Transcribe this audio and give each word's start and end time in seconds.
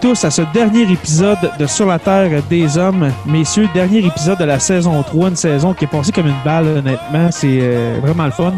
Tous 0.00 0.24
à 0.24 0.30
ce 0.30 0.42
dernier 0.52 0.82
épisode 0.90 1.38
de 1.58 1.66
Sur 1.66 1.86
la 1.86 1.98
Terre 1.98 2.42
des 2.48 2.78
Hommes. 2.78 3.10
Messieurs, 3.24 3.68
dernier 3.72 3.98
épisode 3.98 4.38
de 4.38 4.44
la 4.44 4.58
saison 4.58 5.02
3, 5.02 5.28
une 5.30 5.36
saison 5.36 5.74
qui 5.74 5.84
est 5.84 5.88
passée 5.88 6.12
comme 6.12 6.26
une 6.26 6.42
balle, 6.44 6.66
honnêtement. 6.66 7.28
C'est 7.30 7.58
euh, 7.60 7.98
vraiment 8.02 8.26
le 8.26 8.30
fun. 8.30 8.54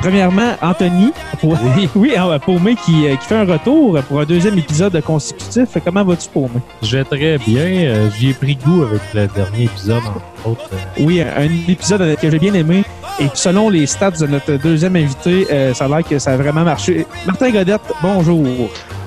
Premièrement, 0.00 0.56
Anthony, 0.60 1.12
pour, 1.40 1.56
oui, 1.94 2.12
hein, 2.16 2.38
Paumé 2.38 2.74
qui, 2.74 3.06
euh, 3.06 3.16
qui 3.16 3.26
fait 3.26 3.36
un 3.36 3.44
retour 3.44 4.00
pour 4.02 4.20
un 4.20 4.24
deuxième 4.24 4.58
épisode 4.58 5.00
consécutif. 5.02 5.68
Comment 5.84 6.04
vas-tu, 6.04 6.28
Paumé? 6.28 6.60
Je 6.82 6.98
vais 6.98 7.04
très 7.04 7.38
bien. 7.38 7.62
Euh, 7.62 8.10
J'y 8.18 8.30
ai 8.30 8.34
pris 8.34 8.56
goût 8.56 8.82
avec 8.82 9.00
le 9.14 9.26
dernier 9.28 9.64
épisode, 9.64 10.02
entre 10.44 10.48
autres. 10.48 10.70
Oui, 10.98 11.22
un 11.22 11.48
épisode 11.68 12.16
que 12.16 12.30
j'ai 12.30 12.38
bien 12.38 12.54
aimé. 12.54 12.84
Et 13.20 13.28
selon 13.34 13.68
les 13.68 13.86
stats 13.86 14.12
de 14.12 14.26
notre 14.26 14.54
deuxième 14.54 14.96
invité, 14.96 15.46
euh, 15.50 15.74
ça 15.74 15.84
a 15.84 15.88
l'air 15.88 16.02
que 16.02 16.18
ça 16.18 16.32
a 16.32 16.36
vraiment 16.36 16.64
marché. 16.64 17.06
Martin 17.26 17.50
Godette, 17.50 17.82
bonjour. 18.02 18.46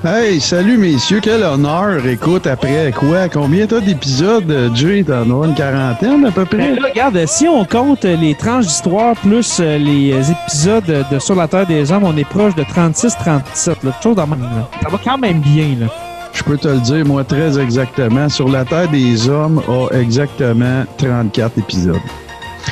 Hey, 0.04 0.40
salut 0.40 0.78
messieurs, 0.78 1.20
quel 1.22 1.42
honneur. 1.42 2.06
Écoute, 2.06 2.46
après 2.46 2.92
quoi? 2.92 3.28
Combien 3.28 3.66
t'as 3.66 3.80
d'épisodes, 3.80 4.50
euh, 4.50 4.68
Jay? 4.74 5.04
T'en 5.04 5.42
as 5.42 5.46
une 5.46 5.54
quarantaine 5.54 6.24
à 6.24 6.30
peu 6.30 6.44
près? 6.44 6.58
Ben 6.58 6.76
là, 6.76 6.88
regarde, 6.88 7.26
si 7.26 7.48
on 7.48 7.64
compte 7.64 8.04
les 8.04 8.34
tranches 8.34 8.66
d'histoire 8.66 9.16
plus 9.16 9.58
euh, 9.60 9.78
les 9.78 10.30
épisodes 10.30 11.06
de 11.10 11.18
Sur 11.18 11.34
la 11.34 11.48
Terre 11.48 11.66
des 11.66 11.90
Hommes, 11.90 12.04
on 12.04 12.16
est 12.16 12.28
proche 12.28 12.54
de 12.54 12.62
36-37. 12.62 13.08
là. 13.26 13.42
Quelque 13.82 14.02
chose 14.02 14.16
dans 14.16 14.26
là. 14.26 14.68
Ça 14.82 14.88
va 14.88 14.98
quand 15.02 15.18
même 15.18 15.40
bien. 15.40 15.76
Là. 15.80 15.86
Je 16.32 16.42
peux 16.44 16.58
te 16.58 16.68
le 16.68 16.78
dire, 16.80 17.04
moi, 17.04 17.24
très 17.24 17.58
exactement. 17.58 18.28
Sur 18.28 18.48
la 18.48 18.64
Terre 18.64 18.88
des 18.90 19.28
Hommes 19.28 19.60
a 19.68 19.88
exactement 19.96 20.84
34 20.98 21.58
épisodes. 21.58 21.96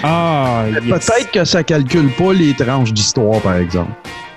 Ah. 0.03 0.65
Peut-être 0.73 1.31
que 1.33 1.45
ça 1.45 1.63
calcule 1.63 2.11
pas 2.13 2.33
les 2.33 2.55
tranches 2.55 2.93
d'histoire, 2.93 3.41
par 3.41 3.57
exemple. 3.57 3.93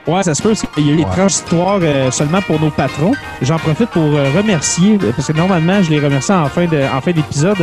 Ouais, 0.08 0.24
ça 0.24 0.34
se 0.34 0.42
peut. 0.42 0.50
parce 0.50 0.66
qu'il 0.74 0.88
y 0.88 0.90
a 0.90 0.94
eu 0.94 0.96
les 0.98 1.04
Ouais. 1.04 1.10
tranches 1.12 1.34
d'histoire 1.34 1.80
euh, 1.82 2.10
seulement 2.12 2.42
pour 2.42 2.60
nos 2.62 2.70
patrons. 2.72 3.12
J'en 3.42 3.58
profite 3.60 3.90
pour 3.90 4.04
euh, 4.04 4.30
remercier, 4.36 4.98
euh, 5.04 5.12
parce 5.16 5.28
que 5.28 5.34
normalement, 5.34 5.82
je 5.84 5.90
les 5.90 6.00
remercie 6.00 6.32
en 6.32 6.48
fin 6.48 6.66
de- 6.66 6.82
en 6.96 7.02
fin 7.02 7.12
d'épisode. 7.12 7.58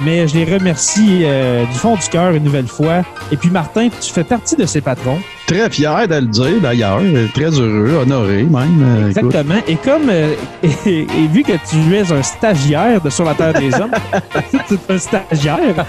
Mais 0.00 0.26
je 0.26 0.34
les 0.34 0.44
remercie 0.58 1.20
euh, 1.22 1.64
du 1.66 1.78
fond 1.78 1.94
du 1.94 2.08
cœur 2.08 2.32
une 2.32 2.42
nouvelle 2.42 2.66
fois. 2.66 3.02
Et 3.30 3.36
puis, 3.36 3.50
Martin, 3.50 3.88
tu 4.00 4.12
fais 4.12 4.24
partie 4.24 4.56
de 4.56 4.64
ces 4.64 4.80
patrons. 4.80 5.18
Très 5.46 5.68
fier 5.70 6.08
de 6.08 6.14
le 6.14 6.26
dire, 6.26 6.60
d'ailleurs. 6.62 6.98
Très 7.34 7.50
heureux, 7.50 7.98
honoré 8.02 8.42
même. 8.44 9.10
Écoute. 9.10 9.34
Exactement. 9.34 9.60
Et 9.68 9.76
comme 9.76 10.10
et, 10.62 10.68
et 10.86 11.26
vu 11.30 11.42
que 11.42 11.52
tu 11.52 11.94
es 11.94 12.10
un 12.12 12.22
stagiaire 12.22 13.00
de 13.00 13.10
Sur 13.10 13.24
la 13.26 13.34
Terre 13.34 13.52
des 13.52 13.72
Hommes, 13.74 13.90
tu 14.68 14.74
es 14.74 14.92
un 14.94 14.98
stagiaire, 14.98 15.84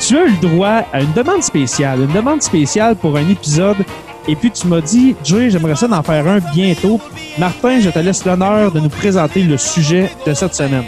tu 0.00 0.16
as 0.18 0.24
eu 0.24 0.30
le 0.30 0.48
droit 0.48 0.82
à 0.92 1.02
une 1.02 1.12
demande 1.12 1.42
spéciale. 1.42 2.00
Une 2.00 2.12
demande 2.14 2.42
spéciale 2.42 2.96
pour 2.96 3.16
un 3.16 3.28
épisode. 3.28 3.76
Et 4.28 4.34
puis 4.34 4.50
tu 4.50 4.66
m'as 4.66 4.80
dit, 4.80 5.14
Jay, 5.24 5.50
j'aimerais 5.50 5.76
ça 5.76 5.86
d'en 5.86 6.02
faire 6.02 6.26
un 6.26 6.40
bientôt. 6.52 7.00
Martin, 7.38 7.80
je 7.80 7.90
te 7.90 7.98
laisse 7.98 8.24
l'honneur 8.24 8.72
de 8.72 8.80
nous 8.80 8.88
présenter 8.88 9.42
le 9.42 9.56
sujet 9.56 10.10
de 10.26 10.34
cette 10.34 10.54
semaine. 10.54 10.84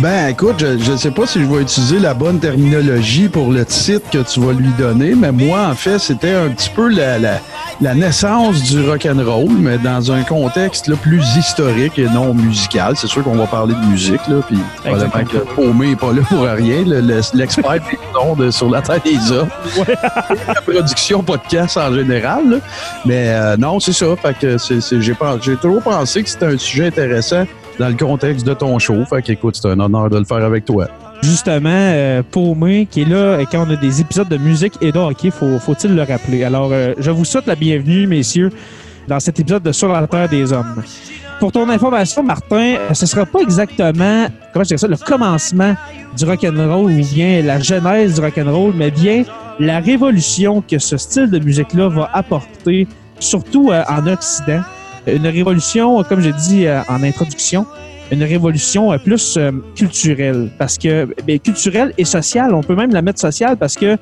Ben, 0.00 0.28
écoute, 0.28 0.56
je 0.58 0.90
ne 0.92 0.96
sais 0.96 1.12
pas 1.12 1.24
si 1.24 1.40
je 1.40 1.46
vais 1.46 1.62
utiliser 1.62 2.00
la 2.00 2.14
bonne 2.14 2.40
terminologie 2.40 3.28
pour 3.28 3.52
le 3.52 3.64
titre 3.64 4.10
que 4.10 4.18
tu 4.18 4.40
vas 4.40 4.52
lui 4.52 4.68
donner, 4.76 5.14
mais 5.14 5.30
moi, 5.30 5.68
en 5.70 5.74
fait, 5.74 6.00
c'était 6.00 6.34
un 6.34 6.48
petit 6.48 6.68
peu 6.68 6.88
la, 6.88 7.16
la, 7.20 7.38
la 7.80 7.94
naissance 7.94 8.60
du 8.64 8.86
rock 8.88 9.06
and 9.06 9.22
roll, 9.24 9.50
mais 9.56 9.78
dans 9.78 10.10
un 10.10 10.22
contexte 10.24 10.88
là, 10.88 10.96
plus 10.96 11.22
historique 11.36 11.96
et 11.98 12.08
non 12.08 12.34
musical. 12.34 12.94
C'est 12.96 13.06
sûr 13.06 13.22
qu'on 13.22 13.36
va 13.36 13.46
parler 13.46 13.74
de 13.74 13.86
musique, 13.86 14.20
là, 14.28 14.40
puis 14.46 14.58
probablement 14.84 15.24
que 15.30 15.36
Paumé 15.54 15.90
n'est 15.90 15.96
pas 15.96 16.12
là 16.12 16.22
pour 16.28 16.42
rien, 16.42 16.84
le- 16.84 17.00
le- 17.00 17.20
l'expert 17.38 17.78
de 18.36 18.50
sur 18.50 18.68
la 18.70 18.82
terre 18.82 19.00
des 19.04 19.30
hommes. 19.30 19.48
la 20.48 20.54
production 20.60 21.22
podcast 21.22 21.76
en 21.76 21.94
général, 21.94 22.50
là. 22.50 22.56
mais 23.06 23.28
euh, 23.28 23.56
non, 23.56 23.78
c'est 23.78 23.92
ça. 23.92 24.06
Fait 24.20 24.36
que 24.38 24.56
j'ai 25.40 25.56
toujours 25.56 25.82
pensé 25.82 26.24
que 26.24 26.28
c'était 26.28 26.46
un 26.46 26.58
sujet 26.58 26.88
intéressant 26.88 27.44
dans 27.78 27.88
le 27.88 27.94
contexte 27.94 28.46
de 28.46 28.54
ton 28.54 28.78
show. 28.78 29.04
Fait 29.04 29.22
qu'écoute, 29.22 29.58
c'est 29.60 29.68
un 29.68 29.80
honneur 29.80 30.10
de 30.10 30.18
le 30.18 30.24
faire 30.24 30.44
avec 30.44 30.64
toi. 30.64 30.88
Justement, 31.22 31.70
euh, 31.70 32.22
Paumé, 32.22 32.86
qui 32.90 33.02
est 33.02 33.08
là 33.08 33.38
quand 33.50 33.66
on 33.66 33.70
a 33.70 33.76
des 33.76 34.00
épisodes 34.00 34.28
de 34.28 34.36
musique 34.36 34.74
et 34.80 34.92
de 34.92 34.98
hockey, 34.98 35.30
faut, 35.30 35.58
faut-il 35.58 35.94
le 35.94 36.02
rappeler? 36.02 36.44
Alors, 36.44 36.70
euh, 36.72 36.92
je 36.98 37.10
vous 37.10 37.24
souhaite 37.24 37.46
la 37.46 37.54
bienvenue, 37.54 38.06
messieurs, 38.06 38.50
dans 39.08 39.20
cet 39.20 39.40
épisode 39.40 39.62
de 39.62 39.72
Sur 39.72 39.88
la 39.88 40.06
Terre 40.06 40.28
des 40.28 40.52
Hommes. 40.52 40.82
Pour 41.40 41.52
ton 41.52 41.68
information, 41.68 42.22
Martin, 42.22 42.76
ce 42.92 43.06
sera 43.06 43.26
pas 43.26 43.40
exactement, 43.40 44.26
comment 44.52 44.64
je 44.64 44.68
dirais 44.68 44.78
ça, 44.78 44.86
le 44.86 44.96
commencement 44.96 45.74
du 46.16 46.24
rock'n'roll 46.24 46.92
ou 46.92 47.04
bien 47.12 47.42
la 47.42 47.58
genèse 47.58 48.14
du 48.14 48.20
rock'n'roll, 48.20 48.72
mais 48.74 48.90
bien 48.90 49.24
la 49.58 49.80
révolution 49.80 50.62
que 50.62 50.78
ce 50.78 50.96
style 50.96 51.30
de 51.30 51.38
musique-là 51.38 51.88
va 51.88 52.10
apporter, 52.12 52.86
surtout 53.18 53.70
euh, 53.70 53.82
en 53.88 54.06
Occident. 54.06 54.62
Une 55.06 55.26
révolution, 55.26 56.02
comme 56.04 56.20
j'ai 56.20 56.32
dit 56.32 56.66
euh, 56.66 56.80
en 56.88 57.02
introduction, 57.02 57.66
une 58.10 58.22
révolution 58.22 58.92
euh, 58.92 58.98
plus 58.98 59.36
euh, 59.36 59.50
culturelle. 59.74 60.50
Parce 60.58 60.78
que, 60.78 61.08
ben, 61.26 61.38
culturelle 61.38 61.92
et 61.98 62.04
sociale, 62.04 62.54
on 62.54 62.62
peut 62.62 62.74
même 62.74 62.92
la 62.92 63.02
mettre 63.02 63.20
sociale 63.20 63.56
parce 63.56 63.74
que, 63.76 63.96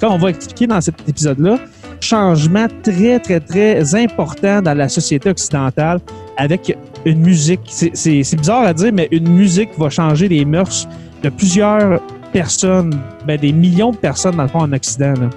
quand 0.00 0.10
on 0.10 0.18
va 0.18 0.30
expliquer 0.30 0.66
dans 0.66 0.80
cet 0.80 1.08
épisode-là, 1.08 1.58
changement 2.00 2.66
très, 2.82 3.18
très, 3.20 3.40
très 3.40 3.94
important 3.94 4.60
dans 4.60 4.74
la 4.74 4.88
société 4.88 5.30
occidentale 5.30 6.00
avec 6.36 6.76
une 7.04 7.20
musique. 7.20 7.60
C'est- 7.66 8.36
bizarre 8.36 8.64
à 8.64 8.74
dire, 8.74 8.90
mais 8.92 9.08
une 9.10 9.28
musique 9.28 9.70
va 9.78 9.88
changer 9.88 10.28
les 10.28 10.44
mœurs 10.44 10.88
de 11.22 11.28
plusieurs 11.28 12.00
personnes, 12.32 12.98
ben, 13.26 13.38
des 13.38 13.52
millions 13.52 13.92
de 13.92 13.96
personnes 13.96 14.36
dans 14.36 14.42
le 14.42 14.48
fond 14.48 14.60
en 14.60 14.72
Occident. 14.72 15.14
là. 15.20 15.30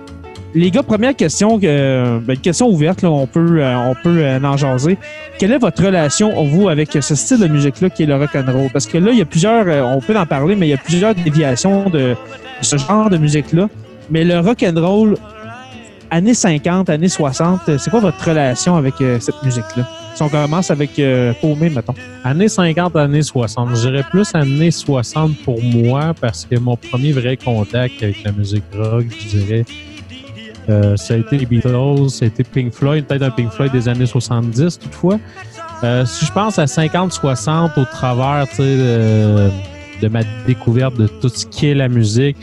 Les 0.58 0.72
gars, 0.72 0.84
première 0.84 1.14
question, 1.14 1.60
euh, 1.62 2.20
ben, 2.22 2.38
question 2.38 2.70
ouverte, 2.70 3.02
là, 3.02 3.12
on 3.12 3.28
peut, 3.28 3.58
euh, 3.60 3.76
on 3.78 3.94
peut 3.94 4.20
euh, 4.20 4.40
en 4.42 4.56
jaser. 4.56 4.98
Quelle 5.38 5.52
est 5.52 5.58
votre 5.58 5.84
relation, 5.84 6.32
vous, 6.46 6.70
avec 6.70 6.94
ce 6.94 7.14
style 7.14 7.40
de 7.40 7.48
musique-là 7.48 7.90
qui 7.90 8.04
est 8.04 8.06
le 8.06 8.16
rock'n'roll? 8.16 8.70
Parce 8.72 8.86
que 8.86 8.98
là, 8.98 9.12
il 9.12 9.18
y 9.18 9.22
a 9.22 9.26
plusieurs, 9.26 9.68
euh, 9.68 9.82
on 9.82 10.00
peut 10.00 10.18
en 10.18 10.26
parler, 10.26 10.56
mais 10.56 10.68
il 10.68 10.70
y 10.70 10.74
a 10.74 10.78
plusieurs 10.78 11.14
déviations 11.14 11.90
de, 11.90 12.16
ce 12.62 12.78
genre 12.78 13.10
de 13.10 13.18
musique-là. 13.18 13.68
Mais 14.10 14.24
le 14.24 14.40
rock'n'roll, 14.40 15.18
années 16.10 16.34
50, 16.34 16.90
années 16.90 17.10
60, 17.10 17.60
euh, 17.68 17.78
c'est 17.78 17.90
quoi 17.90 18.00
votre 18.00 18.26
relation 18.26 18.78
avec 18.78 18.94
euh, 19.02 19.20
cette 19.20 19.44
musique-là? 19.44 19.86
Si 20.16 20.24
on 20.24 20.30
commence 20.30 20.72
avec 20.72 20.92
Paumé, 21.42 21.70
mettons. 21.70 21.96
Années 22.24 22.48
50, 22.48 22.96
années 22.96 23.22
60. 23.22 23.72
Je 23.76 23.90
dirais 23.90 24.06
plus 24.10 24.34
années 24.34 24.72
60 24.72 25.36
pour 25.44 25.62
moi 25.62 26.14
parce 26.22 26.46
que 26.46 26.58
mon 26.58 26.78
premier 26.78 27.12
vrai 27.12 27.36
contact 27.36 28.02
avec 28.02 28.24
la 28.24 28.32
musique 28.32 28.64
rock, 28.74 29.04
je 29.10 29.38
dirais, 29.38 29.66
euh, 30.70 30.96
ça 30.98 31.14
a 31.14 31.18
été 31.18 31.38
les 31.38 31.46
Beatles, 31.46 32.10
ça 32.10 32.26
a 32.26 32.28
été 32.28 32.44
Pink 32.44 32.74
Floyd, 32.74 33.06
peut-être 33.06 33.22
un 33.24 33.30
Pink 33.32 33.52
Floyd 33.52 33.72
des 33.72 33.88
années 33.88 34.06
70 34.06 34.80
toutefois. 34.80 35.20
Euh, 35.84 36.06
si 36.06 36.26
je 36.26 36.32
pense 36.32 36.58
à 36.58 36.66
50-60 36.66 37.72
au 37.80 37.86
travers, 37.86 38.48
de- 38.58 39.50
de 40.02 40.08
ma 40.08 40.22
découverte 40.46 40.98
de 40.98 41.08
tout 41.08 41.30
ce 41.30 41.46
qu'est 41.46 41.74
la 41.74 41.88
musique. 41.88 42.38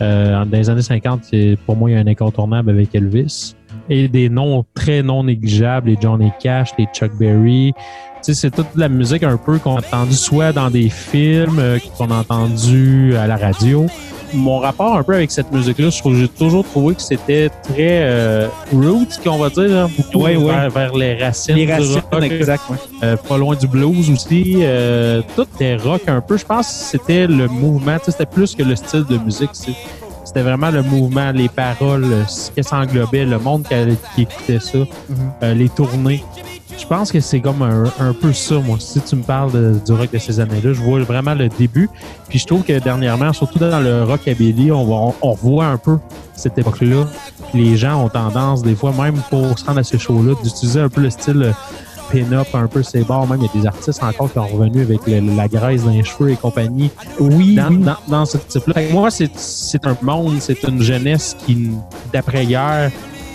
Euh, 0.00 0.44
dans 0.44 0.56
les 0.56 0.70
années 0.70 0.82
50, 0.82 1.22
c'est- 1.24 1.56
pour 1.66 1.76
moi, 1.76 1.90
il 1.90 1.94
y 1.94 1.96
a 1.96 2.00
un 2.00 2.06
incontournable 2.06 2.70
avec 2.70 2.94
Elvis. 2.94 3.54
Et 3.90 4.06
des 4.06 4.28
noms 4.28 4.64
très 4.74 5.02
non 5.02 5.24
négligeables, 5.24 5.88
les 5.90 5.96
Johnny 6.00 6.30
Cash, 6.40 6.70
les 6.78 6.86
Chuck 6.94 7.10
Berry. 7.18 7.72
Tu 7.76 7.80
sais, 8.22 8.34
c'est 8.34 8.50
toute 8.50 8.66
la 8.76 8.88
musique 8.88 9.22
un 9.22 9.36
peu 9.36 9.58
qu'on 9.58 9.76
a 9.76 9.78
entendu 9.78 10.12
soit 10.14 10.52
dans 10.52 10.70
des 10.70 10.88
films, 10.90 11.58
euh, 11.58 11.78
qu'on 11.96 12.10
a 12.10 12.16
entendu 12.20 13.16
à 13.16 13.26
la 13.26 13.36
radio. 13.36 13.86
Mon 14.34 14.58
rapport 14.58 14.96
un 14.96 15.02
peu 15.02 15.14
avec 15.14 15.30
cette 15.30 15.50
musique-là, 15.52 15.90
je 15.90 15.98
trouve 15.98 16.16
j'ai 16.16 16.28
toujours 16.28 16.64
trouvé 16.64 16.94
que 16.94 17.02
c'était 17.02 17.48
très 17.62 18.02
euh, 18.02 18.48
roots, 18.72 19.18
qu'on 19.24 19.38
va 19.38 19.48
dire, 19.50 19.76
hein, 19.84 19.90
beaucoup 19.96 20.24
Ouais, 20.24 20.36
ouais. 20.36 20.52
Vers, 20.52 20.70
vers 20.70 20.94
les 20.96 21.14
racines. 21.22 21.56
Les 21.56 21.66
du 21.66 21.72
racines, 21.72 22.02
rock. 22.12 22.22
exact. 22.24 22.62
ouais. 22.70 22.76
Euh, 23.02 23.16
pas 23.16 23.38
loin 23.38 23.54
du 23.56 23.66
blues 23.66 24.10
aussi. 24.10 24.58
Euh, 24.62 25.22
tout 25.36 25.46
était 25.54 25.76
rock 25.76 26.02
un 26.08 26.20
peu. 26.20 26.36
Je 26.36 26.44
pense 26.44 26.66
que 26.68 26.72
c'était 26.98 27.26
le 27.26 27.46
mouvement. 27.48 27.96
C'était 28.04 28.26
plus 28.26 28.54
que 28.54 28.62
le 28.62 28.76
style 28.76 29.04
de 29.04 29.16
musique. 29.18 29.50
C'était 30.24 30.42
vraiment 30.42 30.70
le 30.70 30.82
mouvement, 30.82 31.30
les 31.32 31.48
paroles, 31.48 32.04
euh, 32.04 32.26
ce 32.26 32.50
que 32.50 32.60
ça 32.62 32.76
englobait, 32.76 33.24
le 33.24 33.38
monde 33.38 33.64
qui, 33.66 33.74
qui 34.14 34.22
écoutait 34.22 34.60
ça, 34.60 34.78
euh, 35.42 35.54
les 35.54 35.70
tournées. 35.70 36.22
Je 36.78 36.86
pense 36.86 37.10
que 37.10 37.18
c'est 37.20 37.40
comme 37.40 37.60
un, 37.62 37.84
un 37.98 38.12
peu 38.12 38.32
ça, 38.32 38.54
moi. 38.60 38.76
Si 38.80 39.00
tu 39.00 39.16
me 39.16 39.22
parles 39.22 39.50
de- 39.52 39.80
du 39.84 39.92
rock 39.92 40.10
de 40.12 40.18
ces 40.18 40.38
années-là, 40.38 40.72
je 40.72 40.80
vois 40.80 41.00
vraiment 41.00 41.34
le 41.34 41.48
début. 41.48 41.90
Puis 42.28 42.38
je 42.38 42.46
trouve 42.46 42.62
que 42.62 42.78
dernièrement, 42.78 43.32
surtout 43.32 43.58
dans 43.58 43.80
le 43.80 44.04
rockabilly, 44.04 44.70
on, 44.70 44.84
voit, 44.84 44.96
on, 45.00 45.14
on 45.22 45.32
revoit 45.32 45.66
un 45.66 45.76
peu 45.76 45.98
cette 46.36 46.56
époque-là. 46.56 47.06
Puis 47.52 47.64
les 47.70 47.76
gens 47.76 48.04
ont 48.04 48.08
tendance, 48.08 48.62
des 48.62 48.76
fois, 48.76 48.92
même 48.92 49.20
pour 49.28 49.58
se 49.58 49.64
rendre 49.64 49.80
à 49.80 49.82
ces 49.84 49.98
shows-là, 49.98 50.34
d'utiliser 50.42 50.80
un 50.80 50.88
peu 50.88 51.00
le 51.00 51.10
style 51.10 51.42
euh, 51.42 51.52
pin-up, 52.12 52.46
un 52.54 52.68
peu 52.68 52.82
ces 52.84 53.02
bars. 53.02 53.26
Même, 53.26 53.40
il 53.42 53.46
y 53.46 53.58
a 53.58 53.60
des 53.62 53.66
artistes 53.66 54.02
encore 54.02 54.32
qui 54.32 54.38
ont 54.38 54.46
revenu 54.46 54.82
avec 54.82 55.00
le- 55.06 55.34
la 55.36 55.48
graisse 55.48 55.82
dans 55.82 55.90
les 55.90 56.04
cheveux 56.04 56.30
et 56.30 56.36
compagnie. 56.36 56.90
Oui, 57.18 57.56
Dans, 57.56 57.68
oui. 57.70 57.78
dans, 57.78 57.96
dans 58.06 58.24
ce 58.24 58.38
type-là. 58.38 58.74
Fait 58.74 58.86
que 58.86 58.92
moi, 58.92 59.10
c'est 59.10 59.30
c'est 59.36 59.84
un 59.84 59.96
monde, 60.00 60.36
c'est 60.40 60.62
une 60.62 60.80
jeunesse 60.80 61.36
qui, 61.44 61.70
d'après-guerre, 62.12 62.92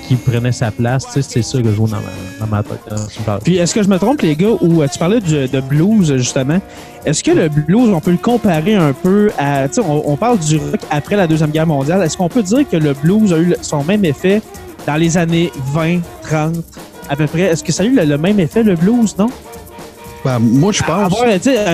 qui 0.08 0.16
prenait 0.16 0.52
sa 0.52 0.72
place. 0.72 1.06
Tu 1.08 1.14
sais, 1.14 1.22
c'est 1.22 1.42
ça 1.42 1.58
que 1.62 1.66
je 1.70 1.76
vois 1.76 1.88
dans 1.90 1.98
ma, 1.98 2.46
dans 2.46 2.48
ma 2.52 2.64
tête. 2.64 2.80
parles. 3.26 3.40
Puis 3.44 3.58
est-ce 3.58 3.74
que 3.74 3.82
je 3.84 3.90
me 3.90 3.98
trompe, 3.98 4.22
les 4.22 4.36
gars, 4.36 4.50
ou 4.62 4.82
euh, 4.82 4.88
tu 4.92 5.00
parlais 5.00 5.20
du- 5.20 5.48
de 5.48 5.62
blues, 5.62 6.16
justement. 6.18 6.60
Est-ce 7.06 7.24
que 7.24 7.32
le 7.32 7.50
blues, 7.50 7.90
on 7.94 8.00
peut 8.00 8.12
le 8.12 8.18
comparer 8.18 8.76
un 8.76 8.94
peu 8.94 9.30
à. 9.38 9.68
Tu 9.68 9.76
sais, 9.76 9.82
on, 9.82 10.10
on 10.12 10.16
parle 10.18 10.40
du 10.40 10.58
rock 10.58 10.80
après 10.90 11.16
la 11.16 11.28
Deuxième 11.28 11.52
Guerre 11.52 11.68
mondiale. 11.68 12.02
Est-ce 12.04 12.18
qu'on 12.18 12.30
peut 12.30 12.44
dire 12.44 12.68
que 12.70 12.78
le 12.78 12.94
blues 12.94 13.34
a 13.34 13.38
eu 13.40 13.56
son 13.62 13.84
même 13.84 14.06
effet 14.06 14.42
dans 14.88 14.96
les 14.96 15.18
années 15.18 15.52
20, 15.74 16.00
30, 16.24 16.56
à 17.10 17.16
peu 17.16 17.28
près? 17.28 17.42
Est-ce 17.42 17.64
que 17.64 17.72
ça 17.72 17.84
a 17.84 17.86
eu 17.86 17.96
le, 17.96 18.04
le 18.06 18.18
même 18.18 18.40
effet, 18.40 18.64
le 18.64 18.76
blues, 18.76 19.16
non? 19.18 19.28
Ben, 20.26 20.40
moi, 20.40 20.72
je 20.72 20.82
pense. 20.84 21.12
Avoir 21.14 21.26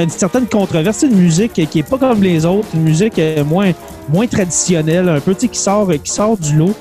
une 0.02 0.10
certaine 0.10 0.48
controverse, 0.48 1.04
une 1.04 1.16
musique 1.16 1.54
qui 1.70 1.80
est 1.80 1.84
pas 1.88 2.00
comme 2.00 2.24
les 2.24 2.46
autres, 2.48 2.68
une 2.74 2.82
musique 2.82 3.20
euh, 3.20 3.44
moins, 3.44 3.72
moins 4.12 4.26
traditionnelle, 4.26 5.08
un 5.08 5.20
peu, 5.20 5.36
tu 5.36 5.42
sais, 5.42 5.48
qui 5.50 5.60
sort, 5.60 5.88
qui 6.04 6.12
sort 6.12 6.36
du 6.36 6.56
lot. 6.56 6.74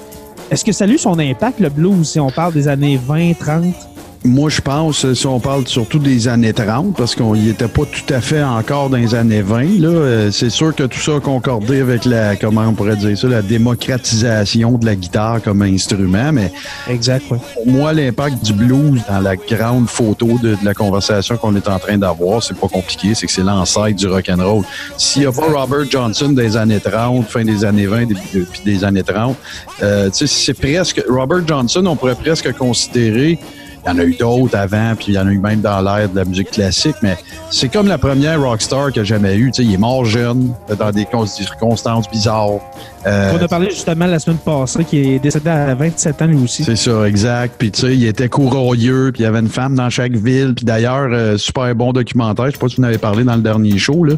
Est-ce 0.50 0.64
que 0.64 0.72
ça 0.72 0.84
a 0.84 0.88
eu 0.88 0.96
son 0.96 1.18
impact, 1.18 1.60
le 1.60 1.68
blues, 1.68 2.08
si 2.08 2.18
on 2.18 2.30
parle 2.30 2.54
des 2.54 2.68
années 2.68 2.96
20, 2.96 3.38
30? 3.38 3.97
Moi, 4.28 4.50
je 4.50 4.60
pense, 4.60 5.10
si 5.14 5.26
on 5.26 5.40
parle 5.40 5.66
surtout 5.66 5.98
des 5.98 6.28
années 6.28 6.52
30, 6.52 6.94
parce 6.94 7.14
qu'on 7.14 7.34
n'y 7.34 7.48
était 7.48 7.66
pas 7.66 7.84
tout 7.86 8.12
à 8.12 8.20
fait 8.20 8.42
encore 8.42 8.90
dans 8.90 8.98
les 8.98 9.14
années 9.14 9.40
20, 9.40 9.80
là, 9.80 9.88
euh, 9.88 10.30
c'est 10.30 10.50
sûr 10.50 10.74
que 10.74 10.82
tout 10.82 10.98
ça 10.98 11.16
a 11.16 11.20
concordé 11.20 11.80
avec 11.80 12.04
la, 12.04 12.36
comment 12.36 12.60
on 12.68 12.74
pourrait 12.74 12.96
dire 12.96 13.16
ça, 13.16 13.26
la 13.26 13.40
démocratisation 13.40 14.72
de 14.72 14.84
la 14.84 14.96
guitare 14.96 15.40
comme 15.42 15.62
instrument, 15.62 16.30
mais 16.32 16.52
Exact, 16.90 17.24
oui. 17.30 17.38
pour 17.54 17.66
moi, 17.68 17.92
l'impact 17.94 18.44
du 18.44 18.52
blues 18.52 19.00
dans 19.08 19.20
la 19.20 19.34
grande 19.36 19.88
photo 19.88 20.26
de, 20.42 20.50
de 20.50 20.64
la 20.64 20.74
conversation 20.74 21.38
qu'on 21.38 21.56
est 21.56 21.66
en 21.68 21.78
train 21.78 21.96
d'avoir, 21.96 22.42
c'est 22.42 22.56
pas 22.58 22.68
compliqué, 22.68 23.14
c'est 23.14 23.26
que 23.26 23.32
c'est 23.32 23.42
l'ancêtre 23.42 23.96
du 23.96 24.08
rock 24.08 24.28
and 24.28 24.42
roll. 24.44 24.62
S'il 24.98 25.22
n'y 25.22 25.26
a 25.28 25.32
pas 25.32 25.46
Robert 25.50 25.90
Johnson 25.90 26.28
des 26.30 26.54
années 26.56 26.80
30, 26.80 27.26
fin 27.26 27.44
des 27.44 27.64
années 27.64 27.86
20, 27.86 28.00
début 28.06 28.20
de- 28.34 28.40
puis 28.44 28.60
des 28.64 28.84
années 28.84 29.02
30, 29.02 29.36
euh, 29.82 30.10
tu 30.10 30.26
sais, 30.26 30.26
c'est 30.26 30.54
presque 30.54 31.02
Robert 31.08 31.46
Johnson, 31.48 31.82
on 31.86 31.96
pourrait 31.96 32.14
presque 32.14 32.52
considérer 32.58 33.38
il 33.84 33.88
y 33.88 33.92
en 33.94 33.98
a 33.98 34.04
eu 34.04 34.14
d'autres 34.14 34.56
avant, 34.56 34.94
puis 34.96 35.06
il 35.08 35.14
y 35.14 35.18
en 35.18 35.26
a 35.26 35.30
eu 35.30 35.38
même 35.38 35.60
dans 35.60 35.80
l'ère 35.80 36.08
de 36.08 36.16
la 36.16 36.24
musique 36.24 36.50
classique, 36.50 36.96
mais 37.02 37.16
c'est 37.50 37.68
comme 37.68 37.86
la 37.88 37.98
première 37.98 38.40
rockstar 38.40 38.88
que 38.92 39.02
j'ai 39.04 39.14
jamais 39.14 39.36
eue. 39.36 39.50
Tu 39.52 39.62
sais, 39.62 39.68
il 39.68 39.74
est 39.74 39.78
mort 39.78 40.04
jeune, 40.04 40.52
dans 40.78 40.90
des 40.90 41.04
cons- 41.06 41.26
circonstances 41.26 42.08
bizarres. 42.10 42.60
Euh, 43.06 43.32
On 43.38 43.42
a 43.42 43.48
parlé 43.48 43.70
justement 43.70 44.06
la 44.06 44.18
semaine 44.18 44.38
passée 44.38 44.84
qui 44.84 44.98
est 45.14 45.18
décédé 45.18 45.48
à 45.48 45.74
27 45.74 46.20
ans 46.22 46.26
lui 46.26 46.42
aussi. 46.44 46.64
c'est 46.64 46.76
ça, 46.76 47.04
exact. 47.08 47.54
Puis 47.56 47.70
tu 47.70 47.80
sais, 47.82 47.94
il 47.94 48.04
était 48.04 48.28
courroyeux, 48.28 49.10
puis 49.12 49.22
il 49.22 49.24
y 49.24 49.26
avait 49.26 49.38
une 49.38 49.48
femme 49.48 49.74
dans 49.76 49.88
chaque 49.88 50.12
ville. 50.12 50.52
Puis 50.54 50.64
d'ailleurs, 50.64 51.08
euh, 51.10 51.38
super 51.38 51.74
bon 51.74 51.92
documentaire. 51.92 52.46
Je 52.46 52.52
sais 52.52 52.58
pas 52.58 52.68
si 52.68 52.76
vous 52.76 52.82
en 52.82 52.86
avez 52.86 52.98
parlé 52.98 53.24
dans 53.24 53.36
le 53.36 53.42
dernier 53.42 53.78
show. 53.78 54.04
Là. 54.04 54.14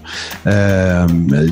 Euh, 0.46 1.06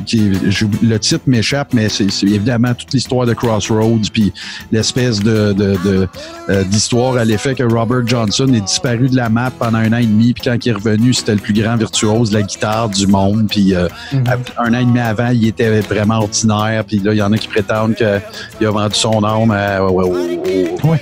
qui- 0.05 0.31
je- 0.49 0.65
le 0.83 0.99
titre 0.99 1.23
m'échappe, 1.27 1.73
mais 1.73 1.87
c'est 1.89 2.05
évidemment 2.23 2.73
toute 2.73 2.93
l'histoire 2.93 3.25
de 3.25 3.33
Crossroads, 3.33 4.09
puis 4.11 4.33
l'espèce 4.71 5.19
de, 5.21 5.53
de, 5.53 5.77
de, 5.85 6.63
d'histoire 6.63 7.15
à 7.17 7.25
l'effet 7.25 7.55
que 7.55 7.63
Robert 7.63 8.05
Johnson 8.09 8.47
est 8.53 8.61
disparu 8.61 9.07
de 9.07 9.15
la 9.15 9.29
map 9.29 9.51
pendant 9.57 9.77
un 9.77 9.93
an 9.93 9.97
et 9.97 10.05
demi, 10.05 10.33
puis 10.33 10.43
quand 10.43 10.57
il 10.65 10.69
est 10.69 10.73
revenu, 10.73 11.13
c'était 11.13 11.33
le 11.35 11.39
plus 11.39 11.53
grand 11.53 11.75
virtuose 11.77 12.31
de 12.31 12.37
la 12.37 12.41
guitare 12.41 12.89
du 12.89 13.05
monde. 13.05 13.47
Puis 13.49 13.75
euh, 13.75 13.87
un 14.57 14.73
an 14.73 14.79
et 14.79 14.85
demi 14.85 14.99
avant, 14.99 15.29
il 15.29 15.45
était 15.47 15.79
vraiment 15.81 16.17
ordinaire. 16.19 16.83
Puis 16.85 16.97
là, 16.99 17.13
il 17.13 17.17
y 17.17 17.21
en 17.21 17.31
a 17.31 17.37
qui 17.37 17.47
prétendent 17.47 17.93
qu'il 17.95 18.07
a 18.67 18.71
vendu 18.71 18.95
son 18.95 19.23
âme 19.23 19.51
à- 19.51 19.83
au- 19.83 20.01
au- 20.01 20.13
au- 20.15 20.89
Ouais. 20.89 20.99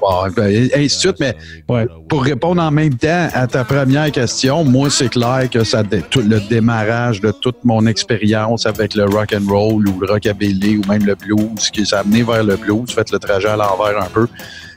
Bon, 0.00 0.22
ben, 0.36 0.48
et 0.48 0.70
ainsi 0.74 0.96
de 0.96 1.00
suite, 1.00 1.16
mais 1.20 1.36
Ouais. 1.68 1.86
pour 2.08 2.24
répondre 2.24 2.60
en 2.62 2.70
même 2.70 2.94
temps 2.94 3.28
à 3.32 3.46
ta 3.46 3.62
première 3.64 4.10
question, 4.10 4.64
moi, 4.64 4.90
c'est 4.90 5.08
clair 5.10 5.48
que 5.50 5.62
ça 5.64 5.82
tout 6.10 6.20
le 6.22 6.40
démarrage 6.40 7.20
de 7.20 7.30
toute 7.30 7.64
mon 7.64 7.86
expérience 7.86 8.66
avec 8.66 8.94
le 8.94 9.04
rock 9.04 9.32
and 9.34 9.48
roll 9.48 9.86
ou 9.88 10.00
le 10.00 10.06
rockabilly 10.10 10.78
ou 10.78 10.82
même 10.90 11.04
le 11.04 11.14
blues, 11.14 11.70
qui 11.72 11.86
s'est 11.86 11.94
amené 11.96 12.22
vers 12.22 12.42
le 12.42 12.56
blues, 12.56 12.90
fait 12.92 13.10
le 13.12 13.18
trajet 13.18 13.48
à 13.48 13.56
l'envers 13.56 14.02
un 14.02 14.08
peu. 14.12 14.26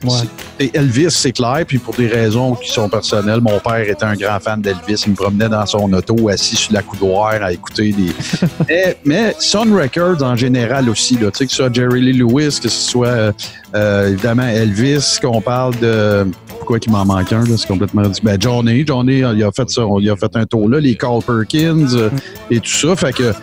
Ouais. 0.04 0.72
Elvis, 0.74 1.12
c'est 1.12 1.32
clair, 1.32 1.64
puis 1.68 1.78
pour 1.78 1.94
des 1.94 2.08
raisons 2.08 2.56
qui 2.56 2.70
sont 2.70 2.90
personnelles, 2.90 3.42
mon 3.42 3.60
père 3.60 3.88
était 3.88 4.04
un 4.04 4.16
grand 4.16 4.40
fan 4.40 4.62
d'Elvis. 4.62 5.04
Il 5.06 5.12
me 5.12 5.16
promenait 5.16 5.50
dans 5.50 5.66
son 5.66 5.92
auto, 5.94 6.30
assis 6.30 6.56
sur 6.56 6.74
la 6.74 6.82
coudoir, 6.82 7.34
à 7.42 7.52
écouter 7.52 7.92
des. 7.92 8.12
mais, 8.68 8.98
mais 9.06 9.36
Sun 9.40 9.74
Records 9.74 10.24
en 10.24 10.36
général 10.36 10.90
aussi, 10.90 11.16
là, 11.16 11.32
tu 11.32 11.40
sais, 11.40 11.46
que 11.46 11.52
ce 11.52 11.58
soit 11.58 11.74
Jerry 11.74 12.02
Lee 12.02 12.14
Lewis, 12.14 12.60
que 12.62 12.70
ce 12.70 12.90
soit 12.92 13.08
euh, 13.08 13.32
euh, 13.76 14.10
évidemment 14.10 14.48
Elvis, 14.48 15.18
qu'on 15.22 15.42
parle 15.42 15.78
de. 15.80 16.28
Pourquoi 16.48 16.80
qu'il 16.80 16.92
m'en 16.92 17.06
manque 17.06 17.32
un, 17.34 17.44
là, 17.44 17.56
c'est 17.58 17.68
complètement. 17.68 18.04
Ben, 18.24 18.40
Johnny, 18.40 18.86
Johnny, 18.86 19.20
il 19.20 19.44
a 19.44 19.52
fait 19.52 19.70
ça, 19.70 19.84
il 20.00 20.10
a 20.10 20.16
fait 20.16 20.36
un 20.36 20.46
tour 20.46 20.70
là, 20.70 20.80
les 20.80 20.96
Carl 20.96 21.22
Perkins 21.24 21.88
euh, 21.94 22.10
et 22.50 22.60
tout 22.60 22.70
ça. 22.70 22.96
Fait 22.96 23.14
que 23.14 23.34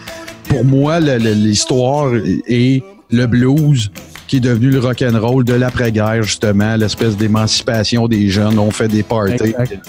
pour 0.49 0.65
moi, 0.65 0.99
l'histoire 1.01 2.11
et 2.47 2.83
le 3.11 3.27
blues 3.27 3.91
qui 4.29 4.37
est 4.37 4.41
devenu 4.41 4.71
le 4.71 4.79
rock 4.79 5.03
and 5.03 5.19
roll 5.19 5.43
de 5.45 5.55
l'après-guerre 5.55 6.23
justement, 6.23 6.77
l'espèce 6.77 7.17
d'émancipation 7.17 8.07
des 8.07 8.29
jeunes, 8.29 8.59
on 8.59 8.71
fait 8.71 8.89
des 8.89 9.03
parties, 9.03 9.33
Exact. 9.33 9.81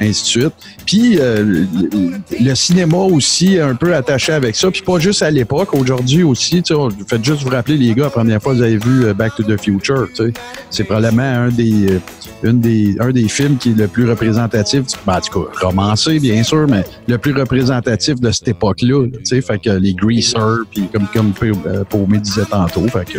ainsi 0.00 0.22
de 0.22 0.28
suite. 0.28 0.52
Puis 0.86 1.18
euh, 1.20 1.44
le, 1.44 2.44
le 2.44 2.54
cinéma 2.54 2.96
aussi 2.96 3.54
est 3.54 3.60
un 3.60 3.74
peu 3.74 3.94
attaché 3.94 4.32
avec 4.32 4.56
ça, 4.56 4.70
puis 4.70 4.82
pas 4.82 4.98
juste 4.98 5.22
à 5.22 5.30
l'époque, 5.30 5.74
aujourd'hui 5.74 6.22
aussi, 6.22 6.62
tu 6.62 6.74
sais, 6.74 6.80
faites 7.06 7.24
juste 7.24 7.42
vous 7.42 7.50
rappeler 7.50 7.76
les 7.76 7.94
gars, 7.94 8.04
la 8.04 8.10
première 8.10 8.42
fois 8.42 8.52
que 8.52 8.58
vous 8.58 8.64
avez 8.64 8.78
vu 8.78 9.04
euh, 9.04 9.14
Back 9.14 9.36
to 9.36 9.42
the 9.42 9.60
Future, 9.60 10.08
tu 10.08 10.24
sais, 10.24 10.32
c'est 10.70 10.84
probablement 10.84 11.22
un 11.22 11.48
des, 11.50 11.92
euh, 11.92 11.98
une 12.42 12.60
des, 12.60 12.96
un 12.98 13.10
des 13.10 13.28
films 13.28 13.56
qui 13.58 13.70
est 13.70 13.78
le 13.78 13.88
plus 13.88 14.08
représentatif, 14.08 14.82
ben, 15.06 15.16
en 15.16 15.20
tout 15.20 15.42
cas, 15.42 15.66
romancé 15.66 16.18
bien 16.18 16.42
sûr, 16.42 16.66
mais 16.68 16.84
le 17.06 17.18
plus 17.18 17.32
représentatif 17.34 18.20
de 18.20 18.30
cette 18.30 18.48
époque-là, 18.48 19.02
là, 19.06 19.18
tu 19.18 19.24
sais, 19.24 19.40
fait 19.42 19.58
que 19.58 19.70
les 19.70 19.94
greasers, 19.94 20.64
puis 20.70 20.88
comme, 20.92 21.06
comme 21.12 21.32
euh, 21.66 21.84
Paumé 21.84 22.18
disait 22.18 22.44
tantôt, 22.50 22.86
fait 22.88 23.04
que 23.04 23.18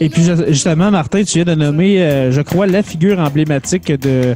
Et 0.00 0.08
puis 0.08 0.22
ju- 0.22 0.34
justement, 0.48 0.90
Martin, 0.90 1.22
tu 1.24 1.42
viens 1.42 1.54
de 1.54 1.60
nommer, 1.60 2.02
euh, 2.02 2.32
je 2.32 2.40
crois, 2.40 2.66
la 2.66 2.82
figure 2.82 3.18
emblématique 3.18 3.90
de, 3.92 4.34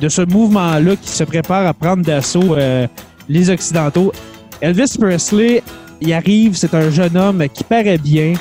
de 0.00 0.08
ce 0.08 0.22
mouvement-là 0.22 0.96
qui 0.96 1.08
se 1.10 1.24
prépare 1.24 1.66
à 1.66 1.74
prendre 1.74 2.04
d'assaut 2.04 2.54
euh, 2.56 2.86
les 3.28 3.50
Occidentaux. 3.50 4.12
Elvis 4.60 4.96
Presley, 4.98 5.62
il 6.00 6.12
arrive, 6.12 6.56
c'est 6.56 6.74
un 6.74 6.90
jeune 6.90 7.16
homme 7.16 7.44
qui 7.52 7.64
paraît 7.64 7.98
bien, 7.98 8.34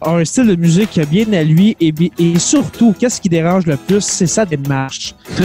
a 0.00 0.10
un 0.16 0.24
style 0.24 0.46
de 0.46 0.56
musique 0.56 0.98
bien 1.10 1.30
à 1.34 1.42
lui 1.42 1.76
et, 1.80 1.92
surtout, 2.38 2.94
qu'est-ce 2.98 3.20
qui 3.20 3.28
dérange 3.28 3.66
le 3.66 3.76
plus, 3.76 4.00
c'est 4.00 4.26
sa 4.26 4.46
démarche. 4.46 5.14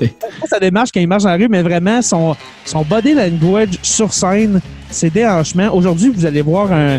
ouais. 0.00 0.12
Pas 0.40 0.46
sa 0.48 0.58
démarche 0.58 0.90
quand 0.92 1.00
il 1.00 1.06
marche 1.06 1.22
dans 1.22 1.28
la 1.30 1.36
rue, 1.36 1.48
mais 1.48 1.62
vraiment 1.62 2.02
son, 2.02 2.34
son 2.64 2.82
body 2.82 3.14
language 3.14 3.78
sur 3.82 4.12
scène, 4.12 4.60
ses 4.92 5.10
déhanchements. 5.10 5.74
Aujourd'hui, 5.74 6.12
vous 6.14 6.24
allez 6.26 6.42
voir 6.42 6.70
un. 6.72 6.76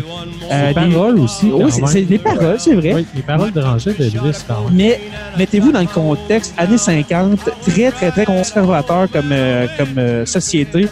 Les 0.68 0.68
des- 0.68 0.74
paroles 0.74 1.18
aussi. 1.20 1.46
Oui, 1.52 1.70
quand 1.80 1.86
c'est 1.86 2.02
des 2.02 2.18
paroles, 2.18 2.56
c'est 2.58 2.74
vrai. 2.74 2.92
Oui, 2.94 3.06
les 3.14 3.22
paroles 3.22 3.52
dérangeaient 3.52 3.94
d'Elvis 3.94 4.44
quand 4.46 4.64
même. 4.64 4.72
Mais 4.74 5.00
mettez-vous 5.38 5.72
dans 5.72 5.80
le 5.80 5.86
contexte 5.86 6.54
années 6.58 6.78
50, 6.78 7.38
très, 7.66 7.90
très, 7.90 8.10
très 8.10 8.24
conservateur 8.26 9.08
comme, 9.10 9.30
euh, 9.32 9.66
comme 9.78 9.96
euh, 9.98 10.26
société. 10.26 10.86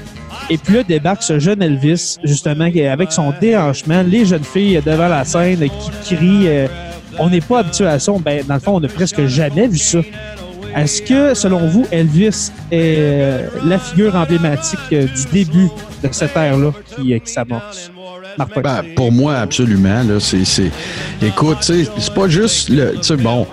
Et 0.50 0.58
puis 0.58 0.74
là, 0.76 0.82
débarque 0.82 1.22
ce 1.22 1.38
jeune 1.38 1.62
Elvis, 1.62 2.16
justement, 2.24 2.68
avec 2.90 3.12
son 3.12 3.32
déhanchement, 3.40 4.02
les 4.06 4.24
jeunes 4.24 4.44
filles 4.44 4.80
devant 4.84 5.08
la 5.08 5.24
scène 5.24 5.58
qui 6.04 6.14
crient. 6.16 6.48
euh, 6.48 6.66
on 7.18 7.28
n'est 7.28 7.42
pas 7.42 7.58
habitué 7.60 7.86
à 7.86 7.98
ça. 7.98 8.10
Ben, 8.24 8.42
dans 8.48 8.54
le 8.54 8.60
fond, 8.60 8.76
on 8.76 8.80
n'a 8.80 8.88
presque 8.88 9.26
jamais 9.26 9.68
vu 9.68 9.76
ça. 9.78 9.98
Est-ce 10.74 11.02
que, 11.02 11.34
selon 11.34 11.66
vous, 11.68 11.86
Elvis 11.90 12.50
est 12.70 12.96
euh, 12.98 13.48
la 13.64 13.78
figure 13.78 14.16
emblématique 14.16 14.78
euh, 14.92 15.06
du 15.06 15.44
début 15.44 15.68
de 16.02 16.08
cette 16.10 16.36
ère-là 16.36 16.72
qui, 16.86 17.12
euh, 17.12 17.18
qui 17.18 17.30
s'amorce? 17.30 17.90
Ben, 18.38 18.82
pour 18.96 19.12
moi, 19.12 19.36
absolument. 19.36 20.02
Là, 20.02 20.18
c'est. 20.18 20.70
Écoute, 21.20 21.58
c'est 21.60 22.14
pas 22.14 22.28
juste 22.28 22.70
le. 22.70 22.94
Bon. 23.16 23.46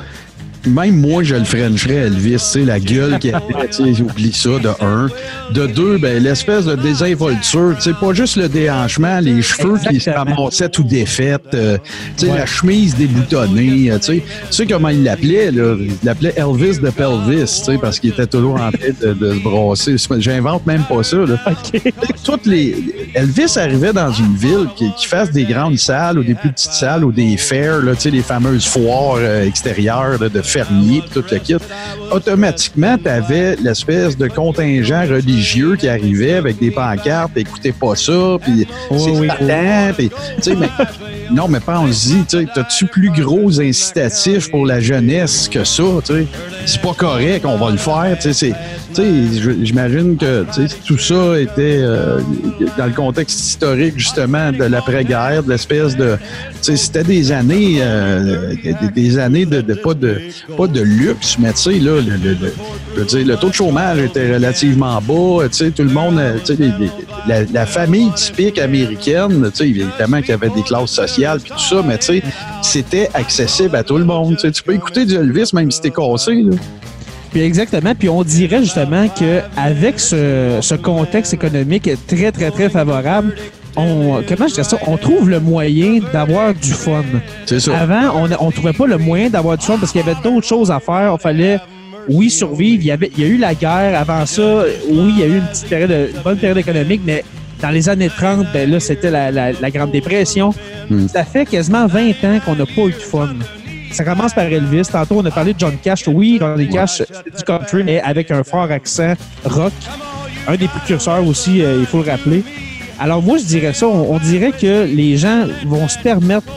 Même 0.65 0.99
moi, 0.99 1.23
je 1.23 1.35
le 1.35 1.45
frencherais, 1.45 2.07
Elvis, 2.07 2.41
tu 2.51 2.65
la 2.65 2.79
gueule 2.79 3.17
qu'il 3.19 3.33
avait, 3.33 3.69
tu 3.69 4.01
oublie 4.01 4.33
ça, 4.33 4.49
de 4.49 4.69
un. 4.81 5.07
De 5.53 5.67
deux, 5.67 5.97
ben, 5.97 6.21
l'espèce 6.21 6.65
de 6.65 6.75
désinvolture, 6.75 7.75
tu 7.81 7.93
pas 7.93 8.13
juste 8.13 8.35
le 8.35 8.49
déhanchement, 8.49 9.19
les 9.19 9.41
cheveux 9.41 9.77
qui 9.89 9.99
se 9.99 10.09
ramassaient 10.09 10.69
tout 10.69 10.83
défaites, 10.83 11.53
euh, 11.53 11.77
tu 12.17 12.27
sais, 12.27 12.35
la 12.35 12.45
chemise 12.45 12.95
déboutonnée, 12.95 13.89
euh, 13.89 13.97
tu 13.99 14.05
sais. 14.05 14.23
Tu 14.49 14.55
sais 14.55 14.65
comment 14.67 14.89
il 14.89 15.03
l'appelait, 15.03 15.51
là? 15.51 15.75
Il 15.79 15.91
l'appelait 16.03 16.33
Elvis 16.35 16.79
de 16.79 16.89
Pelvis, 16.89 17.59
tu 17.59 17.65
sais, 17.65 17.77
parce 17.77 17.99
qu'il 17.99 18.11
était 18.11 18.27
toujours 18.27 18.55
en 18.55 18.71
train 18.71 18.91
de, 19.01 19.13
de 19.13 19.33
se 19.33 19.39
brasser. 19.39 19.95
J'invente 20.19 20.65
même 20.67 20.83
pas 20.83 21.03
ça, 21.03 21.17
là 21.17 21.35
OK. 21.47 21.81
toutes 22.23 22.45
les. 22.45 22.75
Elvis 23.15 23.57
arrivait 23.57 23.93
dans 23.93 24.11
une 24.11 24.35
ville 24.35 24.67
qui, 24.75 24.91
qui 24.97 25.07
fasse 25.07 25.31
des 25.31 25.45
grandes 25.45 25.77
salles 25.77 26.19
ou 26.19 26.23
des 26.23 26.35
plus 26.35 26.51
petites 26.51 26.73
salles 26.73 27.05
ou 27.05 27.11
des 27.11 27.37
fairs, 27.37 27.81
là, 27.81 27.95
tu 27.95 28.01
sais, 28.01 28.09
les 28.11 28.21
fameuses 28.21 28.65
foires 28.65 29.17
euh, 29.19 29.45
extérieures 29.45 30.19
là, 30.19 30.29
de 30.29 30.41
fermiers 30.49 31.01
pis 31.01 31.09
tout 31.09 31.23
le 31.31 31.37
kit. 31.37 31.55
Automatiquement, 32.11 32.97
tu 32.97 33.07
avais 33.07 33.55
l'espèce 33.57 34.17
de 34.17 34.27
contingent 34.27 35.05
religieux 35.07 35.75
qui 35.75 35.87
arrivait 35.87 36.33
avec 36.33 36.59
des 36.59 36.71
pancartes, 36.71 37.31
écoutez 37.35 37.71
pas 37.71 37.95
ça, 37.95 38.37
puis 38.41 38.67
c'est 38.89 39.11
oui. 39.11 39.27
Satan, 39.27 39.93
puis, 39.95 40.09
tu 40.09 40.41
sais, 40.41 40.55
mais 40.55 40.69
non, 41.31 41.47
mais 41.47 41.59
pense-y, 41.59 42.25
tu 42.25 42.47
t'as-tu 42.53 42.85
plus 42.85 43.11
gros 43.11 43.59
incitatif 43.59 44.49
pour 44.49 44.65
la 44.65 44.79
jeunesse 44.79 45.47
que 45.47 45.63
ça, 45.63 45.83
tu? 46.05 46.25
C'est 46.65 46.81
pas 46.81 46.93
correct, 46.93 47.45
on 47.45 47.57
va 47.57 47.71
le 47.71 47.77
faire, 47.77 48.17
tu 48.19 48.33
sais, 48.33 48.53
j'imagine 49.61 50.17
que, 50.17 50.45
tout 50.85 50.97
ça 50.97 51.39
était 51.39 51.79
euh, 51.81 52.19
dans 52.77 52.87
le 52.87 52.93
contexte 52.93 53.39
historique, 53.39 53.93
justement, 53.97 54.51
de 54.51 54.63
l'après-guerre, 54.63 55.43
de 55.43 55.49
l'espèce 55.49 55.95
de, 55.95 56.17
c'était 56.61 57.03
des 57.03 57.31
années, 57.31 57.77
euh, 57.81 58.53
des, 58.95 59.19
années 59.19 59.45
de, 59.45 59.61
pas 59.75 59.93
de, 59.93 60.19
pas 60.57 60.67
de 60.67 60.81
luxe, 60.81 61.37
mais 61.39 61.53
tu 61.53 61.59
sais, 61.59 61.79
là, 61.79 62.01
le, 62.01 62.17
je 62.95 62.99
veux 62.99 63.05
dire, 63.05 63.27
le 63.27 63.35
taux 63.35 63.49
de 63.49 63.53
chômage 63.53 63.99
était 63.99 64.33
relativement 64.33 64.99
bas, 65.01 65.47
sais, 65.51 65.71
tout 65.71 65.83
le 65.83 65.89
monde, 65.89 66.19
euh, 66.19 66.37
la, 67.27 67.65
famille 67.65 68.11
typique 68.13 68.57
américaine, 68.57 69.51
évidemment 69.59 70.21
qu'il 70.21 70.29
y 70.29 70.33
avait 70.33 70.49
des 70.49 70.63
classes 70.63 70.91
sociales 70.91 71.18
puis 71.41 71.51
tout 71.51 71.59
ça, 71.59 71.81
mais 71.85 71.97
tu 71.97 72.05
sais, 72.05 72.23
c'était 72.61 73.09
accessible 73.13 73.75
à 73.75 73.83
tout 73.83 73.97
le 73.97 74.05
monde. 74.05 74.37
Tu 74.37 74.63
peux 74.63 74.73
écouter 74.73 75.05
du 75.05 75.15
Elvis 75.15 75.51
même 75.53 75.71
si 75.71 75.81
t'es 75.81 75.91
cassé, 75.91 76.33
là. 76.33 76.55
Puis 77.31 77.41
exactement. 77.41 77.93
Puis 77.93 78.09
on 78.09 78.23
dirait 78.23 78.63
justement 78.63 79.07
que 79.07 79.41
avec 79.55 79.99
ce, 79.99 80.57
ce 80.61 80.75
contexte 80.75 81.33
économique 81.33 81.89
très, 82.07 82.31
très, 82.31 82.49
très 82.49 82.69
favorable, 82.69 83.35
on, 83.75 84.23
comment 84.27 84.47
je 84.47 84.53
dirais 84.55 84.63
ça? 84.63 84.77
On 84.87 84.97
trouve 84.97 85.29
le 85.29 85.39
moyen 85.39 85.99
d'avoir 86.11 86.53
du 86.53 86.71
fun. 86.71 87.03
C'est 87.45 87.59
ça. 87.59 87.77
Avant, 87.77 88.15
on 88.19 88.27
ne 88.27 88.51
trouvait 88.51 88.73
pas 88.73 88.87
le 88.87 88.97
moyen 88.97 89.29
d'avoir 89.29 89.57
du 89.57 89.65
fun 89.65 89.77
parce 89.79 89.91
qu'il 89.91 90.01
y 90.01 90.03
avait 90.03 90.19
d'autres 90.23 90.47
choses 90.47 90.71
à 90.71 90.79
faire. 90.79 91.15
Il 91.17 91.21
fallait, 91.21 91.59
oui, 92.07 92.29
survivre. 92.29 92.81
Il 92.81 92.87
y, 92.87 92.91
avait, 92.91 93.11
il 93.15 93.23
y 93.23 93.27
a 93.27 93.29
eu 93.29 93.37
la 93.37 93.53
guerre. 93.53 93.99
Avant 93.99 94.25
ça, 94.25 94.63
oui, 94.89 95.13
il 95.15 95.19
y 95.19 95.23
a 95.23 95.27
eu 95.27 95.37
une 95.37 95.47
petite 95.47 95.69
période, 95.69 95.91
une 96.15 96.21
bonne 96.21 96.37
période 96.37 96.57
économique, 96.57 97.01
mais 97.05 97.23
dans 97.61 97.69
les 97.69 97.89
années 97.89 98.09
30, 98.09 98.47
ben 98.53 98.69
là, 98.69 98.79
c'était 98.79 99.11
la, 99.11 99.31
la- 99.31 99.51
la 99.51 99.71
Grande 99.71 99.91
Dépression. 99.91 100.53
Hmm. 100.89 101.07
Ça 101.07 101.23
fait 101.23 101.45
quasiment 101.45 101.87
20 101.87 102.09
ans 102.23 102.39
qu'on 102.45 102.55
n'a 102.55 102.65
pas 102.65 102.81
eu 102.87 102.91
de 102.91 102.95
fun. 102.95 103.29
Ça 103.91 104.03
commence 104.03 104.33
par 104.33 104.45
Elvis. 104.45 104.83
Tantôt, 104.91 105.15
on 105.19 105.25
a 105.25 105.31
parlé 105.31 105.53
de 105.53 105.59
John 105.59 105.75
Cash. 105.81 106.07
Oui, 106.07 106.37
Johnny 106.39 106.69
Cash, 106.69 106.97
c'est 107.07 107.37
du 107.37 107.43
country, 107.43 107.83
mais 107.83 107.99
avec 108.01 108.29
un 108.31 108.43
fort 108.43 108.69
accent 108.71 109.13
rock. 109.45 109.73
Un 110.47 110.55
des 110.55 110.67
précurseurs 110.67 111.25
aussi, 111.25 111.61
euh, 111.63 111.77
il 111.79 111.85
faut 111.85 112.01
le 112.03 112.09
rappeler. 112.09 112.43
Alors 112.99 113.21
moi, 113.21 113.37
je 113.37 113.43
dirais 113.43 113.73
ça. 113.73 113.87
On, 113.87 114.13
on 114.15 114.19
dirait 114.19 114.51
que 114.51 114.85
les 114.85 115.17
gens 115.17 115.45
vont 115.65 115.87
se 115.87 115.97
permettre 115.99 116.47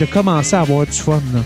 de 0.00 0.04
commencer 0.06 0.56
à 0.56 0.60
avoir 0.60 0.86
du 0.86 0.92
fun. 0.92 1.20
là. 1.34 1.40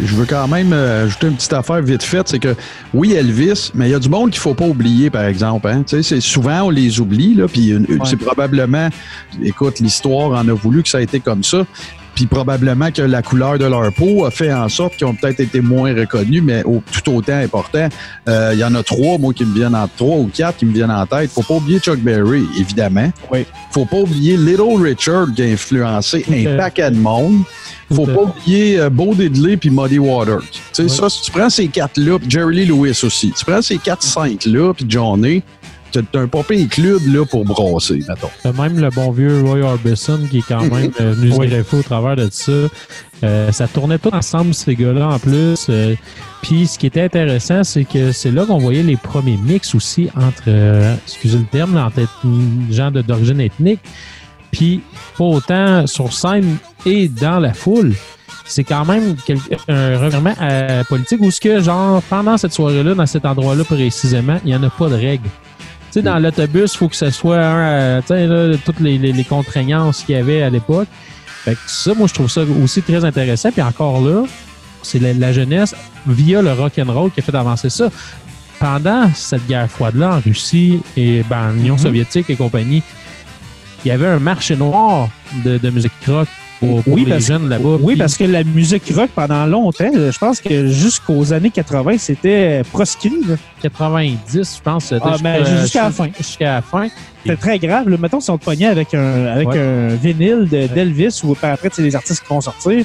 Je 0.00 0.14
veux 0.14 0.26
quand 0.26 0.46
même 0.46 0.72
euh, 0.72 1.04
ajouter 1.04 1.26
une 1.26 1.34
petite 1.34 1.52
affaire 1.52 1.82
vite 1.82 2.02
faite, 2.02 2.28
c'est 2.28 2.38
que 2.38 2.54
oui, 2.94 3.14
Elvis, 3.14 3.72
mais 3.74 3.88
il 3.88 3.92
y 3.92 3.94
a 3.94 3.98
du 3.98 4.08
monde 4.08 4.30
qu'il 4.30 4.40
faut 4.40 4.54
pas 4.54 4.66
oublier, 4.66 5.10
par 5.10 5.24
exemple. 5.24 5.66
Hein? 5.68 5.82
Tu 5.86 5.96
sais, 5.96 6.02
c'est 6.02 6.20
souvent 6.20 6.62
on 6.62 6.70
les 6.70 7.00
oublie, 7.00 7.34
là, 7.34 7.48
puis 7.48 7.74
c'est 8.04 8.16
probablement, 8.16 8.88
écoute, 9.42 9.80
l'histoire 9.80 10.38
en 10.38 10.48
a 10.48 10.52
voulu 10.52 10.82
que 10.82 10.88
ça 10.88 10.98
a 10.98 11.00
été 11.00 11.18
comme 11.20 11.42
ça. 11.42 11.66
Puis 12.18 12.26
probablement 12.26 12.90
que 12.90 13.00
la 13.02 13.22
couleur 13.22 13.60
de 13.60 13.64
leur 13.64 13.92
peau 13.92 14.24
a 14.24 14.32
fait 14.32 14.52
en 14.52 14.68
sorte 14.68 14.96
qu'ils 14.96 15.06
ont 15.06 15.14
peut-être 15.14 15.38
été 15.38 15.60
moins 15.60 15.94
reconnus, 15.94 16.42
mais 16.42 16.64
au- 16.64 16.82
tout 17.04 17.12
autant 17.14 17.36
important. 17.38 17.88
Euh, 18.28 18.50
Il 18.54 18.58
y 18.58 18.64
en 18.64 18.74
a 18.74 18.82
trois, 18.82 19.18
moi, 19.18 19.32
qui 19.32 19.44
me 19.44 19.54
viennent 19.54 19.76
en 19.76 19.86
trois 19.86 20.16
ou 20.16 20.28
quatre 20.34 20.56
qui 20.56 20.66
me 20.66 20.72
viennent 20.72 20.90
en 20.90 21.06
tête. 21.06 21.30
Faut 21.30 21.44
pas 21.44 21.54
oublier 21.54 21.78
Chuck 21.78 22.00
Berry, 22.00 22.42
évidemment. 22.58 23.12
Oui. 23.32 23.46
Faut 23.70 23.84
pas 23.84 23.98
oublier 23.98 24.36
Little 24.36 24.82
Richard 24.82 25.28
qui 25.36 25.42
a 25.42 25.44
influencé 25.44 26.24
un 26.28 26.54
Ok. 26.54 26.56
paquet 26.56 26.90
de 26.90 26.96
monde. 26.96 27.42
Faut 27.94 28.04
pas 28.04 28.22
oublier 28.22 28.80
euh, 28.80 28.90
Bo 28.90 29.14
Diddley 29.14 29.56
puis 29.56 29.70
Muddy 29.70 30.00
Waters. 30.00 30.40
Tu 30.50 30.58
sais, 30.72 30.82
Oui. 30.82 30.90
ça, 30.90 31.08
si 31.08 31.22
tu 31.22 31.30
prends 31.30 31.48
ces 31.50 31.68
quatre-là, 31.68 32.18
puis 32.18 32.28
Jerry 32.28 32.56
Lee 32.56 32.66
Lewis 32.66 32.98
aussi, 33.04 33.32
tu 33.38 33.44
prends 33.44 33.62
ces 33.62 33.78
quatre-cinq-là, 33.78 34.74
puis 34.74 34.86
Johnny, 34.88 35.44
t'as 35.92 36.20
un 36.20 36.28
popé 36.28 36.66
club 36.66 37.00
là, 37.06 37.24
pour 37.24 37.44
brasser, 37.44 38.02
mettons. 38.08 38.30
T'as 38.42 38.52
même 38.52 38.78
le 38.78 38.90
bon 38.90 39.10
vieux 39.10 39.42
Roy 39.42 39.60
Orbison 39.60 40.20
qui 40.30 40.38
est 40.38 40.46
quand 40.46 40.62
même 40.62 40.90
euh, 41.00 41.12
venu 41.12 41.32
se 41.32 41.38
greffer 41.38 41.76
au 41.78 41.82
travers 41.82 42.16
de 42.16 42.28
ça. 42.30 42.52
Euh, 43.24 43.50
ça 43.52 43.66
tournait 43.66 43.98
tout 43.98 44.14
ensemble, 44.14 44.54
ces 44.54 44.76
gars-là, 44.76 45.08
en 45.08 45.18
plus. 45.18 45.66
Euh, 45.68 45.94
Puis 46.42 46.66
ce 46.68 46.78
qui 46.78 46.86
était 46.86 47.02
intéressant, 47.02 47.64
c'est 47.64 47.84
que 47.84 48.12
c'est 48.12 48.30
là 48.30 48.46
qu'on 48.46 48.58
voyait 48.58 48.82
les 48.82 48.96
premiers 48.96 49.36
mix 49.36 49.74
aussi 49.74 50.08
entre, 50.16 50.44
euh, 50.48 50.94
excusez 51.04 51.38
le 51.38 51.44
terme, 51.44 51.74
là, 51.74 51.86
entre 51.86 52.02
gens 52.70 52.90
d'origine 52.90 53.40
ethnique. 53.40 53.80
Puis 54.50 54.82
pas 55.16 55.24
autant 55.24 55.86
sur 55.86 56.12
scène 56.12 56.56
et 56.86 57.08
dans 57.08 57.38
la 57.38 57.52
foule. 57.52 57.94
C'est 58.46 58.64
quand 58.64 58.86
même 58.86 59.14
un 59.68 59.98
revirement 59.98 60.32
euh, 60.40 60.82
politique 60.84 61.20
où 61.20 61.30
ce 61.30 61.38
que, 61.38 61.60
genre, 61.60 62.00
pendant 62.08 62.38
cette 62.38 62.54
soirée-là, 62.54 62.94
dans 62.94 63.04
cet 63.04 63.26
endroit-là 63.26 63.62
précisément, 63.64 64.38
il 64.44 64.48
n'y 64.48 64.56
en 64.56 64.62
a 64.62 64.70
pas 64.70 64.88
de 64.88 64.94
règles. 64.94 65.28
Sais, 65.90 66.02
dans 66.02 66.18
l'autobus, 66.18 66.74
il 66.74 66.76
faut 66.76 66.88
que 66.88 66.96
ce 66.96 67.10
soit 67.10 67.36
euh, 67.36 68.00
là, 68.08 68.56
toutes 68.64 68.80
les, 68.80 68.98
les, 68.98 69.12
les 69.12 69.24
contraignances 69.24 70.02
qu'il 70.02 70.16
y 70.16 70.18
avait 70.18 70.42
à 70.42 70.50
l'époque. 70.50 70.88
Fait 71.44 71.54
que 71.54 71.60
ça, 71.66 71.94
moi, 71.94 72.06
je 72.08 72.14
trouve 72.14 72.30
ça 72.30 72.42
aussi 72.62 72.82
très 72.82 73.04
intéressant. 73.04 73.50
Puis 73.50 73.62
encore 73.62 74.00
là, 74.02 74.24
c'est 74.82 74.98
la, 74.98 75.14
la 75.14 75.32
jeunesse 75.32 75.74
via 76.06 76.42
le 76.42 76.52
rock 76.52 76.72
and 76.78 76.92
roll 76.92 77.10
qui 77.10 77.20
a 77.20 77.22
fait 77.22 77.34
avancer 77.34 77.70
ça. 77.70 77.88
Pendant 78.60 79.08
cette 79.14 79.46
guerre 79.46 79.70
froide-là 79.70 80.16
en 80.16 80.20
Russie 80.20 80.80
et 80.96 81.22
ben, 81.30 81.52
l'Union 81.52 81.74
Mhm. 81.74 81.80
soviétique 81.80 82.28
et 82.28 82.36
compagnie, 82.36 82.82
il 83.84 83.88
y 83.88 83.90
avait 83.92 84.08
un 84.08 84.18
marché 84.18 84.56
noir 84.56 85.08
de, 85.44 85.58
de 85.58 85.70
musique 85.70 85.92
rock 86.06 86.28
pour, 86.60 86.82
pour 86.82 86.92
Oui, 86.94 87.04
les 87.04 87.12
parce- 87.12 87.24
jeunes 87.26 87.48
là-bas. 87.48 87.76
Oui, 87.80 87.94
Puis- 87.94 87.96
parce 87.98 88.16
que 88.16 88.24
la 88.24 88.42
musique 88.44 88.92
rock, 88.94 89.10
pendant 89.14 89.46
longtemps, 89.46 89.90
je 89.94 90.18
pense 90.18 90.40
que 90.40 90.66
jusqu'aux 90.68 91.32
années 91.32 91.50
80, 91.50 91.96
c'était 91.98 92.62
proscrit. 92.72 93.12
là. 93.28 93.36
90, 93.62 94.56
je 94.56 94.62
pense. 94.62 94.92
Ah, 95.00 95.16
mais 95.22 95.44
jusqu'à 95.44 95.84
la 95.84 95.90
fin. 95.90 96.08
Jusqu'à 96.16 96.54
la 96.54 96.62
fin. 96.62 96.88
C'était 97.22 97.36
très 97.36 97.58
grave. 97.58 97.88
Là. 97.88 97.96
Mettons, 98.00 98.20
si 98.20 98.30
on 98.30 98.38
te 98.38 98.44
pognait 98.44 98.66
avec 98.66 98.94
un, 98.94 99.26
avec 99.26 99.48
Ouais. 99.48 99.58
un 99.58 99.88
vinyle 99.94 100.48
de- 100.50 100.66
d'Elvis 100.66 101.20
ou 101.24 101.34
par 101.34 101.52
après, 101.52 101.68
c'est 101.72 101.82
les 101.82 101.94
artistes 101.96 102.22
qui 102.22 102.28
vont 102.28 102.40
sortir, 102.40 102.84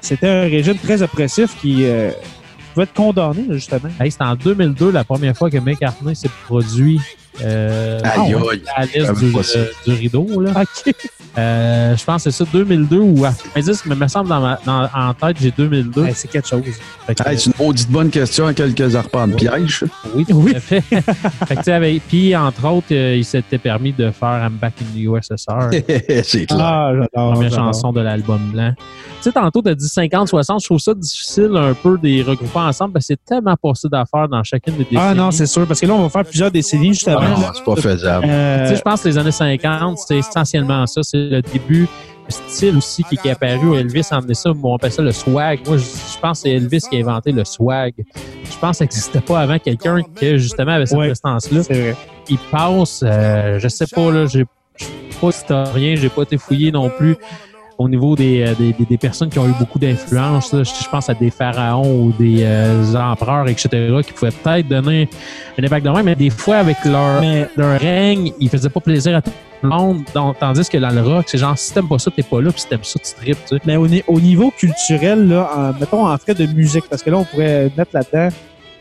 c'était 0.00 0.28
un 0.28 0.42
régime 0.42 0.76
très 0.76 1.02
oppressif 1.02 1.56
qui 1.60 1.84
euh, 1.84 2.10
pouvait 2.74 2.84
être 2.84 2.94
condamné, 2.94 3.44
là, 3.48 3.54
justement. 3.54 3.88
Hey, 4.00 4.10
C'était 4.10 4.24
en 4.24 4.34
2002 4.34 4.90
la 4.90 5.04
première 5.04 5.36
fois 5.36 5.50
que 5.50 5.58
McCartney 5.58 6.14
s'est 6.14 6.30
produit 6.46 7.00
euh, 7.44 8.00
Aïe, 8.04 8.34
aïe. 8.34 8.62
à 8.76 8.84
l'est 8.86 9.12
du, 9.18 9.32
euh, 9.36 9.64
du 9.86 9.92
rideau. 9.94 10.40
Là. 10.40 10.50
OK. 10.62 10.94
Euh, 11.38 11.96
je 11.96 12.04
pense 12.04 12.24
que 12.24 12.30
c'est 12.30 12.44
ça, 12.44 12.50
2002 12.52 12.98
ou 12.98 13.24
à 13.24 13.30
90, 13.54 13.82
mais 13.86 13.94
il 13.94 14.00
me 14.00 14.08
semble 14.08 14.28
dans 14.28 14.40
ma, 14.40 14.58
dans- 14.66 14.88
en 14.92 15.14
tête, 15.14 15.36
j'ai 15.40 15.52
2002. 15.52 16.02
Ouais, 16.02 16.12
c'est 16.12 16.28
quelque 16.28 16.48
chose. 16.48 16.62
Fait 17.06 17.14
que, 17.14 17.28
Hey, 17.28 17.38
c'est 17.38 17.46
une 17.56 17.64
maudite 17.64 17.88
bonne 17.88 18.10
question 18.10 18.46
à 18.46 18.52
quelques 18.52 18.96
arpents 18.96 19.28
de 19.28 19.34
piège. 19.34 19.84
oui, 20.14 20.26
tout 20.26 20.44
à 20.54 20.58
fait. 20.58 20.82
puis, 22.08 22.34
entre 22.36 22.66
autres, 22.66 22.88
euh, 22.92 23.16
il 23.16 23.24
s'était 23.24 23.58
permis 23.58 23.92
de 23.92 24.10
faire 24.10 24.42
I'm 24.44 24.56
Back 24.60 24.74
in 24.82 24.86
the 24.96 25.02
USSR. 25.04 25.70
c'est 26.24 26.46
clair. 26.46 26.58
Ah, 26.60 26.92
j'adore. 26.94 27.32
première 27.34 27.50
j'adore. 27.50 27.66
chanson 27.66 27.92
de 27.92 28.00
l'album 28.00 28.50
blanc. 28.52 28.74
Tu 29.20 29.24
sais, 29.24 29.32
tantôt, 29.32 29.60
tu 29.60 29.68
as 29.68 29.74
dit 29.74 29.84
50-60. 29.86 30.60
Je 30.62 30.64
trouve 30.66 30.78
ça 30.78 30.94
difficile 30.94 31.50
un 31.54 31.74
peu 31.74 31.98
de 31.98 32.06
les 32.06 32.22
regrouper 32.22 32.58
ensemble 32.58 32.94
parce 32.94 33.06
que 33.06 33.14
c'est 33.14 33.24
tellement 33.24 33.54
passé 33.54 33.86
d'affaires 33.88 34.28
dans 34.28 34.42
chacune 34.42 34.74
des 34.78 34.84
décennies. 34.84 35.00
Ah 35.02 35.14
non, 35.14 35.30
c'est 35.30 35.44
sûr, 35.46 35.66
parce 35.66 35.78
que 35.80 35.86
là, 35.86 35.92
on 35.94 36.02
va 36.04 36.08
faire 36.08 36.24
plusieurs 36.24 36.50
décennies, 36.50 36.94
justement. 36.94 37.18
Ah, 37.20 37.28
non, 37.28 37.40
là. 37.40 37.52
c'est 37.54 37.64
pas 37.64 37.76
faisable. 37.76 38.26
Euh, 38.28 38.62
Tu 38.64 38.68
sais, 38.70 38.76
je 38.76 38.82
pense 38.82 39.02
que 39.02 39.08
les 39.08 39.18
années 39.18 39.30
50, 39.30 39.98
c'est 39.98 40.16
essentiellement 40.18 40.86
ça. 40.86 41.02
C'est 41.02 41.18
le 41.18 41.42
début, 41.42 41.82
le 41.82 42.30
style 42.32 42.76
aussi 42.78 43.04
qui, 43.04 43.18
qui 43.18 43.28
est 43.28 43.32
apparu. 43.32 43.76
Elvis 43.76 44.06
a 44.10 44.16
emmené 44.18 44.32
ça, 44.32 44.52
on 44.62 44.74
appelle 44.76 44.92
ça 44.92 45.02
le 45.02 45.12
swag. 45.12 45.60
Moi, 45.66 45.76
je, 45.76 45.82
je 45.84 46.18
pense 46.18 46.38
que 46.38 46.48
c'est 46.48 46.54
Elvis 46.54 46.80
qui 46.88 46.96
a 46.96 47.00
inventé 47.00 47.32
le 47.32 47.44
swag. 47.44 47.92
Je 48.06 48.58
pense 48.58 48.70
que 48.70 48.76
ça 48.78 48.84
n'existait 48.84 49.20
pas 49.20 49.40
avant 49.40 49.58
quelqu'un 49.58 50.00
qui, 50.16 50.38
justement, 50.38 50.72
avait 50.72 50.86
cette 50.86 50.96
Ouais. 50.98 51.08
prestance-là. 51.08 51.62
c'est 51.62 51.74
vrai. 51.78 51.96
Il 52.30 52.38
passe, 52.50 53.02
euh, 53.04 53.58
je 53.58 53.68
sais 53.68 53.86
pas, 53.86 54.10
là, 54.10 54.24
j'ai- 54.24 54.46
je 54.76 54.84
suis 54.86 54.94
pas 55.20 55.28
historien, 55.28 55.94
j'ai 55.96 56.08
pas 56.08 56.22
été 56.22 56.38
fouillé 56.38 56.72
non 56.72 56.88
plus 56.88 57.16
au 57.82 57.88
niveau 57.88 58.14
des, 58.14 58.42
euh, 58.42 58.54
des, 58.58 58.74
des- 58.74 58.84
des 58.84 58.98
personnes 58.98 59.30
qui 59.30 59.38
ont 59.38 59.46
eu 59.48 59.54
beaucoup 59.58 59.78
d'influence. 59.78 60.52
là. 60.52 60.62
Je, 60.64 60.88
pense 60.90 61.08
à 61.08 61.14
des 61.14 61.30
pharaons 61.30 61.90
ou 62.04 62.12
des 62.18 62.40
euh, 62.42 62.94
empereurs, 62.94 63.48
etc., 63.48 63.68
qui 64.06 64.12
pouvaient 64.12 64.30
peut-être 64.32 64.68
donner 64.68 65.08
un 65.58 65.64
impact 65.64 65.86
de 65.86 65.90
même, 65.90 66.04
mais 66.04 66.14
des 66.14 66.28
fois, 66.28 66.56
avec 66.56 66.76
leur, 66.84 67.22
Mais 67.22 67.48
leur 67.56 67.80
règne, 67.80 68.32
ils 68.38 68.50
faisaient 68.50 68.68
pas 68.68 68.80
plaisir 68.80 69.16
à 69.16 69.22
tout 69.22 69.30
le 69.62 69.68
monde. 69.70 70.02
Donc, 70.14 70.38
tandis 70.38 70.68
que 70.68 70.76
dans 70.76 70.90
le 70.90 71.00
rock, 71.00 71.24
c'est 71.28 71.38
genre, 71.38 71.56
si 71.56 71.72
t'aimes 71.72 71.88
pas 71.88 71.98
ça, 71.98 72.10
t'es 72.10 72.22
pas 72.22 72.42
là, 72.42 72.50
puis 72.52 72.60
si 72.60 72.68
t'aimes 72.68 72.84
ça, 72.84 72.98
tu 73.02 73.14
tripes, 73.14 73.38
tu 73.48 73.56
sais. 73.56 73.62
Mais 73.64 73.76
au, 73.76 73.86
ni- 73.88 74.02
au 74.06 74.20
niveau 74.20 74.50
culturel, 74.50 75.26
là, 75.26 75.48
en- 75.56 75.72
mettons 75.80 76.06
en 76.06 76.18
fait 76.18 76.34
de 76.34 76.44
musique, 76.52 76.84
parce 76.90 77.02
que 77.02 77.08
là, 77.08 77.16
on 77.16 77.24
pourrait 77.24 77.70
mettre 77.76 77.92
là-dedans, 77.94 78.28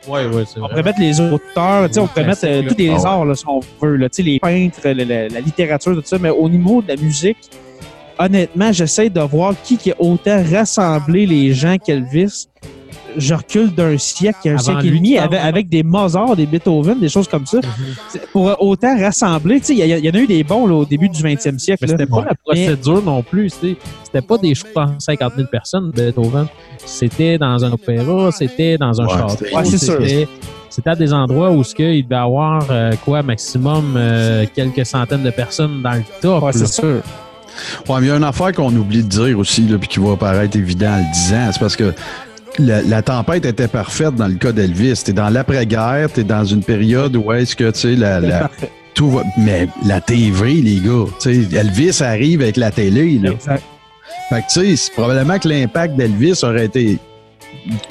Ouais, 0.07 0.25
ouais, 0.27 0.43
c'est 0.47 0.59
on 0.61 0.67
pourrait 0.69 0.81
mettre 0.83 0.99
les 0.99 1.19
auteurs, 1.21 1.87
tu 1.87 1.93
sais, 1.93 1.99
on 1.99 2.07
pourrait 2.07 2.25
mettre 2.25 2.41
euh, 2.45 2.63
tous 2.67 2.77
les 2.77 2.89
arts, 3.05 3.25
là, 3.25 3.35
si 3.35 3.43
on 3.47 3.59
veut, 3.81 3.95
là, 3.97 4.09
tu 4.09 4.17
sais, 4.17 4.23
les 4.29 4.39
peintres, 4.39 4.79
la, 4.83 4.93
la- 4.93 5.27
la 5.29 5.39
littérature, 5.39 5.93
tout 5.93 6.01
ça, 6.03 6.17
mais 6.19 6.29
au 6.29 6.49
niveau 6.49 6.81
de 6.81 6.87
la 6.89 6.95
musique, 6.95 7.37
honnêtement, 8.19 8.71
j'essaie 8.71 9.09
de 9.09 9.21
voir 9.21 9.53
qui 9.63 9.77
qui 9.77 9.91
a 9.91 9.95
autant 9.99 10.43
rassemblé 10.51 11.25
les 11.25 11.53
gens 11.53 11.77
qu'Elvis. 11.77 12.47
Je 13.17 13.33
recule 13.33 13.73
d'un 13.73 13.97
siècle, 13.97 14.37
un 14.47 14.51
Avant 14.51 14.59
siècle 14.59 14.85
et 14.87 14.91
demi, 14.91 15.17
avec, 15.17 15.67
des 15.67 15.81
Mozart, 15.81 16.35
des 16.35 16.45
Beethoven, 16.45 16.99
des 16.99 17.09
choses 17.09 17.27
comme 17.27 17.45
ça. 17.47 17.57
C'est- 18.07 18.21
Pour 18.31 18.55
autant 18.61 18.95
rassembler, 18.99 19.59
tu 19.59 19.65
sais, 19.65 19.73
il 19.75 20.05
y, 20.05 20.09
en 20.09 20.13
a 20.13 20.17
eu 20.19 20.27
des 20.27 20.43
bons 20.43 20.67
là, 20.67 20.75
au 20.75 20.85
début 20.85 21.09
du 21.09 21.19
20e 21.23 21.57
siècle. 21.57 21.85
Mais 21.85 21.91
là. 21.91 21.97
c'était 21.97 22.09
pas 22.09 22.23
la 22.23 22.35
procédure 22.35 23.01
non 23.03 23.23
plus. 23.23 23.49
C'était 23.49 23.77
c'était 24.03 24.21
pas 24.21 24.37
des 24.37 24.53
shows 24.53 24.67
pour 24.75 24.85
50 24.99 25.33
000 25.35 25.47
personnes, 25.51 25.89
Beethoven. 25.91 26.45
C'était 26.85 27.39
dans 27.39 27.65
un 27.65 27.71
opéra, 27.71 28.31
c'était 28.31 28.77
dans 28.77 29.01
un 29.01 29.05
Ouais, 29.05 29.11
château. 29.13 29.29
c'était- 29.29 29.55
Ouais, 29.55 29.65
c'est 29.65 29.77
sûr. 29.79 29.97
c'était- 30.01 30.27
C'était 30.69 30.89
à 30.91 30.95
des 30.95 31.11
endroits 31.11 31.49
où 31.49 31.63
ce 31.63 31.73
que 31.73 31.81
il 31.81 32.03
devait 32.03 32.15
y 32.15 32.19
avoir 32.19 32.63
euh, 32.69 32.91
quoi 33.03 33.23
maximum 33.23 33.95
euh, 33.97 34.45
quelques 34.53 34.85
centaines 34.85 35.23
de 35.23 35.31
personnes 35.31 35.81
dans 35.81 35.93
le 35.93 36.03
top. 36.21 36.43
Ouais, 36.43 36.51
là. 36.51 36.57
c'est 36.59 36.67
sûr. 36.67 37.01
Ouais, 37.87 37.99
mais 37.99 38.07
il 38.07 38.09
y 38.09 38.11
a 38.11 38.15
une 38.15 38.23
affaire 38.23 38.51
qu'on 38.53 38.73
oublie 38.75 39.03
de 39.03 39.07
dire 39.09 39.37
aussi, 39.39 39.61
là, 39.67 39.77
puis 39.77 39.87
qui 39.87 39.99
va 39.99 40.15
paraître 40.15 40.57
évident 40.57 40.91
en 40.93 40.97
le 40.97 41.13
disant, 41.13 41.49
c'est 41.51 41.59
parce 41.59 41.75
que 41.75 41.93
la, 42.57 42.81
la 42.81 43.01
tempête 43.01 43.45
était 43.45 43.67
parfaite 43.67 44.15
dans 44.15 44.27
le 44.27 44.35
cas 44.35 44.51
d'Elvis. 44.51 45.01
T'es 45.05 45.13
dans 45.13 45.29
l'après-guerre, 45.29 46.09
t'es 46.13 46.23
dans 46.23 46.43
une 46.45 46.63
période 46.63 47.15
où 47.15 47.31
est-ce 47.31 47.55
que, 47.55 47.69
tu 47.71 47.79
sais, 47.79 47.95
la, 47.95 48.19
la- 48.19 48.49
tout 48.95 49.11
va... 49.11 49.23
Mais 49.37 49.67
la 49.85 50.01
TV, 50.01 50.55
les 50.55 50.77
gars, 50.81 51.05
tu 51.21 51.45
sais, 51.45 51.55
Elvis 51.55 52.01
arrive 52.03 52.41
avec 52.41 52.57
la 52.57 52.71
télé, 52.71 53.19
là. 53.19 53.31
Exact. 53.31 53.63
Fait 54.29 54.41
que, 54.41 54.59
tu 54.61 54.75
sais, 54.77 54.91
probablement 54.95 55.39
que 55.39 55.47
l'impact 55.47 55.95
d'Elvis 55.95 56.39
aurait 56.43 56.65
été 56.65 56.97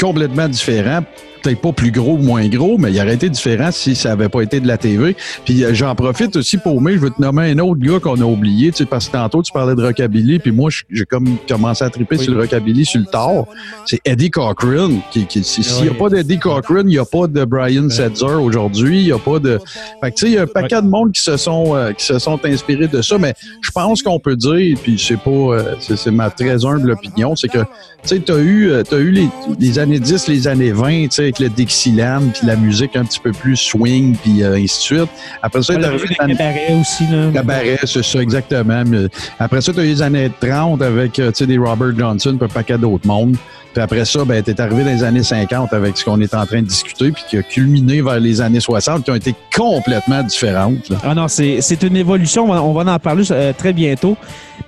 complètement 0.00 0.48
différent. 0.48 1.00
Peut-être 1.48 1.62
pas 1.62 1.72
plus 1.72 1.90
gros 1.90 2.14
ou 2.14 2.18
moins 2.22 2.46
gros, 2.48 2.76
mais 2.76 2.92
il 2.92 2.98
aurait 3.00 3.14
été 3.14 3.30
différent 3.30 3.70
si 3.72 3.94
ça 3.94 4.12
avait 4.12 4.28
pas 4.28 4.42
été 4.42 4.60
de 4.60 4.66
la 4.66 4.76
TV. 4.76 5.16
Puis 5.46 5.64
euh, 5.64 5.72
j'en 5.72 5.94
profite 5.94 6.36
aussi 6.36 6.58
pour 6.58 6.80
moi, 6.80 6.92
je 6.92 6.98
veux 6.98 7.08
te 7.10 7.22
nommer 7.22 7.50
un 7.52 7.58
autre 7.60 7.80
gars 7.80 7.98
qu'on 8.00 8.20
a 8.20 8.24
oublié, 8.24 8.70
tu 8.70 8.78
sais, 8.78 8.84
parce 8.84 9.06
que 9.08 9.12
tantôt 9.12 9.42
tu 9.42 9.50
parlais 9.50 9.74
de 9.74 9.82
rockabilly, 9.82 10.40
puis 10.40 10.50
moi 10.52 10.68
j'ai 10.90 11.04
comme 11.06 11.36
commencé 11.48 11.84
à 11.84 11.90
triper 11.90 12.16
Oui. 12.18 12.24
sur 12.24 12.34
le 12.34 12.40
rockabilly 12.40 12.84
sur 12.84 13.00
le 13.00 13.06
tard. 13.06 13.46
C'est 13.86 14.00
Eddie 14.04 14.30
Cochran. 14.30 14.90
Qui, 15.10 15.24
qui, 15.26 15.42
si- 15.42 15.62
S'il 15.62 15.84
n'y 15.84 15.88
a 15.90 15.94
pas 15.94 16.10
d'Eddie 16.10 16.38
Cochran, 16.38 16.80
il 16.80 16.86
n'y 16.86 16.98
a 16.98 17.04
pas 17.06 17.26
de 17.26 17.44
Brian 17.44 17.88
Setzer 17.88 18.24
aujourd'hui, 18.26 19.00
il 19.00 19.04
n'y 19.06 19.12
a 19.12 19.18
pas 19.18 19.38
de. 19.38 19.58
Fait 20.02 20.10
que 20.10 20.16
tu 20.16 20.26
sais, 20.26 20.32
il 20.32 20.34
y 20.34 20.38
a 20.38 20.42
un 20.42 20.46
paquet 20.46 20.82
de 20.82 20.86
monde 20.88 21.12
qui 21.12 21.22
se 21.22 21.36
sont 21.38 21.74
euh, 21.74 21.92
qui 21.92 22.04
se 22.04 22.18
sont 22.18 22.38
inspirés 22.44 22.88
de 22.88 23.00
ça, 23.00 23.16
mais 23.18 23.32
je 23.62 23.70
pense 23.70 24.02
qu'on 24.02 24.18
peut 24.20 24.36
dire, 24.36 24.76
puis 24.82 24.98
c'est 25.02 25.16
pas 25.18 25.30
euh, 25.30 25.74
c'est 25.80 25.96
c'est 25.96 26.10
ma 26.10 26.28
très 26.30 26.64
humble 26.66 26.90
opinion, 26.90 27.34
c'est 27.36 27.48
que 27.48 27.58
tu 28.02 28.08
sais, 28.10 28.18
t'as 28.20 28.38
eu, 28.38 28.70
t'as 28.88 28.98
eu 28.98 29.10
les, 29.10 29.28
les 29.58 29.78
années 29.78 29.98
10, 29.98 30.28
les 30.28 30.46
années 30.46 30.70
20, 30.72 31.04
tu 31.04 31.08
sais, 31.10 31.32
avec 31.40 31.50
le 31.50 31.64
Dixieland, 31.64 32.22
puis 32.32 32.46
la 32.46 32.56
musique 32.56 32.96
un 32.96 33.04
petit 33.04 33.20
peu 33.20 33.32
plus 33.32 33.56
swing, 33.56 34.16
puis 34.16 34.42
euh, 34.42 34.54
ainsi 34.54 34.64
de 34.94 34.98
suite. 34.98 35.10
Après 35.42 35.62
ça, 35.62 35.74
On 35.74 35.78
t'es 35.78 35.84
a 35.84 35.88
arrivé 35.88 36.06
vu 36.06 36.14
dans 36.18 36.26
des 36.26 36.32
les 36.32 36.38
cabarets 36.38 36.80
aussi. 36.80 37.04
Là. 37.10 37.30
cabarets, 37.32 37.78
c'est 37.84 38.04
ça, 38.04 38.20
exactement. 38.20 38.82
Mais 38.86 39.08
après 39.38 39.60
ça, 39.60 39.72
t'as 39.72 39.82
eu 39.82 39.88
les 39.88 40.02
années 40.02 40.30
30 40.40 40.82
avec, 40.82 41.18
euh, 41.18 41.30
tu 41.30 41.38
sais, 41.38 41.46
des 41.46 41.58
Robert 41.58 41.96
Johnson, 41.96 42.36
puis 42.38 42.44
un 42.50 42.52
paquet 42.52 42.78
d'autres 42.78 43.06
mondes. 43.06 43.36
Puis 43.72 43.82
après 43.82 44.04
ça, 44.04 44.24
ben, 44.24 44.42
t'es 44.42 44.60
arrivé 44.60 44.82
dans 44.82 44.90
les 44.90 45.04
années 45.04 45.22
50 45.22 45.72
avec 45.72 45.96
ce 45.98 46.04
qu'on 46.04 46.20
est 46.20 46.34
en 46.34 46.46
train 46.46 46.62
de 46.62 46.66
discuter, 46.66 47.12
puis 47.12 47.22
qui 47.28 47.36
a 47.36 47.42
culminé 47.42 48.00
vers 48.00 48.18
les 48.18 48.40
années 48.40 48.60
60, 48.60 49.04
qui 49.04 49.10
ont 49.10 49.14
été 49.14 49.34
complètement 49.54 50.22
différentes. 50.22 50.88
là. 50.88 50.96
Ah 51.04 51.14
non, 51.14 51.28
c'est 51.28 51.82
une 51.82 51.96
évolution. 51.96 52.44
On 52.44 52.52
va, 52.52 52.62
on 52.62 52.72
va 52.72 52.92
en 52.92 52.98
parler 52.98 53.24
euh, 53.30 53.52
très 53.56 53.72
bientôt. 53.72 54.16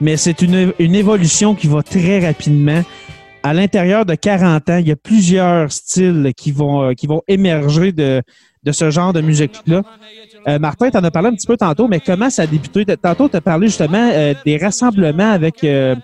Mais 0.00 0.16
c'est 0.16 0.42
une, 0.42 0.72
une 0.78 0.94
évolution 0.94 1.54
qui 1.54 1.66
va 1.66 1.82
très 1.82 2.24
rapidement. 2.26 2.82
À 3.42 3.54
l'intérieur 3.54 4.04
de 4.04 4.14
40 4.14 4.68
ans, 4.68 4.76
il 4.78 4.88
y 4.88 4.92
a 4.92 4.96
plusieurs 4.96 5.72
styles 5.72 6.32
qui 6.36 6.52
vont, 6.52 6.82
euh, 6.82 6.92
qui 6.92 7.06
vont 7.06 7.22
émerger 7.26 7.90
de, 7.90 8.20
de 8.64 8.72
ce 8.72 8.90
genre 8.90 9.14
de 9.14 9.22
musique-là. 9.22 9.80
Euh, 10.46 10.58
Martin, 10.58 10.90
tu 10.90 10.98
en 10.98 11.04
as 11.04 11.10
parlé 11.10 11.28
un 11.28 11.34
petit 11.34 11.46
peu 11.46 11.56
tantôt, 11.56 11.88
mais 11.88 12.00
comment 12.00 12.28
ça 12.28 12.42
a 12.42 12.46
débuté? 12.46 12.84
Tantôt, 13.02 13.30
tu 13.30 13.36
as 13.36 13.40
parlé 13.40 13.68
justement 13.68 14.10
euh, 14.12 14.34
des 14.44 14.58
rassemblements 14.58 15.30
avec 15.30 15.64
euh, 15.64 15.94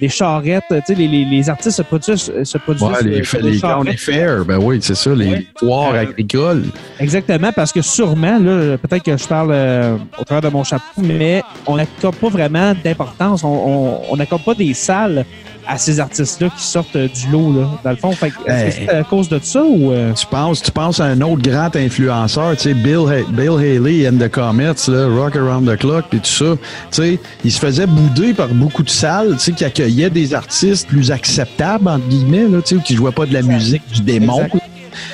des 0.00 0.08
charrettes. 0.08 0.64
Tu 0.70 0.76
sais, 0.86 0.94
les, 0.94 1.08
les, 1.08 1.24
les 1.26 1.50
artistes 1.50 1.76
se 1.76 1.82
produisent, 1.82 2.32
se 2.42 2.56
produisent 2.58 2.82
Ouais, 2.84 3.02
les, 3.02 3.20
euh, 3.20 3.24
sur 3.24 3.82
les 3.82 3.96
fairs, 3.98 4.44
ben 4.46 4.58
oui, 4.58 4.78
c'est 4.80 4.94
ça, 4.94 5.14
les 5.14 5.46
foires 5.58 5.92
Euh, 5.94 6.00
agricoles. 6.00 6.64
Exactement, 7.00 7.52
parce 7.52 7.70
que 7.72 7.82
sûrement, 7.82 8.38
là, 8.38 8.78
peut-être 8.78 9.02
que 9.02 9.14
je 9.16 9.26
parle 9.28 9.50
euh, 9.52 9.96
au 10.18 10.24
travers 10.24 10.50
de 10.50 10.54
mon 10.54 10.64
chapeau, 10.64 11.02
mais 11.02 11.42
on 11.66 11.76
n'accorde 11.76 12.16
pas 12.16 12.28
vraiment 12.30 12.72
d'importance. 12.82 13.44
On- 13.44 13.48
On 13.48 14.00
on 14.10 14.16
n'accorde 14.16 14.42
pas 14.44 14.54
des 14.54 14.72
salles 14.72 15.26
à 15.68 15.76
ces 15.78 16.00
artistes-là 16.00 16.48
qui 16.56 16.64
sortent 16.64 16.96
euh, 16.96 17.08
du 17.08 17.30
lot, 17.30 17.52
là, 17.52 17.68
dans 17.84 17.90
le 17.90 17.96
fond. 17.96 18.10
Fait 18.12 18.30
que, 18.30 18.36
est-ce 18.50 18.76
que 18.76 18.80
Hey. 18.80 18.86
c'est 18.88 18.94
à 18.96 19.04
cause 19.04 19.28
de 19.28 19.38
ça 19.42 19.62
ou... 19.62 19.92
euh, 19.92 20.12
Tu 20.14 20.26
penses, 20.26 20.62
tu 20.62 20.70
penses 20.72 20.98
à 20.98 21.04
un 21.04 21.20
autre 21.20 21.42
grand 21.42 21.74
influenceur, 21.76 22.56
tu 22.56 22.62
sais, 22.62 22.74
Bill, 22.74 23.00
Ha- 23.08 23.30
Bill 23.30 23.50
Haley 23.58 24.08
and 24.08 24.16
the 24.18 24.28
Comets, 24.30 24.72
là, 24.88 25.06
Rock 25.08 25.36
Around 25.36 25.68
the 25.70 25.76
Clock, 25.78 26.06
puis 26.08 26.20
tout 26.20 26.26
ça. 26.26 26.56
Tu 26.90 27.02
sais, 27.02 27.20
il 27.44 27.52
se 27.52 27.58
faisait 27.60 27.86
bouder 27.86 28.32
par 28.34 28.48
beaucoup 28.48 28.82
de 28.82 28.90
salles, 28.90 29.32
tu 29.34 29.38
sais, 29.40 29.52
qui 29.52 29.64
accueillaient 29.64 30.10
des 30.10 30.32
artistes 30.34 30.88
plus 30.88 31.10
acceptables, 31.10 31.86
entre 31.88 32.06
guillemets, 32.08 32.48
là, 32.48 32.58
tu 32.62 32.70
sais, 32.70 32.74
ou 32.76 32.80
qui 32.80 32.96
jouaient 32.96 33.12
pas 33.12 33.26
de 33.26 33.34
la 33.34 33.42
musique 33.42 33.82
du 33.92 34.00
démon. 34.00 34.42
Exact. 34.44 34.62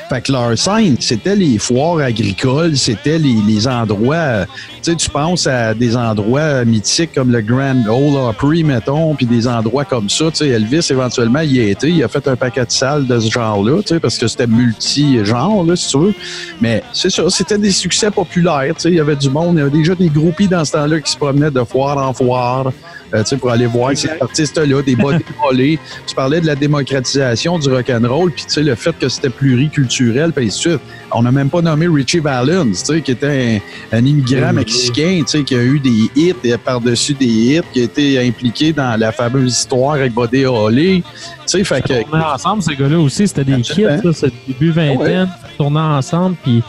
Fait 0.09 0.20
que 0.20 0.33
leur 0.33 0.57
scène, 0.59 0.97
c'était 1.01 1.37
les 1.37 1.59
foires 1.59 1.99
agricoles, 1.99 2.77
c'était 2.77 3.18
les, 3.18 3.37
les 3.47 3.66
endroits, 3.66 4.16
euh, 4.16 4.44
tu 4.83 4.90
sais, 4.90 4.97
tu 4.97 5.11
penses 5.11 5.47
à 5.47 5.75
des 5.75 5.97
endroits 5.97 6.64
mythiques 6.64 7.14
comme 7.14 7.31
le 7.31 7.40
Grand 7.40 7.77
Ole 7.88 8.29
Opry, 8.29 8.64
mettons, 8.64 9.14
puis 9.14 9.27
des 9.27 9.49
endroits 9.49 9.85
comme 9.85 10.09
ça, 10.11 10.27
tu 10.31 10.38
sais, 10.38 10.49
Elvis, 10.49 10.87
éventuellement, 10.90 11.40
il 11.40 11.57
y 11.57 11.61
a 11.61 11.68
été, 11.68 11.88
il 11.88 12.03
a 12.03 12.09
fait 12.09 12.27
un 12.29 12.37
paquet 12.37 12.64
de 12.64 12.70
salles 12.70 13.07
de 13.07 13.18
ce 13.18 13.31
genre-là, 13.31 13.83
tu 13.83 13.94
sais, 13.94 14.01
parce 14.01 14.18
que 14.18 14.29
c'était 14.29 14.47
multi-genre, 14.47 15.64
là, 15.64 15.77
si 15.77 15.88
tu 15.88 15.99
veux. 15.99 16.14
Mais 16.61 16.83
c'est 16.92 17.11
ça, 17.11 17.29
c'était 17.31 17.59
des 17.59 17.70
succès 17.70 18.11
populaires, 18.11 18.75
tu 18.75 18.83
sais, 18.83 18.88
il 18.90 18.97
y 18.97 19.01
avait 19.01 19.16
du 19.16 19.31
monde, 19.31 19.57
il 19.57 19.59
y 19.59 19.62
avait 19.62 19.70
déjà 19.70 19.94
des 19.94 20.09
groupies 20.09 20.49
dans 20.49 20.64
ce 20.64 20.73
temps-là 20.73 21.01
qui 21.01 21.11
se 21.11 21.16
promenaient 21.16 21.51
de 21.51 21.64
foire 21.64 21.99
en 21.99 22.12
foire, 22.12 22.73
euh, 23.14 23.23
tu 23.23 23.31
sais, 23.31 23.37
pour 23.37 23.51
aller 23.51 23.66
voir 23.66 23.97
ces 23.97 24.11
artistes-là, 24.20 24.83
des 24.83 24.97
body 24.97 25.25
volés. 25.42 25.79
Tu 26.07 26.14
parlais 26.14 26.40
de 26.40 26.47
la 26.47 26.55
démocratisation 26.57 27.59
du 27.59 27.68
rock'n'roll, 27.68 28.33
puis 28.33 28.44
tu 28.44 28.55
sais, 28.55 28.62
le 28.62 28.75
fait 28.75 28.97
que 28.99 29.09
c'était 29.09 29.31
pluriculturel, 29.31 29.74
puis 29.83 30.47
ainsi 30.47 30.69
de 30.69 30.73
suite. 30.73 30.81
On 31.13 31.23
n'a 31.23 31.33
même 31.33 31.51
pas 31.51 31.61
nommé 31.61 31.87
Richie 31.87 32.19
Valens, 32.19 32.71
tu 32.71 32.75
sais, 32.75 33.01
qui 33.01 33.13
était 33.13 33.61
un, 33.93 33.99
un 33.99 34.05
immigrant 34.05 34.53
mexicain, 34.53 35.21
tu 35.21 35.39
sais, 35.39 35.45
qui 35.45 35.55
a 35.55 35.63
eu 35.63 35.79
des 35.79 36.11
hits 36.17 36.35
et 36.43 36.57
par-dessus 36.57 37.15
des 37.15 37.27
hits, 37.27 37.61
qui 37.73 37.81
a 37.81 37.85
été 37.85 38.27
impliqué 38.27 38.73
dans 38.73 38.99
la 38.99 39.13
fameuse 39.13 39.59
histoire 39.59 39.95
avec 39.95 40.13
Buddy 40.13 40.45
Holly. 40.45 41.03
Tu 41.03 41.09
sais, 41.47 41.65
fait 41.65 41.83
que... 41.83 42.35
Ensemble, 42.35 42.63
ces 42.63 42.77
gars-là 42.77 42.99
aussi. 42.99 43.29
C'était 43.29 43.45
des 43.45 43.63
kids, 43.63 43.85
Absolument. 43.85 44.13
ça, 44.13 44.29
c'est 44.29 44.33
début 44.47 44.71
vingtaine. 44.71 45.29
Ils 45.53 45.57
tournaient 45.57 45.81
ensemble, 45.81 46.37
puis 46.43 46.63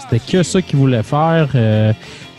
c'était 0.00 0.24
que 0.32 0.42
ça 0.42 0.62
qu'ils 0.62 0.78
voulaient 0.78 1.02
faire. 1.02 1.48
Euh, 1.54 1.92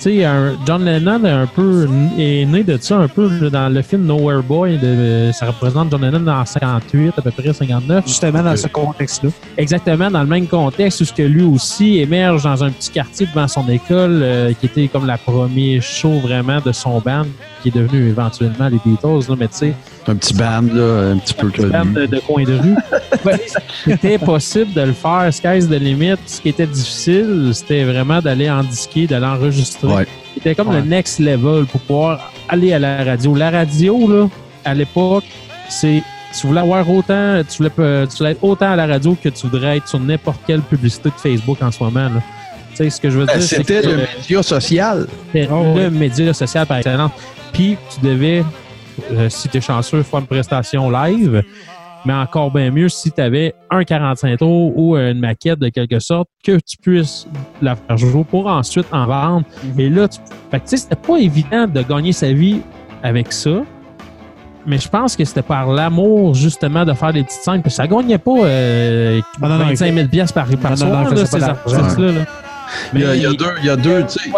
sais, 0.04 0.28
John 0.66 0.86
Lennon 0.86 1.24
est 1.24 1.30
un 1.30 1.48
peu 1.48 1.88
est 2.18 2.46
né 2.46 2.64
de 2.64 2.78
ça 2.80 2.98
un 2.98 3.08
peu 3.08 3.50
dans 3.50 3.70
le 3.70 3.82
film 3.82 4.06
Nowhere 4.06 4.44
Boy. 4.44 4.78
De, 4.78 5.32
ça 5.34 5.48
représente 5.48 5.92
John 5.92 6.02
Lennon 6.02 6.28
en 6.28 6.46
58, 6.46 7.14
à 7.18 7.22
peu 7.22 7.32
près 7.32 7.54
59. 7.54 8.06
justement 8.08 8.44
dans 8.44 8.56
ce 8.56 8.68
contexte-là. 8.68 9.30
Exactement 9.58 10.10
dans 10.12 10.22
le 10.22 10.28
même 10.28 10.48
contexte 10.48 11.02
où 11.02 11.06
ce 11.06 11.14
que 11.14 11.24
lui 11.24 11.44
aussi 11.44 12.00
émerge 12.00 12.44
dans 12.44 12.64
un 12.64 12.70
petit 12.70 12.90
quartier 12.92 13.28
devant 13.28 13.48
son 13.48 13.68
école, 13.70 14.20
euh, 14.22 14.54
qui 14.54 14.66
était 14.66 14.88
comme 14.88 15.06
la 15.06 15.18
première 15.18 15.82
show 15.82 16.20
vraiment 16.20 16.60
de 16.60 16.72
son 16.72 17.00
band, 17.00 17.26
qui 17.62 17.70
est 17.70 17.76
devenu 17.76 18.10
éventuellement 18.10 18.68
les 18.68 18.80
Beatles. 18.86 19.30
Là, 19.30 19.36
mais 19.38 19.48
tu 19.48 19.58
sais, 19.58 19.74
Un 20.08 20.16
petit 20.16 20.34
band, 20.34 20.64
là, 20.74 21.12
un 21.14 21.18
petit 21.18 21.34
peu 21.34 21.50
petit 21.50 21.66
band 21.66 21.82
connu. 21.82 21.94
de, 21.94 22.06
de 22.06 22.20
coin 22.20 22.44
de 22.44 22.54
rue. 22.54 22.76
C'était 23.86 24.18
possible 24.18 24.74
de 24.74 24.82
le 24.82 24.94
faire, 24.94 25.30
sky's 25.32 25.68
the 25.68 25.80
limit. 25.80 26.16
Ce 26.26 26.42
qui 26.42 26.50
était 26.50 26.68
difficile, 26.68 27.52
c'était 27.54 27.84
vraiment 27.84 28.20
d'aller 28.22 28.50
en 28.50 28.64
disquer, 28.64 29.08
d'aller 29.08 29.26
enregistrer. 29.26 29.88
Ouais. 29.96 30.08
C'était 30.36 30.56
comme 30.56 30.70
Ouais. 30.70 30.82
le 30.82 30.88
next 30.88 31.20
level 31.20 31.66
pour 31.66 31.82
pouvoir 31.82 32.32
aller 32.50 32.74
à 32.74 32.80
la 32.80 33.04
radio. 33.04 33.36
La 33.36 33.52
radio, 33.52 34.08
là, 34.08 34.28
à 34.66 34.74
l'époque, 34.74 35.24
c'est 35.70 36.02
tu 36.40 36.48
voulais 36.48 36.62
avoir 36.62 36.90
autant, 36.90 37.42
tu 37.48 37.58
voulais, 37.58 38.06
tu 38.08 38.18
voulais 38.18 38.32
être 38.32 38.44
autant 38.44 38.72
à 38.72 38.76
la 38.76 38.88
radio 38.88 39.16
que 39.22 39.30
tu 39.30 39.48
voudrais 39.48 39.78
être 39.78 39.88
sur 39.88 40.00
n'importe 40.00 40.40
quelle 40.48 40.62
publicité 40.62 41.10
de 41.10 41.14
Facebook 41.16 41.62
en 41.62 41.70
ce 41.72 41.84
moment. 41.84 42.10
Là. 42.10 42.22
Tu 42.72 42.78
sais, 42.78 42.90
ce 42.90 43.00
que 43.00 43.10
je 43.12 43.20
veux 43.20 43.26
Ben, 43.26 43.38
dire, 43.38 43.48
C'était 43.48 43.82
le 43.84 43.98
média 43.98 44.42
social. 44.42 45.08
c'était 45.32 45.48
Oh, 45.52 45.64
le 45.76 45.84
ouais. 45.84 45.90
média 45.92 46.34
social 46.34 46.66
par 46.66 46.78
excellence. 46.78 47.12
Puis 47.54 47.78
tu 47.94 48.06
devais, 48.08 48.44
euh, 49.12 49.30
si 49.30 49.48
tu 49.48 49.58
es 49.58 49.62
chanceux, 49.62 50.02
faire 50.02 50.20
une 50.22 50.26
prestation 50.26 50.90
live. 50.90 51.44
Mais 52.06 52.14
encore 52.14 52.52
bien 52.52 52.70
mieux 52.70 52.90
si 52.90 53.12
tu 53.12 53.22
avais 53.22 53.54
un 53.70 53.84
45 53.84 54.38
tours 54.40 54.78
ou 54.78 54.98
une 54.98 55.20
maquette 55.20 55.60
de 55.60 55.70
quelque 55.70 56.00
sorte 56.00 56.28
que 56.44 56.58
tu 56.66 56.78
puisses 56.82 57.26
la 57.62 57.76
faire 57.76 57.98
jouer 57.98 58.24
pour 58.24 58.48
ensuite 58.48 58.88
en 58.92 59.06
vendre. 59.06 59.46
Mhm. 59.64 59.80
Et 59.80 59.90
là, 59.90 60.08
tu... 60.08 60.20
fait 60.52 60.60
que, 60.60 60.64
tu 60.64 60.70
sais, 60.72 60.78
c'était 60.78 60.96
pas 60.96 61.18
évident 61.18 61.66
de 61.68 61.82
gagner 61.82 62.12
sa 62.12 62.34
vie 62.34 62.60
avec 63.02 63.32
ça. 63.32 63.62
mais 64.66 64.78
je 64.78 64.88
pense 64.90 65.16
que 65.16 65.24
c'était 65.26 65.42
par 65.42 65.72
l'amour, 65.72 66.34
justement, 66.36 66.84
de 66.86 66.94
faire 66.94 67.14
des 67.14 67.24
petites 67.24 67.42
scènes. 67.42 67.62
Parce 67.62 67.76
que 67.76 67.82
ça 67.84 67.88
gagnait 67.88 68.18
pas 68.18 68.32
euh, 68.44 69.22
Ah, 69.42 69.48
non, 69.50 69.58
non, 69.60 69.66
25 69.66 69.94
000 69.94 70.08
piastres 70.10 70.34
par, 70.34 70.48
par 70.58 70.72
Non, 70.72 70.78
soir, 70.78 71.10
là, 71.14 71.26
ces 71.26 71.44
artistes-là. 71.44 72.12
là. 72.12 72.26
Il 72.94 73.02
y 73.02 73.06
a, 73.06 73.16
il 73.16 73.22
y 73.22 73.26
a 73.26 73.32
deux, 73.34 73.54
il 73.62 73.66
y 73.66 73.70
a 73.70 73.76
deux, 73.76 74.04
tu 74.04 74.20
sais. 74.20 74.30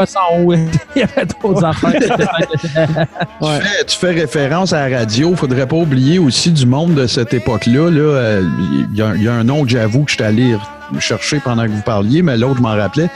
Il 0.96 1.00
y 1.00 1.04
avait 1.04 1.26
d'autres 1.26 1.64
affaires. 1.64 1.92
Tu, 3.42 3.48
fais, 3.68 3.86
tu 3.86 3.98
fais 3.98 4.12
référence 4.12 4.74
à 4.74 4.88
la 4.90 4.98
radio. 5.00 5.36
Faudrait 5.36 5.68
pas 5.68 5.76
oublier 5.76 6.20
aussi 6.20 6.52
du 6.52 6.66
monde 6.66 6.96
de 6.96 7.08
cette 7.08 7.34
époque-là. 7.34 7.90
Là, 7.92 8.00
Euh, 8.00 8.44
il, 8.92 8.98
y 8.98 9.02
a, 9.02 9.14
il 9.16 9.24
y 9.24 9.28
a 9.28 9.34
un 9.34 9.44
nom 9.44 9.64
que 9.64 9.70
j'avoue 9.70 10.04
que 10.04 10.12
je 10.12 10.16
suis 10.16 10.24
allé 10.24 10.56
chercher 11.00 11.40
pendant 11.40 11.64
que 11.66 11.70
vous 11.72 11.82
parliez, 11.82 12.22
mais 12.22 12.38
l'autre, 12.38 12.58
je 12.58 12.62
m'en 12.62 12.76
rappelais. 12.76 13.10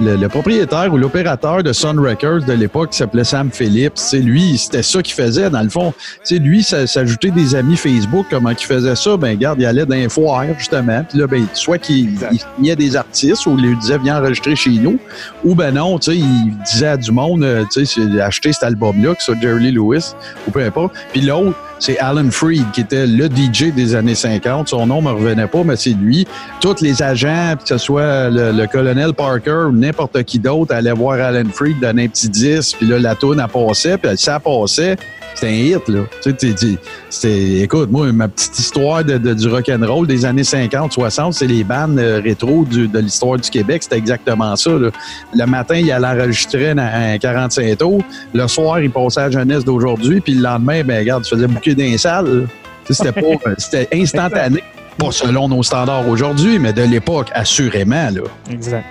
Le, 0.00 0.16
le 0.16 0.28
propriétaire 0.28 0.92
ou 0.92 0.96
l'opérateur 0.98 1.62
de 1.62 1.72
Sun 1.72 1.98
Records 1.98 2.44
de 2.46 2.52
l'époque 2.52 2.90
qui 2.90 2.98
s'appelait 2.98 3.24
Sam 3.24 3.50
Phillips, 3.52 3.92
c'est 3.96 4.18
lui, 4.20 4.56
c'était 4.58 4.82
ça 4.82 5.02
qu'il 5.02 5.14
faisait 5.14 5.50
dans 5.50 5.62
le 5.62 5.68
fond. 5.68 5.92
Sais, 6.22 6.38
lui, 6.38 6.62
ça- 6.62 6.86
s'ajouter 6.86 7.30
des 7.30 7.54
amis 7.54 7.76
Facebook, 7.76 8.26
comment 8.30 8.54
qu'il 8.54 8.66
faisait 8.66 8.96
ça, 8.96 9.16
ben 9.16 9.36
garde, 9.38 9.60
il 9.60 9.66
allait 9.66 9.86
dans 9.86 9.94
les 9.94 10.08
foires, 10.08 10.44
justement. 10.58 11.04
Puis 11.08 11.18
là, 11.18 11.26
ben, 11.26 11.46
soit 11.54 11.78
qu'il 11.78 12.10
il 12.32 12.38
signait 12.56 12.76
des 12.76 12.96
artistes 12.96 13.46
ou 13.46 13.56
il 13.58 13.66
lui 13.68 13.76
disait 13.76 13.98
viens 13.98 14.18
enregistrer 14.20 14.56
chez 14.56 14.70
nous, 14.70 14.98
ou 15.44 15.54
ben 15.54 15.74
non, 15.74 15.98
tu 15.98 16.12
sais, 16.12 16.16
il 16.18 16.54
disait 16.70 16.88
à 16.88 16.96
du 16.96 17.12
monde, 17.12 17.42
euh, 17.42 17.64
tu 17.72 17.84
sais, 17.86 18.00
c'est- 18.00 18.20
acheter 18.20 18.52
cet 18.52 18.62
album-là, 18.64 19.14
que 19.14 19.20
ce 19.22 19.32
soit 19.32 19.40
Jerry 19.40 19.72
Lewis 19.72 20.12
ou 20.46 20.50
peu 20.50 20.64
importe. 20.64 20.94
Puis 21.12 21.20
l'autre, 21.22 21.56
c'est 21.78 21.98
Alan 21.98 22.30
Freed, 22.30 22.70
qui 22.72 22.80
était 22.80 23.06
le 23.06 23.26
DJ 23.26 23.72
des 23.74 23.94
années 23.94 24.14
50. 24.14 24.68
Son 24.68 24.86
nom 24.86 25.02
me 25.02 25.10
revenait 25.10 25.46
pas, 25.46 25.62
mais 25.64 25.76
c'est 25.76 25.90
lui. 25.90 26.26
Tous 26.60 26.80
les 26.80 27.02
agents, 27.02 27.54
que 27.60 27.68
ce 27.68 27.78
soit 27.78 28.30
le, 28.30 28.66
colonel 28.66 29.12
Parker 29.12 29.66
ou 29.68 29.72
n'importe 29.72 30.22
qui 30.24 30.38
d'autre, 30.38 30.74
allaient 30.74 30.92
voir 30.92 31.20
Alan 31.20 31.48
Freed 31.52 31.80
donner 31.80 32.04
un 32.04 32.08
petit 32.08 32.28
disque, 32.28 32.76
puis 32.78 32.86
là, 32.88 32.98
la 32.98 33.14
tourne, 33.14 33.40
elle 33.40 33.48
passait, 33.50 33.98
puis 33.98 34.16
ça 34.16 34.40
passait. 34.40 34.96
C'était 35.34 35.48
un 35.48 35.76
hit, 35.76 35.88
là. 35.88 36.00
Tu 36.22 36.34
sais, 36.38 36.78
c'était, 37.10 37.60
écoute, 37.60 37.90
moi, 37.90 38.10
ma 38.10 38.26
petite 38.26 38.58
histoire 38.58 39.04
de, 39.04 39.18
de- 39.18 39.34
du 39.34 39.48
rock'n'roll 39.48 40.06
des 40.06 40.24
années 40.24 40.44
50, 40.44 40.92
60, 40.92 41.34
c'est 41.34 41.46
les 41.46 41.62
bandes 41.62 41.98
euh, 41.98 42.22
rétro 42.24 42.64
de 42.64 42.98
l'histoire 42.98 43.36
du 43.38 43.50
Québec. 43.50 43.82
C'était 43.82 43.98
exactement 43.98 44.56
ça. 44.56 44.70
Le 44.70 45.46
matin, 45.46 45.76
il 45.76 45.92
allait 45.92 46.06
enregistrer 46.06 46.70
un, 46.70 46.78
un 46.78 47.18
45 47.18 47.76
tours. 47.76 48.02
Le 48.32 48.48
soir, 48.48 48.80
il 48.80 48.90
passait 48.90 49.20
à 49.20 49.30
jeunesse 49.30 49.62
d'aujourd'hui. 49.62 50.22
Puis 50.22 50.32
le 50.34 50.42
lendemain, 50.42 50.82
ben 50.82 51.00
regarde, 51.00 51.24
tu 51.24 51.34
faisais 51.34 51.46
d'un 51.74 51.96
salle. 51.98 52.48
C'était 52.88 53.12
pas, 53.12 53.36
c'était 53.58 53.88
instantané. 53.92 54.62
Pas 54.98 55.10
selon 55.10 55.48
nos 55.48 55.62
standards 55.62 56.08
aujourd'hui, 56.08 56.58
mais 56.58 56.72
de 56.72 56.82
l'époque, 56.82 57.28
assurément. 57.34 58.10
Là. 58.10 58.22
Exact. 58.50 58.84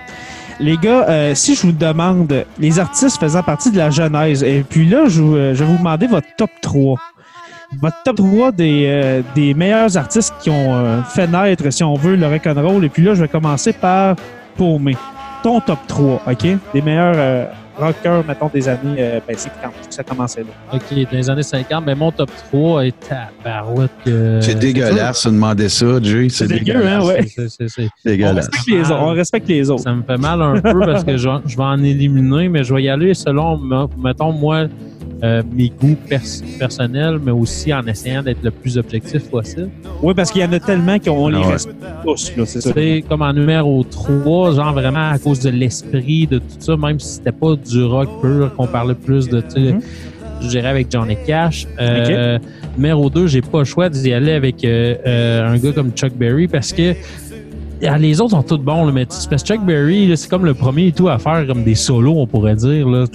Les 0.60 0.76
gars, 0.76 1.04
euh, 1.08 1.34
si 1.34 1.54
je 1.54 1.62
vous 1.62 1.72
demande 1.72 2.46
les 2.58 2.78
artistes 2.78 3.18
faisant 3.18 3.42
partie 3.42 3.70
de 3.70 3.76
la 3.76 3.90
genèse, 3.90 4.42
et 4.42 4.64
puis 4.68 4.88
là, 4.88 5.06
je, 5.08 5.22
euh, 5.22 5.54
je 5.54 5.64
vais 5.64 5.70
vous 5.70 5.78
demander 5.78 6.06
votre 6.06 6.28
top 6.38 6.50
3. 6.62 6.98
Votre 7.82 8.02
top 8.04 8.16
3 8.16 8.52
des, 8.52 8.84
euh, 8.86 9.22
des 9.34 9.52
meilleurs 9.52 9.96
artistes 9.96 10.32
qui 10.40 10.50
ont 10.50 11.02
fait 11.02 11.26
naître, 11.26 11.68
si 11.70 11.82
on 11.82 11.94
veut, 11.94 12.16
le 12.16 12.26
rock'n'roll. 12.26 12.84
Et 12.84 12.88
puis 12.88 13.02
là, 13.02 13.14
je 13.14 13.22
vais 13.22 13.28
commencer 13.28 13.72
par 13.72 14.16
Paumé. 14.56 14.96
Ton 15.42 15.60
top 15.60 15.80
3, 15.88 16.22
OK? 16.26 16.46
Des 16.72 16.82
meilleurs 16.82 17.48
euh, 17.78 17.84
rockers, 17.86 18.24
mettons, 18.26 18.50
des 18.52 18.68
années 18.68 18.96
euh, 18.98 19.20
ben, 19.26 19.36
50, 19.36 19.72
que 19.88 19.94
ça 19.94 20.02
commençait 20.02 20.40
là. 20.42 20.46
OK, 20.72 20.82
dans 20.94 21.08
les 21.18 21.30
années 21.30 21.42
50, 21.42 21.84
ben, 21.84 21.96
mon 21.96 22.10
top 22.12 22.30
3 22.50 22.86
est 22.86 22.94
tabarouette. 23.00 23.90
que- 24.04 24.38
c'est 24.40 24.58
dégueulasse 24.58 25.26
de 25.26 25.30
demander 25.32 25.68
ça, 25.68 25.86
Jay. 26.02 26.28
C'est 26.30 26.46
dégueu, 26.48 26.86
hein, 26.86 27.04
ouais. 27.04 27.26
C'est- 27.26 27.48
c'est- 27.48 27.68
c'est- 27.68 27.84
On 28.06 28.10
Dégueulasse. 28.10 28.46
respecte 28.46 28.68
les 28.68 28.80
autres. 28.90 29.00
On 29.02 29.10
respecte 29.12 29.48
les 29.48 29.70
autres. 29.70 29.82
Ça 29.82 29.92
me 29.92 30.02
fait 30.02 30.16
mal 30.18 30.42
un 30.42 30.60
peu 30.60 30.80
parce 30.80 31.04
que 31.04 31.16
je, 31.16 31.28
je 31.46 31.56
vais 31.56 31.62
en 31.62 31.82
éliminer, 31.82 32.48
mais 32.48 32.64
je 32.64 32.74
vais 32.74 32.82
y 32.84 32.88
aller 32.88 33.14
selon, 33.14 33.56
me- 33.58 33.86
mettons, 34.02 34.32
moi, 34.32 34.66
euh, 35.22 35.42
mes 35.50 35.70
goûts 35.70 35.96
pers- 36.08 36.20
personnels, 36.58 37.18
mais 37.24 37.30
aussi 37.32 37.72
en 37.72 37.86
essayant 37.86 38.22
d'être 38.22 38.42
le 38.42 38.50
plus 38.50 38.76
objectif 38.76 39.30
possible. 39.30 39.70
Oui, 40.02 40.12
parce 40.14 40.30
qu'il 40.30 40.42
y 40.42 40.44
en 40.44 40.52
a 40.52 40.60
tellement 40.60 40.98
qu'on 40.98 41.28
les 41.28 41.38
Ah 41.42 41.46
ouais. 41.46 41.52
respecte 41.54 41.82
tous, 42.04 42.32
là, 42.36 42.44
c'est 42.44 42.60
ça. 42.60 42.70
C'est 42.74 43.02
comme 43.08 43.22
en 43.22 43.32
numéro 43.32 43.82
3, 43.84 44.52
genre 44.52 44.72
vraiment 44.74 45.10
à 45.10 45.18
cause 45.18 45.40
de 45.40 45.48
l'esprit, 45.50 46.26
de 46.26 46.38
tout 46.38 46.44
ça, 46.58 46.76
même 46.76 47.00
si 47.00 47.14
c'était 47.14 47.32
pas 47.32 47.56
du 47.68 47.84
rock 47.84 48.08
pur, 48.20 48.50
qu'on 48.56 48.66
parlait 48.66 48.94
plus 48.94 49.28
de, 49.28 49.40
tu 49.40 49.50
sais, 49.50 49.72
Mhm. 49.72 49.80
je 50.42 50.48
dirais 50.48 50.68
avec 50.68 50.90
Johnny 50.90 51.16
Cash. 51.26 51.66
Euh, 51.80 52.38
Numéro 52.76 53.08
2, 53.10 53.26
j'ai 53.26 53.40
pas 53.40 53.60
le 53.60 53.64
choix 53.64 53.88
d'y 53.88 54.12
aller 54.12 54.32
avec 54.32 54.62
euh, 54.64 54.94
euh, 55.06 55.48
un 55.48 55.56
gars 55.58 55.72
comme 55.72 55.90
Chuck 55.92 56.12
Berry 56.14 56.46
parce 56.46 56.72
que 56.72 56.94
ah, 57.86 57.98
les 57.98 58.20
autres 58.22 58.30
sont 58.30 58.42
tous 58.42 58.56
bons, 58.56 58.86
là, 58.86 58.92
mais 58.92 59.04
tu 59.04 59.14
sais, 59.16 59.28
parce 59.28 59.42
que 59.42 59.48
Chuck 59.48 59.64
Berry, 59.64 60.10
c'est 60.16 60.30
comme 60.30 60.46
le 60.46 60.54
premier 60.54 60.86
et 60.86 60.92
tout 60.92 61.08
à 61.10 61.18
faire 61.18 61.46
comme 61.46 61.62
des 61.62 61.74
solos, 61.74 62.14
on 62.16 62.26
pourrait 62.26 62.54
dire. 62.54 62.88
Là, 62.88 63.00
ouais. 63.00 63.06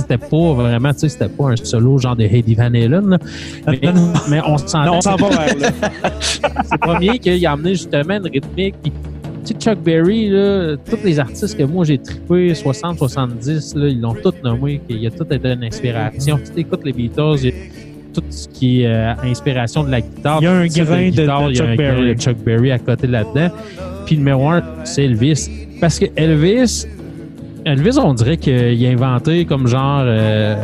C'était 0.00 0.18
pas 0.18 0.52
vraiment, 0.52 0.92
tu 0.92 0.98
sais, 1.00 1.08
c'était 1.08 1.28
pas 1.28 1.50
un 1.52 1.56
solo 1.56 1.96
genre 1.96 2.16
de 2.16 2.24
Eddie 2.24 2.54
Van 2.54 2.64
Halen. 2.64 3.08
là. 3.08 3.18
Mais, 3.66 3.80
mais 4.28 4.40
on 4.46 4.58
s'en 4.58 4.84
va 4.84 5.00
c'est 6.20 6.72
le 6.72 6.78
premier 6.78 7.18
qu'il 7.18 7.46
a 7.46 7.52
amené 7.52 7.70
justement 7.70 8.16
une 8.16 8.26
rythmique. 8.30 8.74
Tu 9.44 9.54
sais, 9.54 9.60
Chuck 9.60 9.78
Berry, 9.82 10.28
là, 10.30 10.76
tous 10.76 10.98
les 11.04 11.18
artistes 11.18 11.56
que 11.56 11.62
moi 11.64 11.84
j'ai 11.84 11.98
trippé, 11.98 12.54
60, 12.54 12.98
70, 12.98 13.74
là, 13.76 13.88
ils 13.88 14.00
l'ont 14.00 14.14
tous 14.14 14.34
nommé, 14.44 14.80
qu'il 14.88 15.06
a 15.06 15.10
tout 15.10 15.26
été 15.32 15.52
une 15.52 15.64
inspiration. 15.64 16.38
Si 16.44 16.52
tu 16.52 16.60
écoutes 16.60 16.84
les 16.84 16.92
Beatles, 16.92 17.36
il 17.42 17.44
y 17.46 17.48
a 17.48 17.52
tout 18.12 18.22
ce 18.30 18.48
qui 18.48 18.82
est 18.82 18.86
euh, 18.86 19.12
inspiration 19.22 19.84
de 19.84 19.90
la 19.90 20.00
guitare. 20.00 20.38
Il 20.40 20.44
y 20.44 20.46
a 20.48 20.52
un 20.52 20.66
grain 20.66 21.06
de- 21.06 21.10
guitare, 21.10 21.46
de 21.46 21.52
il 21.52 21.56
y 21.56 21.60
a 21.60 21.64
Chuck 21.66 21.76
grain 21.76 21.76
Berry. 21.76 22.14
de 22.14 22.20
Chuck 22.20 22.36
Berry 22.44 22.70
à 22.72 22.78
côté 22.78 23.06
là-dedans. 23.06 23.50
Puis 24.06 24.16
le 24.16 24.20
numéro 24.20 24.48
un, 24.48 24.62
c'est 24.84 25.04
Elvis. 25.04 25.48
Parce 25.80 25.98
que 25.98 26.06
Elvis, 26.16 26.86
Elvis, 27.64 27.98
on 27.98 28.12
dirait 28.14 28.36
qu'il 28.36 28.84
a 28.86 28.88
inventé 28.90 29.44
comme 29.44 29.66
genre 29.68 30.02
euh, 30.04 30.56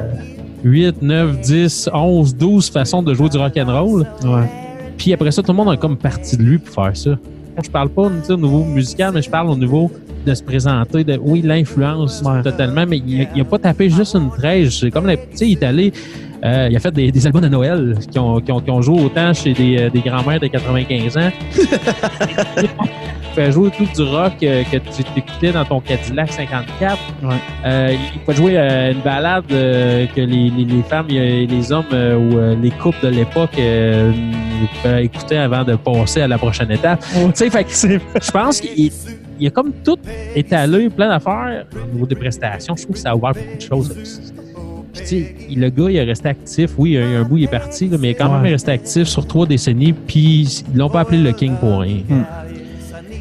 8, 0.65 1.03
9, 1.03 1.41
10, 1.41 1.91
11, 1.95 2.35
12 2.37 2.71
façons 2.71 3.03
de 3.03 3.15
jouer 3.15 3.29
du 3.29 3.37
rock'n'roll. 3.39 4.07
Ouais. 4.25 4.51
Puis 4.99 5.13
après 5.13 5.31
ça, 5.31 5.43
tout 5.43 5.53
le 5.53 5.57
monde 5.57 5.69
a 5.71 5.77
comme 5.77 5.97
parti 5.97 6.37
de 6.37 6.43
lui 6.43 6.59
pour 6.59 6.75
faire 6.85 6.97
ça. 6.97 7.17
Je 7.63 7.71
parle 7.71 7.89
pas 7.89 8.03
au 8.03 8.11
niveau 8.37 8.65
musical, 8.65 9.13
mais 9.15 9.23
je 9.23 9.31
parle 9.31 9.49
au 9.51 9.57
niveau 9.57 9.91
de 10.27 10.35
se 10.35 10.43
présenter, 10.43 11.05
de 11.05 11.19
oui, 11.23 11.41
l'influence 11.43 12.23
Ouais. 12.25 12.43
totalement, 12.43 12.85
mais 12.87 12.99
il 13.07 13.23
a, 13.23 13.27
il 13.35 13.41
a 13.41 13.45
pas 13.45 13.59
tapé 13.59 13.89
juste 13.89 14.15
une 14.15 14.31
trèche. 14.31 14.81
C'est 14.81 14.91
comme, 14.91 15.07
tu 15.09 15.17
sais, 15.37 15.49
il 15.49 15.53
est 15.59 15.63
allé, 15.65 15.93
euh, 16.45 16.69
il 16.71 16.77
a 16.77 16.81
fait 16.81 16.91
des, 16.93 17.11
des 17.13 17.27
albums 17.27 17.43
de 17.43 17.49
Noël 17.49 17.97
qui 18.11 18.19
ont, 18.19 18.41
qui 18.41 18.53
ont, 18.53 18.61
qui 18.61 18.71
ont 18.71 18.83
joué 18.83 19.01
autant 19.03 19.33
chez 19.33 19.53
des, 19.53 19.77
euh, 19.79 19.91
des 19.91 20.01
grands-mères 20.01 20.41
de 20.41 20.49
95 20.49 21.17
ans. 21.17 21.31
il 23.37 23.45
fait 23.45 23.53
jouer 23.53 23.71
tout 23.71 23.85
du 23.95 24.03
rock 24.03 24.33
euh, 24.43 24.63
que 24.65 24.77
tu 24.79 25.03
écoutais 25.17 25.53
dans 25.53 25.65
ton 25.65 25.81
Cadillac 25.81 26.33
54. 26.33 26.99
Ouais. 27.23 27.35
Euh, 27.67 27.95
il 28.15 28.21
peut 28.21 28.33
jouer 28.35 28.57
euh, 28.57 28.93
une 28.93 29.01
balade 29.01 29.45
euh, 29.53 30.07
que 30.07 30.21
les, 30.23 30.49
les, 30.51 30.65
les 30.65 30.83
femmes 30.83 31.07
et 31.11 31.47
les 31.47 31.73
hommes 31.73 31.85
ou 31.93 32.63
les 32.63 32.71
couples 32.71 32.99
de 33.03 33.09
l'époque 33.09 33.59
écouter 35.01 35.37
avant 35.39 35.65
de 35.65 35.75
passer 35.77 36.23
à 36.23 36.29
la 36.29 36.39
prochaine 36.39 36.71
étape. 36.71 37.05
Tu 37.35 37.51
sais, 37.51 37.99
je 38.23 38.31
pense 38.31 38.61
qu'il 38.61 38.91
il 39.39 39.47
a 39.47 39.51
comme 39.51 39.73
tout 39.85 39.99
étalé, 40.35 40.89
plein 40.89 41.09
d'affaires 41.11 41.67
au 41.75 41.93
niveau 41.95 42.07
des 42.07 42.15
prestations. 42.15 42.75
Je 42.75 42.85
trouve 42.85 42.95
que 42.95 43.01
ça 43.03 43.11
a 43.11 43.15
ouvert 43.17 43.33
beaucoup 43.35 43.57
de 43.57 43.61
choses. 43.63 43.95
Puis, 44.95 45.03
tu 45.03 45.07
sais, 45.09 45.35
il- 45.51 45.61
le 45.61 45.69
gars, 45.69 45.91
il 45.91 45.97
est 45.97 46.05
resté 46.05 46.29
actif. 46.31 46.71
Oui, 46.79 46.93
il 46.93 46.95
y 46.95 46.99
a 46.99 47.19
un 47.21 47.23
bout, 47.23 47.37
il 47.37 47.45
est 47.45 47.49
parti, 47.49 47.87
là, 47.87 47.99
mais 48.01 48.09
il 48.09 48.11
est 48.13 48.15
quand 48.15 48.29
Ouais. 48.35 48.41
même 48.41 48.53
resté 48.53 48.71
actif 48.73 49.05
sur 49.09 49.27
trois 49.27 49.45
décennies. 49.47 49.93
Puis, 49.93 50.65
ils 50.73 50.79
l'ont 50.79 50.89
pas 50.89 51.01
appelé 51.01 51.19
le 51.19 51.33
King 51.33 51.53
pour 51.61 51.81
rien. 51.81 51.99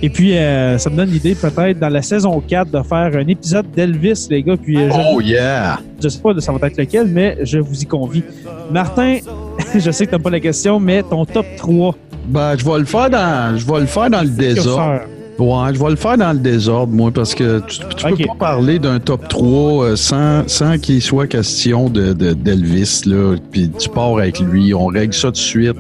Et 0.06 0.10
puis, 0.10 0.38
euh, 0.38 0.78
ça 0.78 0.92
me 0.92 0.98
donne 0.98 1.10
l'idée 1.10 1.34
peut-être 1.34 1.80
dans 1.80 1.90
la 1.90 2.04
saison 2.04 2.40
4 2.40 2.70
de 2.70 2.84
faire 2.84 3.10
un 3.16 3.28
épisode 3.28 3.66
d'Elvis, 3.76 4.28
les 4.30 4.44
gars. 4.44 4.56
Puis, 4.56 4.78
euh, 4.78 4.92
je, 4.92 5.00
Oh 5.12 5.20
yeah! 5.20 5.80
je 6.00 6.08
sais 6.08 6.20
pas 6.20 6.32
de 6.32 6.40
ça 6.40 6.52
va 6.52 6.68
être 6.68 6.78
lequel, 6.78 7.08
mais 7.08 7.40
je 7.42 7.58
vous 7.58 7.82
y 7.82 7.88
convie. 7.88 8.24
Martin, 8.72 9.18
je 9.76 9.90
sais 9.90 10.06
que 10.06 10.12
t'aimes 10.12 10.22
pas 10.22 10.30
la 10.30 10.40
question, 10.40 10.80
mais 10.80 11.02
ton 11.02 11.26
top 11.26 11.48
3. 11.58 11.96
Ben, 12.28 12.56
je 12.56 12.64
vais 12.64 12.78
le 12.78 12.86
faire 12.86 13.10
dans, 13.10 13.58
je 13.58 13.66
vais 13.66 13.80
le 13.80 13.88
faire 13.88 14.12
dans 14.12 14.22
le 14.22 14.30
désordre. 14.30 15.02
Ouais, 15.40 15.74
je 15.74 15.80
vais 15.84 15.90
le 15.90 15.96
faire 15.96 16.20
dans 16.20 16.34
le 16.34 16.40
désordre, 16.40 16.94
moi, 16.94 17.10
parce 17.10 17.34
que 17.34 17.64
tu, 17.68 17.80
peux 17.80 18.26
pas 18.28 18.36
parler 18.38 18.78
d'un 18.78 19.00
top 19.00 19.28
3 19.28 19.86
euh, 19.86 19.96
sans, 19.96 20.48
sans 20.48 20.78
qu'il 20.78 21.02
soit 21.02 21.26
question 21.26 21.90
de, 21.90 22.14
de- 22.14 22.34
d'Elvis, 22.34 23.02
là. 23.08 23.38
Puis 23.52 23.72
tu 23.72 23.90
pars 23.90 24.20
avec 24.20 24.40
lui, 24.40 24.72
on 24.76 24.86
règle 24.86 25.16
ça 25.16 25.30
tout 25.30 25.32
de 25.32 25.38
suite. 25.38 25.76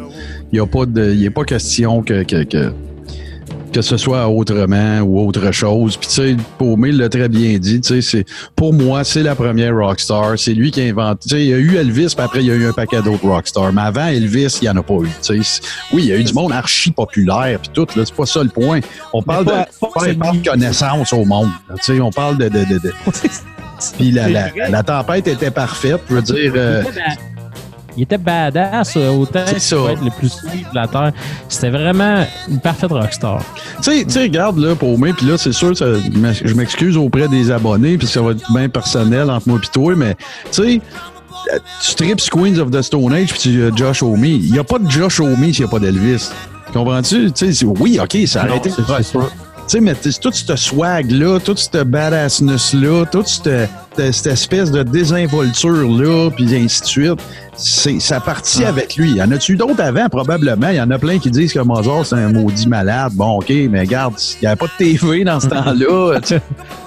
Il 0.51 0.55
n'y 0.55 0.59
a 0.59 0.65
pas 0.65 0.87
de, 0.87 1.13
il 1.13 1.29
pas 1.31 1.43
question 1.43 2.01
que, 2.01 2.23
que, 2.23 2.43
que, 2.43 2.73
que 3.75 3.81
ce 3.81 3.97
soit 3.97 4.25
autrement 4.29 4.99
ou 5.01 5.27
autre 5.27 5.51
chose. 5.51 5.97
Puis 5.97 6.07
tu 6.07 6.13
sais, 6.15 6.37
Paumé 6.57 6.93
l'a 6.93 7.09
très 7.09 7.27
bien 7.27 7.57
dit, 7.57 7.81
tu 7.81 7.89
sais, 7.89 8.01
c'est, 8.01 8.25
pour 8.55 8.73
moi, 8.73 9.03
c'est 9.03 9.21
la 9.21 9.35
première 9.35 9.75
rockstar. 9.75 10.39
C'est 10.39 10.53
lui 10.53 10.71
qui 10.71 10.79
a 10.79 10.85
inventé, 10.85 11.27
tu 11.27 11.35
sais, 11.35 11.43
il 11.43 11.49
y 11.49 11.53
a 11.53 11.57
eu 11.57 11.75
Elvis, 11.75 12.13
puis 12.15 12.23
après, 12.25 12.39
il 12.39 12.45
y 12.45 12.51
a 12.51 12.55
eu 12.55 12.67
un 12.67 12.71
paquet 12.71 13.01
d'autres 13.01 13.27
rockstars. 13.27 13.73
Mais 13.73 13.81
avant 13.81 14.07
Elvis, 14.07 14.59
il 14.61 14.63
n'y 14.63 14.69
en 14.69 14.77
a 14.77 14.81
pas 14.83 14.93
eu, 14.93 15.09
tu 15.21 15.43
sais. 15.43 15.61
Oui, 15.91 16.03
il 16.03 16.05
y 16.05 16.13
a 16.13 16.17
eu 16.17 16.23
du 16.23 16.31
monde 16.33 16.53
archi 16.53 16.91
populaire, 16.91 17.59
puis 17.59 17.69
tout, 17.73 17.85
là, 17.97 18.03
c'est 18.05 18.15
pas 18.15 18.25
ça 18.25 18.41
le 18.43 18.49
point. 18.49 18.79
On 19.11 19.21
parle 19.21 19.43
pas- 19.43 19.67
de 19.81 19.99
faire 20.05 20.53
connaissance 20.53 21.11
au 21.11 21.25
monde. 21.25 21.49
Tu 21.83 21.95
sais, 21.95 21.99
on 21.99 22.11
parle 22.11 22.37
de... 22.37 22.47
de, 22.47 22.59
de, 22.63 22.77
de- 22.79 22.93
Puis 23.97 24.11
la, 24.11 24.29
la, 24.29 24.47
la 24.69 24.83
tempête 24.83 25.27
était 25.27 25.51
parfaite, 25.51 25.99
je 26.09 26.15
veux 26.15 26.21
dire... 26.21 26.53
euh, 26.55 26.81
Il 27.97 28.03
était 28.03 28.17
badass, 28.17 28.95
euh, 28.97 29.09
autant 29.11 29.43
qu'il 29.45 29.59
ça. 29.61 29.75
pouvait 29.77 29.93
être 29.93 30.03
le 30.03 30.11
plus 30.11 30.29
suivi 30.29 30.63
de 30.63 30.75
la 30.75 30.87
Terre. 30.87 31.11
C'était 31.47 31.69
vraiment 31.69 32.25
une 32.49 32.59
parfaite 32.59 32.91
rockstar. 32.91 33.41
Tu 33.81 34.03
sais, 34.09 34.21
regarde, 34.23 34.57
là, 34.59 34.75
pour 34.75 34.97
moi, 34.97 35.09
puis 35.15 35.25
là, 35.27 35.37
c'est 35.37 35.53
sûr, 35.53 35.75
ça- 35.77 35.85
je 35.95 36.53
m'excuse 36.53 36.97
auprès 36.97 37.27
des 37.27 37.51
abonnés, 37.51 37.97
puis 37.97 38.07
ça 38.07 38.21
va 38.21 38.31
être 38.31 38.43
bien 38.51 38.67
personnel 38.69 39.29
entre 39.31 39.47
moi 39.47 39.59
et 39.63 39.67
toi, 39.71 39.93
mais, 39.95 40.15
tu 40.51 40.63
sais, 40.63 40.81
tu 41.87 41.95
tripes 41.95 42.21
Queens 42.29 42.57
of 42.59 42.71
the 42.71 42.81
Stone 42.81 43.13
Age 43.13 43.29
puis 43.29 43.39
tu 43.39 43.63
as 43.65 43.75
Josh 43.75 44.01
Homme. 44.03 44.25
Il 44.25 44.51
n'y 44.51 44.59
a 44.59 44.63
pas 44.63 44.79
de 44.79 44.89
Josh 44.89 45.19
Homme 45.19 45.35
s'il 45.53 45.59
n'y 45.63 45.65
a 45.65 45.67
pas 45.71 45.79
d'Elvis. 45.79 46.29
Comprends-tu? 46.73 47.31
Tu 47.31 47.45
sais, 47.45 47.53
c'est- 47.53 47.65
oui, 47.65 47.99
OK, 48.01 48.17
ça 48.27 48.41
a 48.41 48.45
Non, 48.45 48.51
arrêté. 48.53 48.71
c'est 48.71 49.03
c'est. 49.03 49.17
Sais, 49.67 49.79
mais 49.81 49.93
tout 49.95 50.31
ce 50.31 50.55
swag-là, 50.55 51.39
toute 51.39 51.59
cette 51.59 51.77
badassness-là, 51.83 53.05
toute 53.11 53.27
cette, 53.27 53.69
cette- 53.97 54.27
espèce 54.27 54.71
de 54.71 54.83
désinvolture-là, 54.83 56.29
puis 56.31 56.55
ainsi 56.55 56.81
de 56.81 56.85
suite, 56.85 57.19
c'est, 57.55 57.99
ça 57.99 58.19
partit 58.19 58.65
avec 58.65 58.95
lui. 58.95 59.13
Y 59.13 59.21
en 59.21 59.31
a-tu 59.31 59.55
d'autres 59.55 59.81
avant? 59.81 60.07
Probablement. 60.09 60.69
Il 60.69 60.75
y 60.75 60.81
en 60.81 60.91
a 60.91 60.99
plein 60.99 61.19
qui 61.19 61.31
disent 61.31 61.53
que 61.53 61.59
Mozart, 61.59 62.05
c'est 62.05 62.15
un 62.15 62.29
maudit 62.29 62.67
malade. 62.67 63.13
Bon, 63.13 63.37
OK, 63.39 63.49
mais 63.69 63.81
regarde, 63.81 64.13
il 64.19 64.41
n'y 64.41 64.47
avait 64.47 64.55
pas 64.57 64.65
de 64.67 64.71
TV 64.77 65.23
dans 65.23 65.39
ce 65.39 65.47
temps-là. 65.49 66.19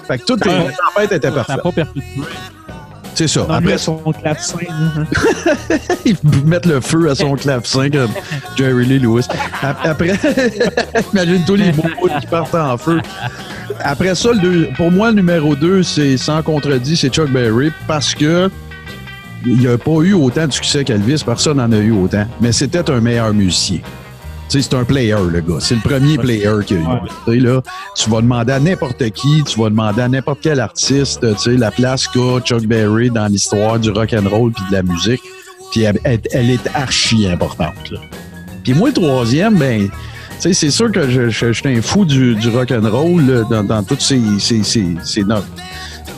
Fait 0.06 0.18
que 0.18 0.24
tout 0.24 0.38
est, 0.44 0.48
Ouais. 0.48 0.72
en 0.96 1.00
fait 1.00 1.16
était 1.16 1.28
Ça 1.30 1.34
n'a 1.36 1.44
parfait. 1.44 1.62
pas 1.62 1.72
perpétué. 1.72 2.22
C'est 3.18 3.26
ça. 3.26 3.44
Après 3.50 3.76
son 3.78 3.96
clavecin, 3.96 4.58
ils 6.06 6.16
mettent 6.44 6.66
le 6.66 6.80
feu 6.80 7.10
à 7.10 7.16
son 7.16 7.34
clavecin 7.34 7.90
comme 7.90 8.10
Jerry 8.56 8.84
Lee 8.86 9.00
Lewis. 9.00 9.26
Ap- 9.60 9.78
Après, 9.84 10.12
imagine 11.12 11.42
tous 11.44 11.56
les 11.56 11.72
bouts 11.72 11.82
qui 12.20 12.26
partent 12.28 12.54
en 12.54 12.78
feu. 12.78 13.00
Après 13.82 14.14
ça, 14.14 14.30
le 14.30 14.38
deux- 14.38 14.68
pour 14.76 14.92
moi, 14.92 15.08
le 15.10 15.16
numéro 15.16 15.56
2, 15.56 15.82
c'est 15.82 16.16
sans 16.16 16.42
contredit, 16.42 16.96
c'est 16.96 17.08
Chuck 17.12 17.28
Berry 17.30 17.72
parce 17.88 18.14
que 18.14 18.48
il 19.44 19.58
n'y 19.58 19.66
a 19.66 19.76
pas 19.76 20.00
eu 20.02 20.12
autant 20.12 20.46
de 20.46 20.52
succès 20.52 20.84
qu'Elvis. 20.84 21.22
Personne 21.26 21.56
n'en 21.56 21.72
a 21.72 21.76
eu 21.78 21.90
autant. 21.90 22.24
Mais 22.40 22.52
c'était 22.52 22.88
un 22.88 23.00
meilleur 23.00 23.34
musicien. 23.34 23.78
Tu 24.48 24.62
sais, 24.62 24.68
c'est 24.70 24.76
un 24.76 24.84
player, 24.84 25.16
le 25.30 25.40
gars. 25.40 25.58
C'est 25.60 25.74
le 25.74 25.80
premier 25.82 26.16
player 26.16 26.50
qu'il 26.64 26.78
y 26.80 26.84
a 26.84 27.34
eu. 27.34 27.40
Là, 27.40 27.60
tu 27.94 28.08
vas 28.08 28.22
demander 28.22 28.52
à 28.54 28.60
n'importe 28.60 29.10
qui, 29.10 29.42
tu 29.44 29.60
vas 29.60 29.68
demander 29.68 30.00
à 30.02 30.08
n'importe 30.08 30.38
quel 30.42 30.58
artiste, 30.60 31.20
tu 31.20 31.38
sais, 31.38 31.56
la 31.56 31.70
place 31.70 32.08
qu'a 32.08 32.40
Chuck 32.40 32.62
Berry 32.64 33.10
dans 33.10 33.26
l'histoire 33.26 33.78
du 33.78 33.90
rock 33.90 34.14
and 34.14 34.28
roll 34.28 34.52
puis 34.52 34.64
de 34.70 34.72
la 34.76 34.82
musique. 34.82 35.20
Puis 35.70 35.82
elle, 35.82 36.50
est 36.50 36.66
archi 36.74 37.28
importante. 37.28 37.90
là. 37.90 37.98
Puis 38.64 38.72
moi, 38.72 38.88
le 38.88 38.94
troisième, 38.94 39.56
ben, 39.58 39.90
sais, 40.38 40.54
c'est 40.54 40.70
sûr 40.70 40.90
que 40.90 41.10
je, 41.10 41.28
je, 41.28 41.52
je 41.52 41.52
suis 41.52 41.68
un 41.78 41.82
fou 41.82 42.06
du, 42.06 42.34
du 42.34 42.48
rock 42.48 42.70
and 42.72 42.88
roll 42.90 43.20
là, 43.26 43.42
dans, 43.50 43.64
dans 43.64 43.82
toutes 43.82 44.00
ces, 44.00 44.20
ces, 44.38 44.62
ces, 44.62 44.86
ces 45.04 45.24
no- 45.24 45.44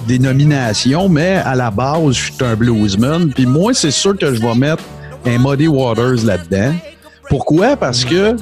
dénominations, 0.07 1.09
mais 1.09 1.37
à 1.45 1.55
la 1.55 1.71
base, 1.71 2.13
je 2.13 2.25
suis 2.33 2.35
un 2.45 2.55
bluesman. 2.55 3.33
Puis 3.33 3.47
moi, 3.47 3.73
c'est 3.75 3.91
sûr 3.91 4.17
que 4.17 4.35
je 4.35 4.41
vais 4.41 4.55
mettre 4.55 4.83
un 5.27 5.39
Muddy 5.39 5.69
Waters 5.69 6.25
là-dedans. 6.25 6.75
Pourquoi? 7.31 7.77
Parce 7.77 8.05
que 8.05 8.37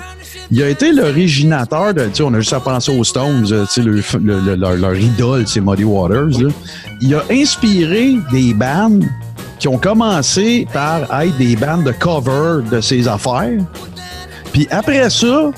il 0.50 0.62
a 0.62 0.68
été 0.70 0.92
l'originateur 0.92 1.92
de. 1.92 2.08
On 2.22 2.32
a 2.32 2.40
juste 2.40 2.54
à 2.54 2.60
penser 2.60 2.90
aux 2.90 3.04
Stones, 3.04 3.46
euh, 3.52 4.56
leur, 4.56 4.96
idole, 4.96 5.46
c'est 5.46 5.60
Muddy 5.60 5.84
Waters. 5.84 6.50
Il 7.02 7.14
a 7.14 7.22
inspiré 7.30 8.16
des 8.32 8.54
bandes 8.54 9.04
qui 9.58 9.68
ont 9.68 9.76
commencé 9.76 10.66
par 10.72 11.02
être 11.22 11.36
des 11.36 11.54
bandes 11.54 11.84
de 11.84 11.92
cover 11.92 12.62
de 12.70 12.80
ses 12.80 13.06
affaires. 13.06 13.58
Puis 14.52 14.66
après 14.70 15.10
ça, 15.10 15.50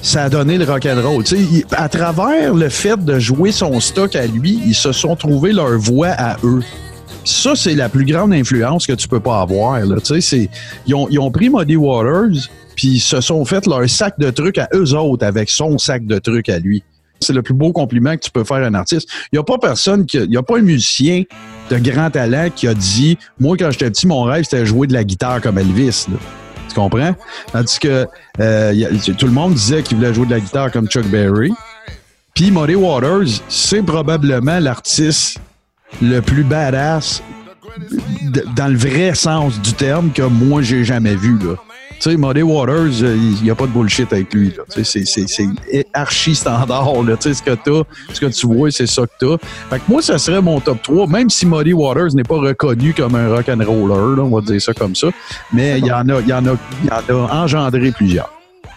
ça 0.00 0.24
a 0.24 0.28
donné 0.28 0.56
le 0.56 0.64
rock'n'roll. 0.64 1.24
À 1.72 1.88
travers 1.88 2.54
le 2.54 2.68
fait 2.68 3.04
de 3.04 3.18
jouer 3.18 3.50
son 3.50 3.80
stock 3.80 4.14
à 4.14 4.26
lui, 4.26 4.60
ils 4.64 4.76
se 4.76 4.92
sont 4.92 5.16
trouvés 5.16 5.52
leur 5.52 5.76
voix 5.76 6.10
à 6.16 6.36
eux. 6.44 6.62
Ça, 7.24 7.56
c'est 7.56 7.74
la 7.74 7.88
plus 7.88 8.04
grande 8.04 8.32
influence 8.32 8.86
que 8.86 8.92
tu 8.92 9.08
peux 9.08 9.18
pas 9.18 9.40
avoir. 9.40 9.80
Ils 9.80 11.18
ont 11.18 11.30
pris 11.32 11.50
Muddy 11.50 11.74
Waters, 11.74 12.48
puis 12.76 13.00
se 13.00 13.20
sont 13.20 13.44
fait 13.44 13.66
leur 13.66 13.88
sac 13.88 14.18
de 14.18 14.30
trucs 14.30 14.58
à 14.58 14.68
eux 14.74 14.94
autres 14.94 15.26
avec 15.26 15.50
son 15.50 15.78
sac 15.78 16.06
de 16.06 16.18
trucs 16.18 16.48
à 16.48 16.58
lui. 16.58 16.84
C'est 17.20 17.32
le 17.32 17.42
plus 17.42 17.54
beau 17.54 17.72
compliment 17.72 18.14
que 18.14 18.20
tu 18.20 18.30
peux 18.30 18.44
faire 18.44 18.58
à 18.58 18.66
un 18.66 18.74
artiste. 18.74 19.08
Il 19.32 19.36
n'y 19.36 19.38
a 19.38 19.42
pas 19.42 19.56
personne, 19.58 20.06
il 20.12 20.36
a 20.36 20.42
pas 20.42 20.58
un 20.58 20.62
musicien 20.62 21.22
de 21.70 21.78
grand 21.78 22.10
talent 22.10 22.50
qui 22.54 22.68
a 22.68 22.74
dit 22.74 23.18
Moi, 23.40 23.56
quand 23.58 23.70
j'étais 23.70 23.90
petit, 23.90 24.06
mon 24.06 24.22
rêve, 24.24 24.44
c'était 24.44 24.66
jouer 24.66 24.86
de 24.86 24.92
la 24.92 25.02
guitare 25.02 25.40
comme 25.40 25.58
Elvis. 25.58 26.06
là. 26.10 26.18
Tu 26.68 26.74
comprends? 26.74 27.14
Tandis 27.52 27.78
que 27.78 28.06
euh, 28.38 28.90
tout 29.16 29.26
le 29.26 29.32
monde 29.32 29.54
disait 29.54 29.82
qu'il 29.82 29.96
voulait 29.96 30.12
jouer 30.12 30.26
de 30.26 30.32
la 30.32 30.40
guitare 30.40 30.70
comme 30.70 30.88
Chuck 30.88 31.06
Berry. 31.06 31.52
Puis 32.34 32.50
Muddy 32.50 32.74
Waters, 32.74 33.40
c'est 33.48 33.82
probablement 33.82 34.58
l'artiste 34.58 35.38
le 36.02 36.20
plus 36.20 36.44
badass 36.44 37.22
dans 38.54 38.68
le 38.68 38.76
vrai 38.76 39.14
sens 39.14 39.60
du 39.60 39.72
terme 39.72 40.10
que 40.12 40.22
moi 40.22 40.60
j'ai 40.60 40.84
jamais 40.84 41.16
vu 41.16 41.38
là. 41.38 41.54
Tu 41.98 42.10
sais, 42.10 42.16
Muddy 42.16 42.42
Waters, 42.42 43.02
euh, 43.02 43.16
il 43.16 43.42
n'y 43.42 43.50
a 43.50 43.54
pas 43.54 43.66
de 43.66 43.72
bullshit 43.72 44.12
avec 44.12 44.32
lui. 44.34 44.50
Tu 44.52 44.84
c'est- 44.84 45.86
archi 45.94 46.34
standard. 46.34 47.02
Là. 47.02 47.16
Tu 47.16 47.28
sais, 47.28 47.34
ce 47.34 47.42
que 47.42 47.50
t'as, 47.54 47.82
ce 48.12 48.20
que 48.20 48.26
tu 48.26 48.46
vois, 48.46 48.70
c'est 48.70 48.86
ça 48.86 49.02
que 49.02 49.12
t'as. 49.18 49.38
Fait 49.70 49.78
que 49.78 49.84
moi, 49.88 50.02
ça 50.02 50.18
serait 50.18 50.42
mon 50.42 50.60
top 50.60 50.82
3, 50.82 51.06
même 51.06 51.30
si 51.30 51.46
Muddy 51.46 51.72
Waters 51.72 52.14
n'est 52.14 52.22
pas 52.22 52.36
reconnu 52.36 52.92
comme 52.92 53.14
un 53.14 53.28
rock'n'roller, 53.34 54.20
on 54.20 54.28
va 54.28 54.40
dire 54.42 54.60
ça 54.60 54.74
comme 54.74 54.94
ça. 54.94 55.08
Mais 55.52 55.78
il 55.78 55.86
y 55.86 55.92
en 55.92 56.08
a, 56.08 56.20
il 56.20 56.28
y 56.28 56.32
en 56.32 56.46
a, 56.46 56.50
il 56.84 56.88
y 56.88 57.12
en 57.12 57.26
a 57.26 57.34
engendré 57.42 57.90
plusieurs. 57.92 58.30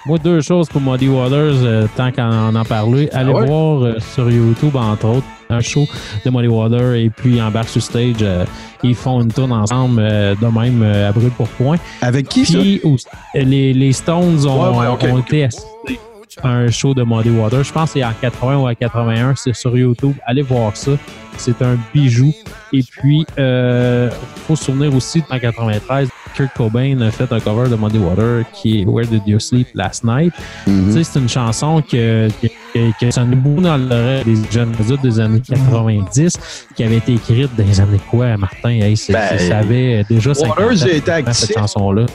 Moi, 0.09 0.17
deux 0.17 0.41
choses 0.41 0.67
pour 0.69 0.81
Muddy 0.81 1.07
Waters, 1.07 1.61
euh, 1.63 1.85
tant 1.95 2.11
qu'on 2.11 2.55
en 2.55 2.65
parlait. 2.65 3.07
Allez 3.13 3.31
Ah 3.31 3.39
ouais? 3.41 3.45
voir 3.45 3.83
euh, 3.83 3.99
sur 3.99 4.27
YouTube, 4.31 4.75
entre 4.75 5.05
autres, 5.05 5.27
un 5.51 5.61
show 5.61 5.85
de 6.25 6.31
Muddy 6.31 6.47
Waters 6.47 6.95
et 6.95 7.11
puis 7.11 7.39
en 7.39 7.51
back 7.51 7.69
sur 7.69 7.79
stage, 7.79 8.15
euh, 8.23 8.43
ils 8.81 8.95
font 8.95 9.21
une 9.21 9.31
tourne 9.31 9.51
ensemble 9.51 9.97
de 10.01 10.47
même 10.59 10.81
à 10.81 11.11
brûle 11.11 11.29
pour 11.29 11.47
point. 11.49 11.77
Avec 12.01 12.27
qui 12.27 12.43
ça? 12.43 12.57
Puis 12.57 12.81
les, 13.35 13.71
les 13.71 13.93
Stones 13.93 14.47
ont, 14.47 14.79
Ouais, 14.79 14.87
ont 15.11 15.19
été 15.19 15.43
assistés 15.43 15.99
à 16.41 16.47
un 16.49 16.71
show 16.71 16.95
de 16.95 17.03
Muddy 17.03 17.29
Waters. 17.29 17.65
Je 17.65 17.71
pense 17.71 17.93
que 17.93 17.99
c'est 17.99 18.03
en 18.03 18.13
80 18.19 18.57
ou 18.57 18.67
en 18.67 18.73
81. 18.73 19.35
C'est 19.35 19.53
sur 19.53 19.77
YouTube. 19.77 20.15
Allez 20.25 20.41
voir 20.41 20.75
ça. 20.75 20.91
C'est 21.37 21.61
un 21.61 21.77
bijou. 21.93 22.33
Et 22.73 22.81
puis, 22.81 23.25
il 23.37 24.09
faut 24.47 24.55
se 24.55 24.65
souvenir 24.65 24.95
aussi 24.95 25.21
en 25.29 25.37
93, 25.37 26.09
Kurt 26.35 26.51
Cobain 26.55 26.99
a 27.01 27.11
fait 27.11 27.31
un 27.31 27.39
cover 27.39 27.69
de 27.69 27.75
Muddy 27.75 27.97
Waters 27.97 28.43
qui 28.53 28.81
est 28.81 28.85
Where 28.85 29.05
Did 29.07 29.21
You 29.25 29.39
Sleep 29.39 29.67
Last 29.75 30.03
Night. 30.03 30.33
Mhm. 30.67 30.87
Tu 30.87 30.93
sais, 30.93 31.03
c'est 31.11 31.19
une 31.19 31.29
chanson 31.29 31.81
que, 31.81 32.27
que, 32.41 32.47
que, 32.99 33.11
sonne 33.11 33.31
beaucoup 33.35 33.61
dans 33.61 33.77
l'oreille 33.77 34.23
des 34.25 34.35
jeunes 34.51 34.73
adultes 34.79 35.01
des 35.01 35.19
années 35.19 35.41
90, 35.41 36.65
qui 36.75 36.83
avait 36.83 36.97
été 36.97 37.13
écrite 37.13 37.49
dans 37.57 37.65
les 37.65 37.79
années 37.81 37.99
quoi, 38.09 38.37
Martin? 38.37 38.69
Hey, 38.69 38.79
Ben, 38.81 38.95
c'est- 38.95 39.49
ça 39.49 39.57
avait 39.59 40.03
déjà 40.09 40.33
50 40.33 40.57
ans, 40.59 40.61
Waters 40.63 40.83
a 40.83 40.87
été 40.87 40.95
cette 41.05 41.09
actif. 41.09 41.51
chanson-là. 41.55 42.05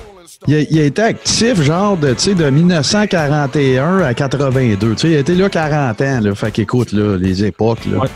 Il 0.47 0.55
a, 0.57 0.61
il 0.61 0.79
a 0.81 0.85
été 0.85 1.01
actif, 1.03 1.63
genre, 1.63 1.97
de, 1.97 2.13
tu 2.13 2.21
sais, 2.21 2.35
de 2.35 2.51
1941 2.51 3.99
à 4.01 4.15
82. 4.15 4.95
Tu 4.95 4.97
sais, 5.01 5.11
il 5.11 5.17
a 5.17 5.21
été 5.21 5.35
là 5.35 5.49
40 5.49 6.01
ans, 6.01 6.21
là. 6.21 6.35
Fait 6.35 6.51
qu'écoute, 6.51 6.93
là, 6.93 7.17
les 7.17 7.45
époques, 7.45 7.87
là. 7.91 7.99
Ouais. 7.99 8.09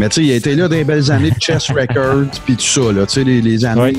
Mais 0.00 0.08
tu 0.08 0.14
sais, 0.14 0.26
il 0.28 0.32
a 0.32 0.36
été 0.36 0.54
là 0.54 0.66
dans 0.66 0.74
les 0.76 0.82
belles 0.84 1.10
années 1.12 1.30
de 1.30 1.36
Chess 1.38 1.70
Records, 1.70 2.30
puis 2.46 2.56
tout 2.56 2.62
ça, 2.62 2.90
là. 2.90 3.04
Tu 3.04 3.12
sais, 3.12 3.24
les, 3.24 3.42
les 3.42 3.64
années 3.66 3.98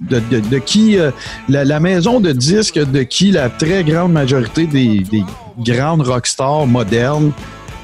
de, 0.00 0.20
de- 0.30 0.40
de 0.48 0.58
qui... 0.58 0.96
euh, 0.96 1.10
la, 1.48 1.64
la 1.64 1.80
maison 1.80 2.20
de 2.20 2.30
disques 2.30 2.78
de 2.78 3.02
qui 3.02 3.32
la 3.32 3.48
très 3.50 3.82
grande 3.82 4.12
majorité 4.12 4.66
des, 4.66 5.02
des 5.10 5.24
grandes 5.74 6.02
rockstars 6.02 6.66
modernes 6.68 7.32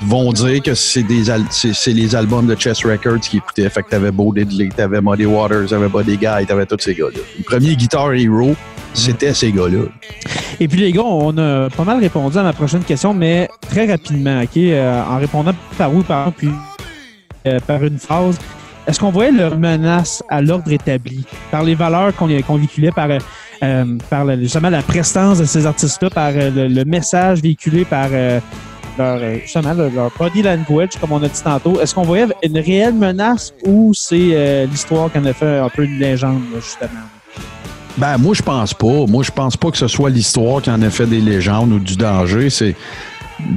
vont 0.06 0.32
dire 0.32 0.62
que 0.62 0.74
c'est 0.74 1.02
des 1.02 1.28
al- 1.28 1.42
c'est 1.50 1.74
c'est 1.74 1.92
les 1.92 2.14
albums 2.14 2.46
de 2.46 2.54
Chess 2.58 2.84
Records 2.84 3.20
qui 3.20 3.38
écoutaient. 3.38 3.68
Fait 3.68 3.82
que 3.82 3.88
t'avais 3.90 4.12
Bo 4.12 4.32
Diddley, 4.32 4.68
t'avais 4.68 5.00
Muddy 5.00 5.26
Waters, 5.26 5.68
t'avais 5.70 5.88
Buddy 5.88 6.16
Guy, 6.18 6.46
t'avais 6.46 6.66
tous 6.66 6.76
ces 6.80 6.94
gars-là. 6.94 7.18
Le 7.38 7.44
premier 7.44 7.74
Guitar 7.74 8.12
Hero, 8.12 8.54
c'était 8.94 9.34
ces 9.34 9.50
gars-là. 9.50 9.84
Et 10.60 10.68
puis 10.68 10.80
les 10.80 10.92
gars, 10.92 11.02
on 11.04 11.36
a 11.38 11.68
pas 11.70 11.84
mal 11.84 11.98
répondu 11.98 12.36
à 12.38 12.42
ma 12.44 12.52
prochaine 12.52 12.82
question, 12.84 13.12
mais 13.14 13.48
très 13.70 13.86
rapidement, 13.90 14.42
OK? 14.42 14.56
euh, 14.56 15.02
en 15.02 15.18
répondant 15.18 15.52
par 15.78 15.92
où, 15.94 16.02
par 16.02 16.28
où, 16.28 16.30
puis 16.32 16.50
euh, 17.46 17.58
par 17.66 17.82
une 17.82 17.98
phrase. 17.98 18.38
Est-ce 18.86 19.00
qu'on 19.00 19.10
voyait 19.10 19.32
leur 19.32 19.56
menace 19.58 20.22
à 20.28 20.40
l'ordre 20.42 20.70
établi 20.72 21.24
par 21.50 21.62
les 21.62 21.74
valeurs 21.74 22.14
qu'on 22.14 22.28
qu'on 22.42 22.56
véhiculait, 22.56 22.90
par, 22.90 23.08
euh, 23.10 24.36
justement 24.40 24.70
la 24.70 24.82
prestance 24.82 25.38
de 25.38 25.44
ces 25.44 25.66
artistes-là, 25.66 26.10
par 26.10 26.32
euh, 26.34 26.68
le, 26.68 26.84
message 26.84 27.40
véhiculé 27.40 27.84
par 27.84 28.08
leur, 28.98 29.20
justement, 29.42 29.72
leur, 29.74 29.90
leur 29.90 30.10
body 30.18 30.42
language, 30.42 30.90
comme 31.00 31.12
on 31.12 31.22
a 31.22 31.28
dit 31.28 31.42
tantôt? 31.42 31.80
Est-ce 31.80 31.94
qu'on 31.94 32.02
voyait 32.02 32.26
une 32.42 32.58
réelle 32.58 32.94
menace 32.94 33.52
ou 33.64 33.92
c'est 33.94 34.66
l'histoire 34.66 35.10
qui 35.12 35.18
en 35.18 35.24
a 35.24 35.32
fait 35.32 35.58
un 35.58 35.68
peu 35.68 35.84
une 35.84 35.98
légende, 35.98 36.42
justement? 36.54 36.90
Ben, 37.98 38.18
moi, 38.18 38.34
je 38.34 38.42
pense 38.42 38.72
pas. 38.72 39.06
Moi, 39.06 39.22
je 39.22 39.30
pense 39.30 39.56
pas 39.56 39.70
que 39.70 39.76
ce 39.76 39.88
soit 39.88 40.10
l'histoire 40.10 40.62
qui 40.62 40.70
en 40.70 40.80
a 40.82 40.90
fait 40.90 41.06
des 41.06 41.20
légendes 41.20 41.72
ou 41.72 41.78
du 41.78 41.96
danger. 41.96 42.50
C'est, 42.50 42.74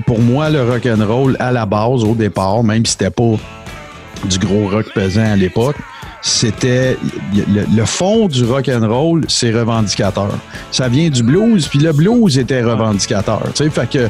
pour 0.05 0.19
moi, 0.19 0.49
le 0.49 0.63
rock'n'roll, 0.63 1.37
à 1.39 1.51
la 1.51 1.65
base, 1.65 2.03
au 2.03 2.15
départ, 2.15 2.63
même 2.63 2.85
si 2.85 2.93
c'était 2.93 3.09
pas 3.09 3.35
du 4.23 4.39
gros 4.39 4.69
rock 4.69 4.87
pesant 4.93 5.31
à 5.31 5.35
l'époque, 5.35 5.77
c'était 6.25 6.97
le, 7.35 7.85
fond 7.85 8.27
du 8.27 8.45
rock 8.45 8.67
and 8.67 8.87
roll, 8.87 9.21
c'est 9.27 9.51
revendicateur. 9.51 10.31
Ça 10.71 10.87
vient 10.87 11.07
du 11.07 11.21
blues, 11.21 11.67
puis 11.67 11.77
le 11.77 11.93
blues 11.93 12.39
était 12.39 12.63
revendicateur. 12.63 13.43
Tu 13.53 13.63
sais, 13.63 13.69
fait 13.69 13.87
que 13.87 14.09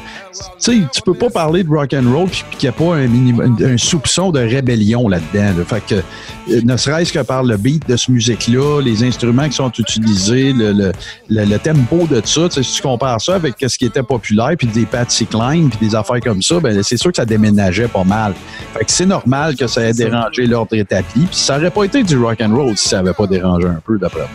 tu 0.94 1.02
peux 1.06 1.14
pas 1.14 1.30
parler 1.30 1.66
de 1.66 1.70
rock 1.70 1.94
and 1.94 2.10
roll 2.10 2.30
puis 2.30 2.46
qu'il 2.58 2.70
n'y 2.70 2.70
a 2.70 2.72
pas 2.72 2.96
un, 2.96 3.78
soupçon 3.78 4.32
de 4.32 4.40
rébellion 4.40 5.10
là-dedans. 5.10 5.58
là. 5.58 5.66
Fait 5.66 5.84
que 5.86 5.96
euh, 5.96 6.62
ne 6.64 6.78
serait-ce 6.78 7.12
que 7.12 7.20
par 7.20 7.44
le 7.44 7.58
beat 7.58 7.86
de 7.86 7.98
ce 7.98 8.10
musique-là, 8.10 8.82
les 8.82 9.04
instruments 9.04 9.50
qui 9.50 9.56
sont 9.56 9.72
utilisés, 9.78 10.54
le, 10.54 11.58
tempo 11.58 12.08
de 12.10 12.22
ça, 12.24 12.48
si 12.50 12.62
tu 12.62 12.82
compares 12.82 13.20
ça 13.20 13.36
avec 13.36 13.56
ce 13.60 13.78
qui 13.78 13.86
était 13.86 14.04
populaire, 14.04 14.54
puis 14.58 14.68
des 14.68 14.86
Patsy 14.86 15.26
Cline, 15.26 15.70
puis 15.70 15.90
des 15.90 15.96
affaires 15.96 16.22
comme 16.22 16.42
ça, 16.42 16.62
ben 16.62 16.82
c'est 16.82 16.98
sûr 16.98 17.12
que 17.12 17.18
ça 17.18 17.26
déménageait 17.26 17.90
pas 17.90 18.06
mal. 18.06 18.34
Fait 18.74 18.86
que 18.86 18.92
c'est 18.92 19.06
normal 19.06 19.58
que 19.58 19.68
ça 19.68 19.82
ait 19.82 19.94
dérangé 19.94 20.46
l'ordre 20.46 20.76
établi. 20.76 21.26
Puis 21.26 21.28
ça 21.32 21.58
aurait 21.58 21.72
pas 21.72 21.84
été 21.84 22.05
du 22.06 22.18
rock 22.18 22.42
and 22.42 22.56
roll 22.56 22.78
si 22.78 22.90
ça 22.90 23.00
avait 23.00 23.14
pas 23.14 23.28
dérangé 23.28 23.68
un 23.68 23.82
peu, 23.86 23.98
d'après 23.98 24.22
moi. 24.22 24.30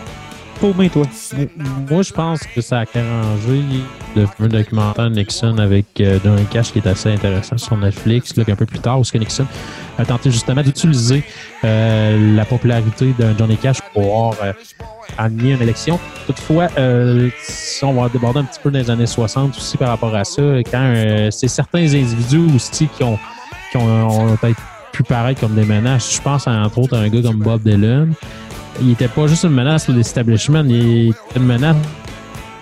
Paumé, 0.61 0.91
toi. 0.91 1.05
Moi, 1.91 2.03
je 2.03 2.13
pense 2.13 2.41
que 2.55 2.61
ça 2.61 2.81
a 2.81 2.81
arrangé 2.83 3.63
le 4.15 4.27
fameux 4.27 4.51
documentaire 4.51 5.09
Nixon 5.09 5.57
avec 5.57 5.87
euh, 6.01 6.19
d'un 6.19 6.37
cash 6.45 6.71
qui 6.71 6.81
est 6.81 6.87
assez 6.87 7.11
intéressant 7.11 7.57
sur 7.57 7.79
Netflix, 7.79 8.37
là, 8.37 8.45
un 8.47 8.55
peu 8.55 8.67
plus 8.67 8.79
tard, 8.79 9.01
où 9.01 9.05
ce 9.05 9.11
que 9.11 9.17
Nixon 9.17 9.47
a 9.97 10.05
tenté 10.05 10.31
justement 10.31 10.63
d'utiliser 10.63 11.25
euh, 11.65 12.37
la 12.37 12.45
popularité 12.45 13.15
d'un 13.19 13.35
Johnny 13.39 13.57
Cash 13.57 13.81
pour 13.81 14.03
pouvoir 14.03 14.35
euh, 14.43 14.53
amener 15.17 15.53
une 15.53 15.63
élection. 15.63 15.99
Toutefois, 16.27 16.69
euh, 16.77 17.31
si 17.43 17.83
on 17.85 17.95
va 17.95 18.11
déborder 18.11 18.41
un 18.41 18.45
petit 18.45 18.61
peu 18.63 18.71
dans 18.71 18.79
les 18.79 18.91
années 18.91 19.07
60 19.07 19.57
aussi 19.57 19.79
par 19.79 19.89
rapport 19.89 20.15
à 20.15 20.25
ça, 20.25 20.43
quand 20.71 20.93
euh, 20.95 21.31
c'est 21.31 21.49
certains 21.49 21.81
individus 21.95 22.55
aussi 22.55 22.87
qui 22.89 23.03
ont, 23.03 23.19
qui 23.71 23.79
ont, 23.79 24.09
ont 24.09 24.37
peut-être 24.37 24.61
pu 24.93 25.03
paraître 25.03 25.41
comme 25.41 25.55
des 25.55 25.65
menaces. 25.65 26.15
Je 26.17 26.21
pense 26.21 26.47
entre 26.47 26.79
autres 26.79 26.97
à 26.97 27.01
un 27.01 27.09
gars 27.09 27.23
comme 27.23 27.39
Bob 27.39 27.63
Dylan. 27.63 28.13
Il 28.81 28.89
n'était 28.89 29.09
pas 29.09 29.27
juste 29.27 29.45
une 29.45 29.51
menace 29.51 29.87
pour 29.87 29.95
l'establishment, 29.95 30.65
il 30.65 31.11
était 31.11 31.37
une 31.37 31.47
menace 31.47 31.77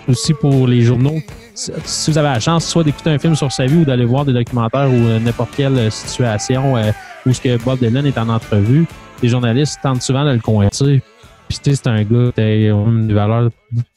aussi 0.07 0.33
pour 0.33 0.67
les 0.67 0.81
journaux. 0.81 1.19
Si 1.53 1.71
si 1.83 2.11
vous 2.11 2.17
avez 2.17 2.29
la 2.29 2.39
chance, 2.39 2.65
soit 2.65 2.83
d'écouter 2.83 3.09
un 3.11 3.19
film 3.19 3.35
sur 3.35 3.51
sa 3.51 3.65
vie 3.65 3.77
ou 3.77 3.85
d'aller 3.85 4.05
voir 4.05 4.25
des 4.25 4.33
documentaires 4.33 4.89
ou 4.89 4.95
euh, 4.95 5.19
n'importe 5.19 5.51
quelle 5.55 5.77
euh, 5.77 5.89
situation 5.89 6.77
euh, 6.77 6.91
où 7.25 7.33
ce 7.33 7.41
que 7.41 7.57
Bob 7.57 7.79
Dylan 7.79 8.05
est 8.05 8.17
en 8.17 8.29
entrevue, 8.29 8.85
les 9.21 9.29
journalistes 9.29 9.79
tentent 9.83 10.01
souvent 10.01 10.25
de 10.25 10.31
le 10.31 10.39
coincer. 10.39 11.01
Puis 11.49 11.57
tu 11.63 11.71
sais, 11.71 11.75
c'est 11.83 11.89
un 11.89 12.03
gars 12.03 12.31
qui 12.33 12.41
a 12.41 12.69
une 12.69 13.11
valeur 13.11 13.49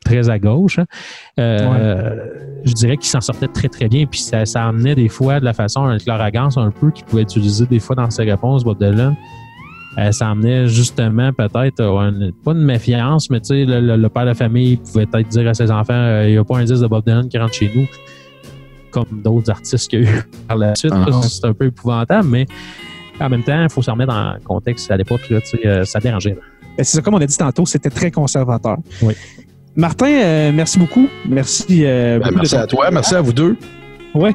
très 0.04 0.28
à 0.30 0.38
gauche. 0.38 0.78
hein. 0.78 0.86
Euh, 1.38 2.16
Je 2.64 2.72
dirais 2.72 2.96
qu'il 2.96 3.06
s'en 3.10 3.20
sortait 3.20 3.48
très 3.48 3.68
très 3.68 3.88
bien. 3.88 4.06
Puis 4.06 4.20
ça, 4.20 4.44
ça 4.46 4.66
amenait 4.68 4.94
des 4.94 5.08
fois 5.08 5.38
de 5.38 5.44
la 5.44 5.52
façon, 5.52 5.84
avec 5.84 6.06
l'arrogance 6.06 6.56
un 6.56 6.70
peu 6.70 6.90
qu'il 6.90 7.04
pouvait 7.04 7.22
utiliser 7.22 7.66
des 7.66 7.78
fois 7.78 7.94
dans 7.94 8.10
ses 8.10 8.24
réponses, 8.24 8.64
Bob 8.64 8.78
Dylan. 8.78 9.14
Euh, 9.98 10.10
ça 10.10 10.30
amenait 10.30 10.66
justement 10.68 11.30
peut-être 11.34 11.80
euh, 11.80 12.30
pas 12.42 12.52
une 12.52 12.64
méfiance, 12.64 13.28
mais 13.28 13.40
tu 13.40 13.48
sais, 13.48 13.64
le, 13.66 13.78
le- 13.80 13.96
le 13.96 14.08
père 14.08 14.24
de 14.24 14.32
famille 14.32 14.78
pouvait 14.78 15.04
peut-être 15.04 15.28
dire 15.28 15.46
à 15.46 15.52
ses 15.52 15.70
enfants 15.70 16.22
il 16.24 16.30
n'y 16.32 16.38
a 16.38 16.44
pas 16.44 16.56
un 16.56 16.64
disque 16.64 16.80
de 16.80 16.86
Bob 16.86 17.04
Dylan 17.04 17.28
qui 17.28 17.36
rentre 17.36 17.52
chez 17.52 17.70
nous, 17.74 17.86
comme 18.90 19.20
d'autres 19.22 19.50
artistes 19.50 19.90
qu'il 19.90 20.04
y 20.04 20.06
a 20.06 20.10
eu 20.10 20.22
par 20.48 20.56
la 20.56 20.74
suite. 20.74 20.94
Ah. 20.96 21.04
C'est 21.22 21.44
un 21.44 21.52
peu 21.52 21.66
épouvantable, 21.66 22.26
mais 22.26 22.46
en 23.20 23.28
même 23.28 23.42
temps, 23.42 23.62
il 23.62 23.68
faut 23.68 23.82
se 23.82 23.90
remettre 23.90 24.14
dans 24.14 24.32
le 24.32 24.40
contexte 24.40 24.90
à 24.90 24.96
l'époque, 24.96 25.28
là, 25.28 25.42
tu 25.42 25.48
sais, 25.58 25.66
euh, 25.66 25.84
ça 25.84 26.00
dérangeait. 26.00 26.30
là. 26.30 26.40
Ben, 26.76 26.84
c'est 26.84 26.96
ça, 26.96 27.02
comme 27.02 27.14
on 27.14 27.20
a 27.20 27.26
dit 27.26 27.36
tantôt, 27.36 27.66
c'était 27.66 27.90
très 27.90 28.10
conservateur. 28.10 28.78
Oui. 29.02 29.14
Martin, 29.76 30.06
euh, 30.06 30.52
merci 30.54 30.78
beaucoup. 30.78 31.06
Merci. 31.28 31.84
euh, 31.84 32.18
Ben, 32.18 32.24
beaucoup 32.26 32.36
merci 32.36 32.54
de 32.54 32.60
à 32.60 32.66
toi, 32.66 32.90
merci 32.90 33.14
à 33.14 33.20
vous 33.20 33.32
deux. 33.32 33.56
Oui. 34.14 34.30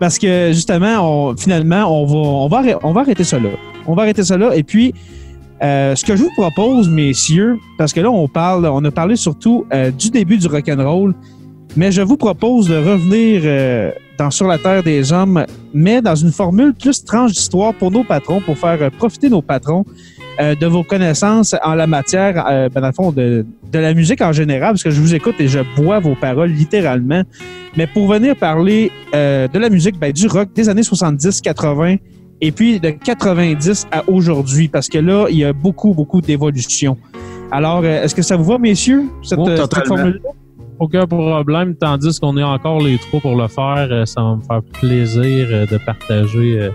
Parce 0.00 0.18
que 0.18 0.50
justement, 0.52 1.28
on, 1.30 1.36
finalement, 1.36 1.84
on 1.86 2.06
va, 2.06 2.16
on, 2.16 2.48
va, 2.48 2.78
on 2.82 2.92
va 2.92 3.00
arrêter 3.02 3.24
ça 3.24 3.38
là. 3.38 3.50
On 3.86 3.94
va 3.94 4.02
arrêter 4.02 4.24
ça 4.24 4.36
là. 4.36 4.54
Et 4.56 4.62
puis, 4.62 4.94
euh, 5.62 5.94
ce 5.94 6.04
que 6.04 6.16
je 6.16 6.22
vous 6.22 6.30
propose, 6.36 6.88
messieurs, 6.88 7.58
parce 7.78 7.92
que 7.92 8.00
là, 8.00 8.10
on 8.10 8.28
parle, 8.28 8.66
on 8.66 8.84
a 8.84 8.90
parlé 8.90 9.16
surtout 9.16 9.66
euh, 9.72 9.90
du 9.90 10.10
début 10.10 10.36
du 10.38 10.46
rock'n'roll, 10.46 11.14
mais 11.76 11.92
je 11.92 12.02
vous 12.02 12.16
propose 12.16 12.68
de 12.68 12.76
revenir 12.76 13.42
euh, 13.44 13.90
dans 14.18 14.30
Sur 14.30 14.46
la 14.48 14.56
Terre 14.58 14.82
des 14.82 15.12
Hommes, 15.12 15.44
mais 15.74 16.00
dans 16.00 16.14
une 16.14 16.32
formule 16.32 16.72
plus 16.74 17.04
tranche 17.04 17.32
d'histoire 17.32 17.74
pour 17.74 17.90
nos 17.90 18.04
patrons, 18.04 18.40
pour 18.40 18.56
faire 18.56 18.78
euh, 18.80 18.90
profiter 18.90 19.28
nos 19.28 19.42
patrons 19.42 19.84
euh, 20.40 20.54
de 20.54 20.66
vos 20.66 20.82
connaissances 20.82 21.54
en 21.64 21.74
la 21.74 21.86
matière, 21.86 22.44
euh, 22.48 22.68
ben, 22.68 22.80
dans 22.80 22.86
le 22.88 22.92
fond, 22.92 23.12
de, 23.12 23.44
de 23.72 23.78
la 23.78 23.94
musique 23.94 24.20
en 24.20 24.32
général, 24.32 24.72
parce 24.72 24.82
que 24.82 24.90
je 24.90 25.00
vous 25.00 25.14
écoute 25.14 25.36
et 25.38 25.48
je 25.48 25.60
bois 25.76 25.98
vos 25.98 26.14
paroles 26.14 26.50
littéralement. 26.50 27.22
Mais 27.76 27.86
pour 27.86 28.08
venir 28.08 28.36
parler 28.36 28.90
euh, 29.14 29.48
de 29.48 29.58
la 29.58 29.68
musique, 29.68 29.98
ben, 29.98 30.12
du 30.12 30.26
rock 30.26 30.48
des 30.54 30.68
années 30.68 30.82
70, 30.82 31.40
80 31.40 31.96
et 32.40 32.52
puis 32.52 32.80
de 32.80 32.90
90 32.90 33.86
à 33.90 34.08
aujourd'hui, 34.08 34.68
parce 34.68 34.88
que 34.88 34.98
là, 34.98 35.26
il 35.30 35.38
y 35.38 35.44
a 35.44 35.52
beaucoup, 35.52 35.94
beaucoup 35.94 36.20
d'évolution. 36.20 36.96
Alors, 37.50 37.80
euh, 37.84 38.02
est-ce 38.02 38.14
que 38.14 38.22
ça 38.22 38.36
vous 38.36 38.44
va, 38.44 38.58
messieurs, 38.58 39.04
cette, 39.22 39.38
Oh, 39.38 39.48
euh, 39.48 39.56
cette 39.56 39.86
formule-là? 39.86 40.30
Aucun 40.78 41.06
problème, 41.06 41.74
tandis 41.74 42.20
qu'on 42.20 42.36
est 42.36 42.42
encore 42.42 42.82
les 42.82 42.98
trois 42.98 43.20
pour 43.20 43.34
le 43.34 43.48
faire, 43.48 43.88
euh, 43.90 44.04
ça 44.04 44.22
va 44.22 44.36
me 44.36 44.42
faire 44.42 44.62
plaisir 44.78 45.48
euh, 45.50 45.66
de 45.66 45.78
partager 45.78 46.60
euh, 46.60 46.70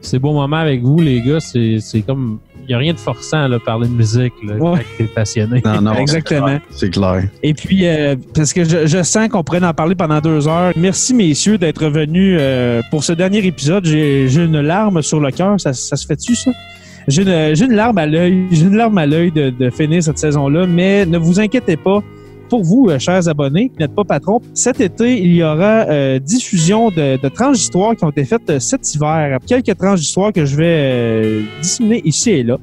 ces 0.00 0.18
beaux 0.18 0.32
moments 0.32 0.56
avec 0.56 0.82
vous, 0.82 0.98
les 1.00 1.20
gars. 1.22 1.38
C'est 1.38 1.78
c'est 1.78 2.02
comme. 2.02 2.40
Il 2.62 2.68
n'y 2.68 2.74
a 2.74 2.78
rien 2.78 2.92
de 2.92 2.98
forçant 2.98 3.50
à 3.50 3.58
parler 3.58 3.88
de 3.88 3.92
musique 3.94 4.32
là, 4.46 4.54
Ouais. 4.54 4.78
quand 4.78 4.84
t'es 4.98 5.04
passionné. 5.04 5.60
Non, 5.64 5.80
non, 5.82 5.94
Exactement. 5.94 6.58
C'est 6.70 6.90
clair. 6.90 7.24
Et 7.42 7.54
puis, 7.54 7.86
euh, 7.86 8.14
parce 8.34 8.52
que 8.52 8.64
je, 8.64 8.86
je 8.86 9.02
sens 9.02 9.28
qu'on 9.28 9.42
pourrait 9.42 9.64
en 9.64 9.74
parler 9.74 9.94
pendant 9.94 10.20
deux 10.20 10.46
heures. 10.48 10.72
Merci, 10.76 11.12
messieurs, 11.14 11.58
d'être 11.58 11.86
venus 11.88 12.36
euh, 12.40 12.80
pour 12.90 13.02
ce 13.04 13.12
dernier 13.12 13.44
épisode. 13.46 13.84
J'ai 13.84 14.28
j'ai 14.28 14.44
une 14.44 14.60
larme 14.60 15.02
sur 15.02 15.20
le 15.20 15.30
cœur. 15.30 15.60
Ça, 15.60 15.72
ça 15.72 15.96
se 15.96 16.06
fait-tu, 16.06 16.34
ça? 16.34 16.50
J'ai 17.08 17.22
une, 17.22 17.54
j'ai 17.56 17.64
une 17.64 17.74
larme 17.74 17.98
à 17.98 18.06
l'œil. 18.06 18.44
J'ai 18.52 18.62
une 18.62 18.76
larme 18.76 18.96
à 18.98 19.06
l'œil 19.06 19.32
de, 19.32 19.50
de 19.50 19.70
finir 19.70 20.02
cette 20.02 20.18
saison-là. 20.18 20.66
Mais 20.66 21.04
ne 21.04 21.18
vous 21.18 21.40
inquiétez 21.40 21.76
pas. 21.76 22.00
Pour 22.52 22.64
vous, 22.64 22.90
euh, 22.90 22.98
chers 22.98 23.26
abonnés, 23.28 23.70
qui 23.70 23.78
n'êtes 23.78 23.94
pas 23.94 24.04
patrons, 24.04 24.42
cet 24.52 24.78
été, 24.82 25.18
il 25.18 25.32
y 25.32 25.42
aura 25.42 25.86
euh, 25.88 26.18
diffusion 26.18 26.90
de, 26.90 27.16
de 27.16 27.28
tranches 27.30 27.56
d'histoire 27.56 27.96
qui 27.96 28.04
ont 28.04 28.10
été 28.10 28.26
faites 28.26 28.50
euh, 28.50 28.58
cet 28.58 28.94
hiver. 28.94 29.38
Quelques 29.46 29.74
tranches 29.74 30.00
d'histoire 30.00 30.34
que 30.34 30.44
je 30.44 30.54
vais 30.54 30.64
euh, 30.66 31.42
disséminer 31.62 32.02
ici 32.04 32.30
et 32.30 32.42
là. 32.42 32.58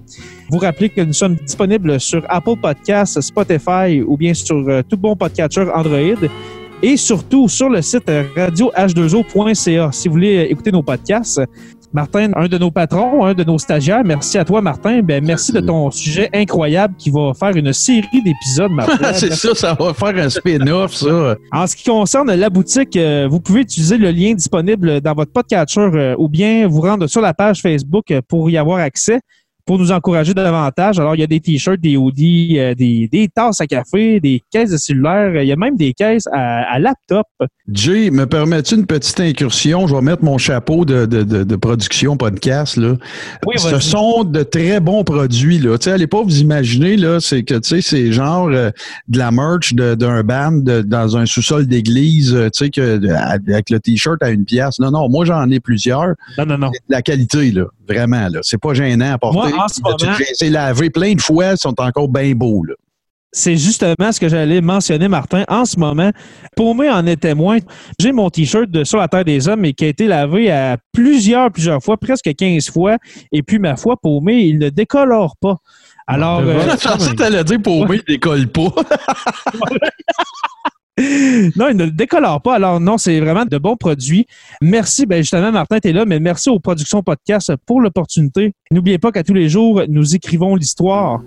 Vous 0.52 0.60
rappelez 0.60 0.90
que 0.90 1.02
nous 1.02 1.14
sommes 1.14 1.38
disponibles 1.38 2.00
sur 2.00 2.24
Apple 2.30 2.58
Podcasts, 2.62 3.20
Spotify 3.20 4.04
ou 4.06 4.16
bien 4.16 4.36
sur 4.36 4.64
tout 4.88 4.98
bon 4.98 5.16
podcatcher 5.16 5.66
Android 5.74 6.28
et 6.82 6.98
surtout 6.98 7.48
sur 7.48 7.70
le 7.70 7.82
site 7.82 8.10
euh, 8.10 8.24
radioh2o.ca 8.36 9.92
si 9.92 10.08
vous 10.08 10.14
voulez 10.14 10.48
écouter 10.50 10.72
nos 10.72 10.84
podcasts. 10.84 11.42
Martin, 11.92 12.32
un 12.36 12.48
de 12.48 12.58
nos 12.60 12.70
patrons, 12.70 13.26
un 13.26 13.34
de 13.34 13.44
nos 13.44 13.58
stagiaires, 13.58 14.04
merci 14.06 14.38
à 14.38 14.46
toi, 14.46 14.62
Martin. 14.62 15.02
Ben, 15.02 15.26
merci 15.26 15.52
de 15.52 15.60
ton 15.60 15.90
sujet 15.90 16.30
incroyable 16.34 16.94
qui 17.00 17.10
va 17.10 17.34
faire 17.34 17.56
une 17.56 17.74
série 17.74 18.22
d'épisodes, 18.24 18.72
Martin. 18.72 19.14
c'est 19.14 19.34
ça, 19.34 19.56
ça 19.56 19.74
va 19.74 19.94
faire 19.96 20.16
un 20.24 20.30
spin-off, 20.30 20.94
ça. 20.94 21.36
En 21.52 21.66
ce 21.66 21.76
qui 21.76 21.86
concerne 21.86 22.32
la 22.32 22.50
boutique, 22.52 22.96
euh, 22.96 23.28
vous 23.30 23.40
pouvez 23.40 23.62
utiliser 23.62 23.98
le 23.98 24.12
lien 24.12 24.34
disponible 24.34 25.02
dans 25.02 25.14
votre 25.14 25.32
podcatcher 25.32 25.80
euh, 25.82 26.16
ou 26.20 26.30
bien 26.30 26.68
vous 26.68 26.82
rendre 26.82 27.08
sur 27.08 27.22
la 27.22 27.34
page 27.34 27.62
Facebook 27.62 28.12
euh, 28.12 28.22
pour 28.28 28.52
y 28.52 28.58
avoir 28.58 28.78
accès, 28.78 29.20
pour 29.70 29.78
nous 29.78 29.92
encourager 29.92 30.34
davantage. 30.34 31.00
Alors, 31.00 31.14
il 31.14 31.20
y 31.22 31.24
a 31.24 31.28
des 31.28 31.40
t-shirts, 31.40 31.80
des 31.80 31.96
hoodies, 31.96 32.58
euh, 32.58 32.74
des, 32.74 33.08
des 33.08 33.28
tasses 33.28 33.62
à 33.62 33.68
café, 33.68 34.20
des 34.20 34.42
caisses 34.50 34.72
de 34.72 34.78
cellulaire, 34.78 35.44
il 35.44 35.48
y 35.48 35.52
a 35.52 35.56
même 35.56 35.78
des 35.78 35.94
caisses 35.94 36.26
à, 36.34 36.74
à 36.74 36.80
laptop. 36.80 37.28
Jay, 37.72 38.10
me 38.10 38.26
permets-tu 38.26 38.74
une 38.74 38.88
petite 38.88 39.20
incursion? 39.20 39.86
Je 39.86 39.94
vais 39.96 40.02
mettre 40.02 40.24
mon 40.24 40.40
chapeau 40.40 40.86
de, 40.86 41.06
de, 41.06 41.22
de, 41.22 41.44
de 41.44 41.56
production 41.56 42.18
podcast. 42.18 42.78
Là. 42.78 42.96
Oui, 43.46 43.60
Ce 43.60 43.78
sont 43.78 44.24
de 44.24 44.42
très 44.42 44.80
bons 44.80 45.04
produits. 45.04 45.60
Là. 45.60 45.76
Allez 45.86 46.08
pas 46.08 46.24
vous 46.24 46.40
imaginer, 46.42 46.98
là, 46.98 47.20
c'est 47.20 47.44
que 47.44 47.60
c'est 47.62 48.12
genre 48.12 48.48
euh, 48.48 48.72
de 49.08 49.20
la 49.20 49.30
merch 49.30 49.76
de- 49.76 49.94
d'un 49.94 50.24
band 50.24 50.64
dans 50.84 51.16
un 51.16 51.28
sous-sol 51.28 51.68
d'église, 51.68 52.34
euh, 52.34 52.50
que 52.74 53.08
avec 53.14 53.70
le 53.70 53.80
t-shirt 53.80 54.18
à 54.24 54.32
une 54.32 54.46
pièce. 54.46 54.80
Non, 54.80 54.90
non, 54.90 55.08
moi 55.10 55.26
j'en 55.26 55.48
ai 55.52 55.60
plusieurs. 55.60 56.16
Non, 56.40 56.48
non, 56.48 56.58
non. 56.58 56.72
La 56.90 57.04
qualité, 57.04 57.52
là, 57.52 57.66
vraiment, 57.88 58.30
là. 58.30 58.40
C'est 58.42 58.60
pas 58.60 58.74
gênant 58.74 59.14
à 59.14 59.18
porter. 59.20 59.54
Moi, 59.54 59.59
en 59.64 59.68
ce 59.68 59.82
moment- 59.82 60.18
C'est 60.34 60.50
lavé 60.50 60.90
plein 60.90 61.14
de 61.14 61.22
fois, 61.22 61.52
ils 61.52 61.58
sont 61.58 61.80
encore 61.80 62.08
bien 62.10 62.34
beaux. 62.34 62.64
Là. 62.64 62.74
C'est 63.32 63.58
justement 63.58 64.12
ce 64.12 64.20
que 64.20 64.28
j'allais 64.28 64.60
mentionner, 64.60 65.08
Martin. 65.08 65.44
En 65.48 65.64
ce 65.64 65.78
moment, 65.78 66.10
Paumé 66.56 66.90
en 66.90 67.06
est 67.06 67.18
témoin. 67.18 67.60
J'ai 68.00 68.12
mon 68.12 68.30
T-shirt 68.32 68.72
de 68.72 68.84
Sur 68.84 68.98
la 68.98 69.08
Terre 69.08 69.24
des 69.24 69.48
Hommes 69.48 69.64
et 69.66 69.74
qui 69.74 69.86
a 69.86 69.88
été 69.90 70.08
lavé 70.08 70.50
à 70.50 70.78
plusieurs, 70.92 71.52
plusieurs 71.52 71.84
fois, 71.84 71.96
presque 71.98 72.34
15 72.36 72.72
fois. 72.72 72.98
Et 73.32 73.44
puis, 73.44 73.60
ma 73.60 73.76
foi, 73.76 73.98
Paumé, 74.02 74.38
il 74.46 74.58
ne 74.58 74.70
décolore 74.70 75.36
pas. 75.40 75.58
Alors, 76.08 76.40
euh. 76.40 76.60
Je 76.72 76.88
pensais 76.88 77.12
que 77.12 77.16
t'allais 77.18 77.44
dire 77.44 77.62
pour 77.62 77.86
moi, 77.86 77.96
il 77.98 78.04
décolle 78.08 78.48
pas. 78.48 78.74
non, 81.56 81.68
il 81.70 81.78
ne 81.78 81.86
décolore 81.86 82.42
pas. 82.42 82.56
Alors, 82.56 82.80
non, 82.80 82.98
c'est 82.98 83.20
vraiment 83.20 83.46
de 83.46 83.58
bons 83.58 83.76
produits. 83.78 84.26
Merci, 84.62 85.06
ben 85.06 85.18
justement, 85.18 85.52
Martin, 85.52 85.80
tu 85.80 85.90
es 85.90 85.94
là, 85.94 86.06
mais 86.06 86.20
merci 86.20 86.50
aux 86.50 86.60
productions 86.60 87.02
podcast 87.02 87.54
pour 87.66 87.82
l'opportunité. 87.82 88.54
N'oubliez 88.72 88.98
pas 88.98 89.12
qu'à 89.12 89.24
tous 89.24 89.34
les 89.34 89.50
jours, 89.50 89.84
nous 89.88 90.16
écrivons 90.16 90.56
l'histoire. 90.56 91.22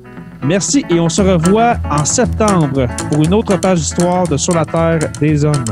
Merci 0.45 0.85
et 0.91 0.99
on 0.99 1.09
se 1.09 1.23
revoit 1.23 1.77
en 1.91 2.05
septembre 2.05 2.87
pour 3.11 3.23
une 3.23 3.35
autre 3.35 3.57
page 3.59 3.79
d'histoire 3.79 4.27
de 4.27 4.37
Sur 4.37 4.55
la 4.55 4.65
Terre 4.65 5.11
des 5.21 5.45
Hommes. 5.45 5.65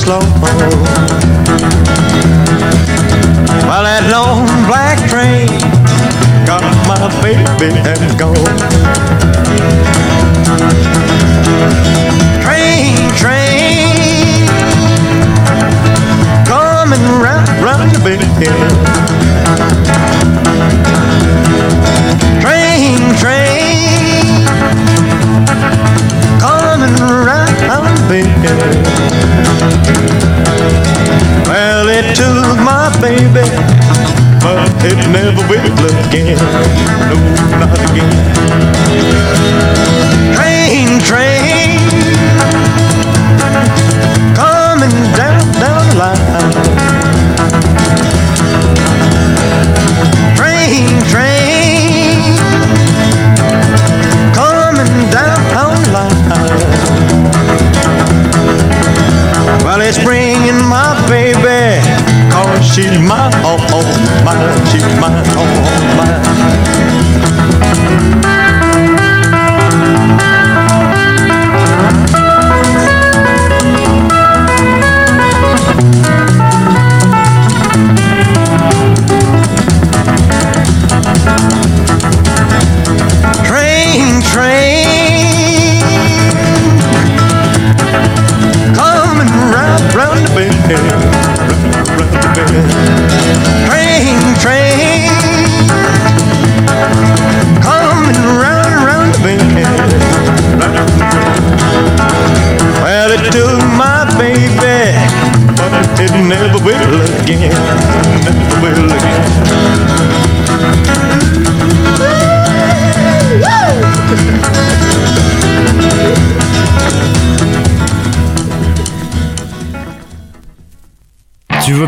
Long. 0.09 0.23
While 3.69 3.83
that 3.83 4.09
long 4.09 4.47
black 4.65 4.97
train 5.07 5.47
got 6.47 6.63
my 6.87 6.97
baby 7.21 7.77
and 7.85 8.17
gone. 8.17 8.68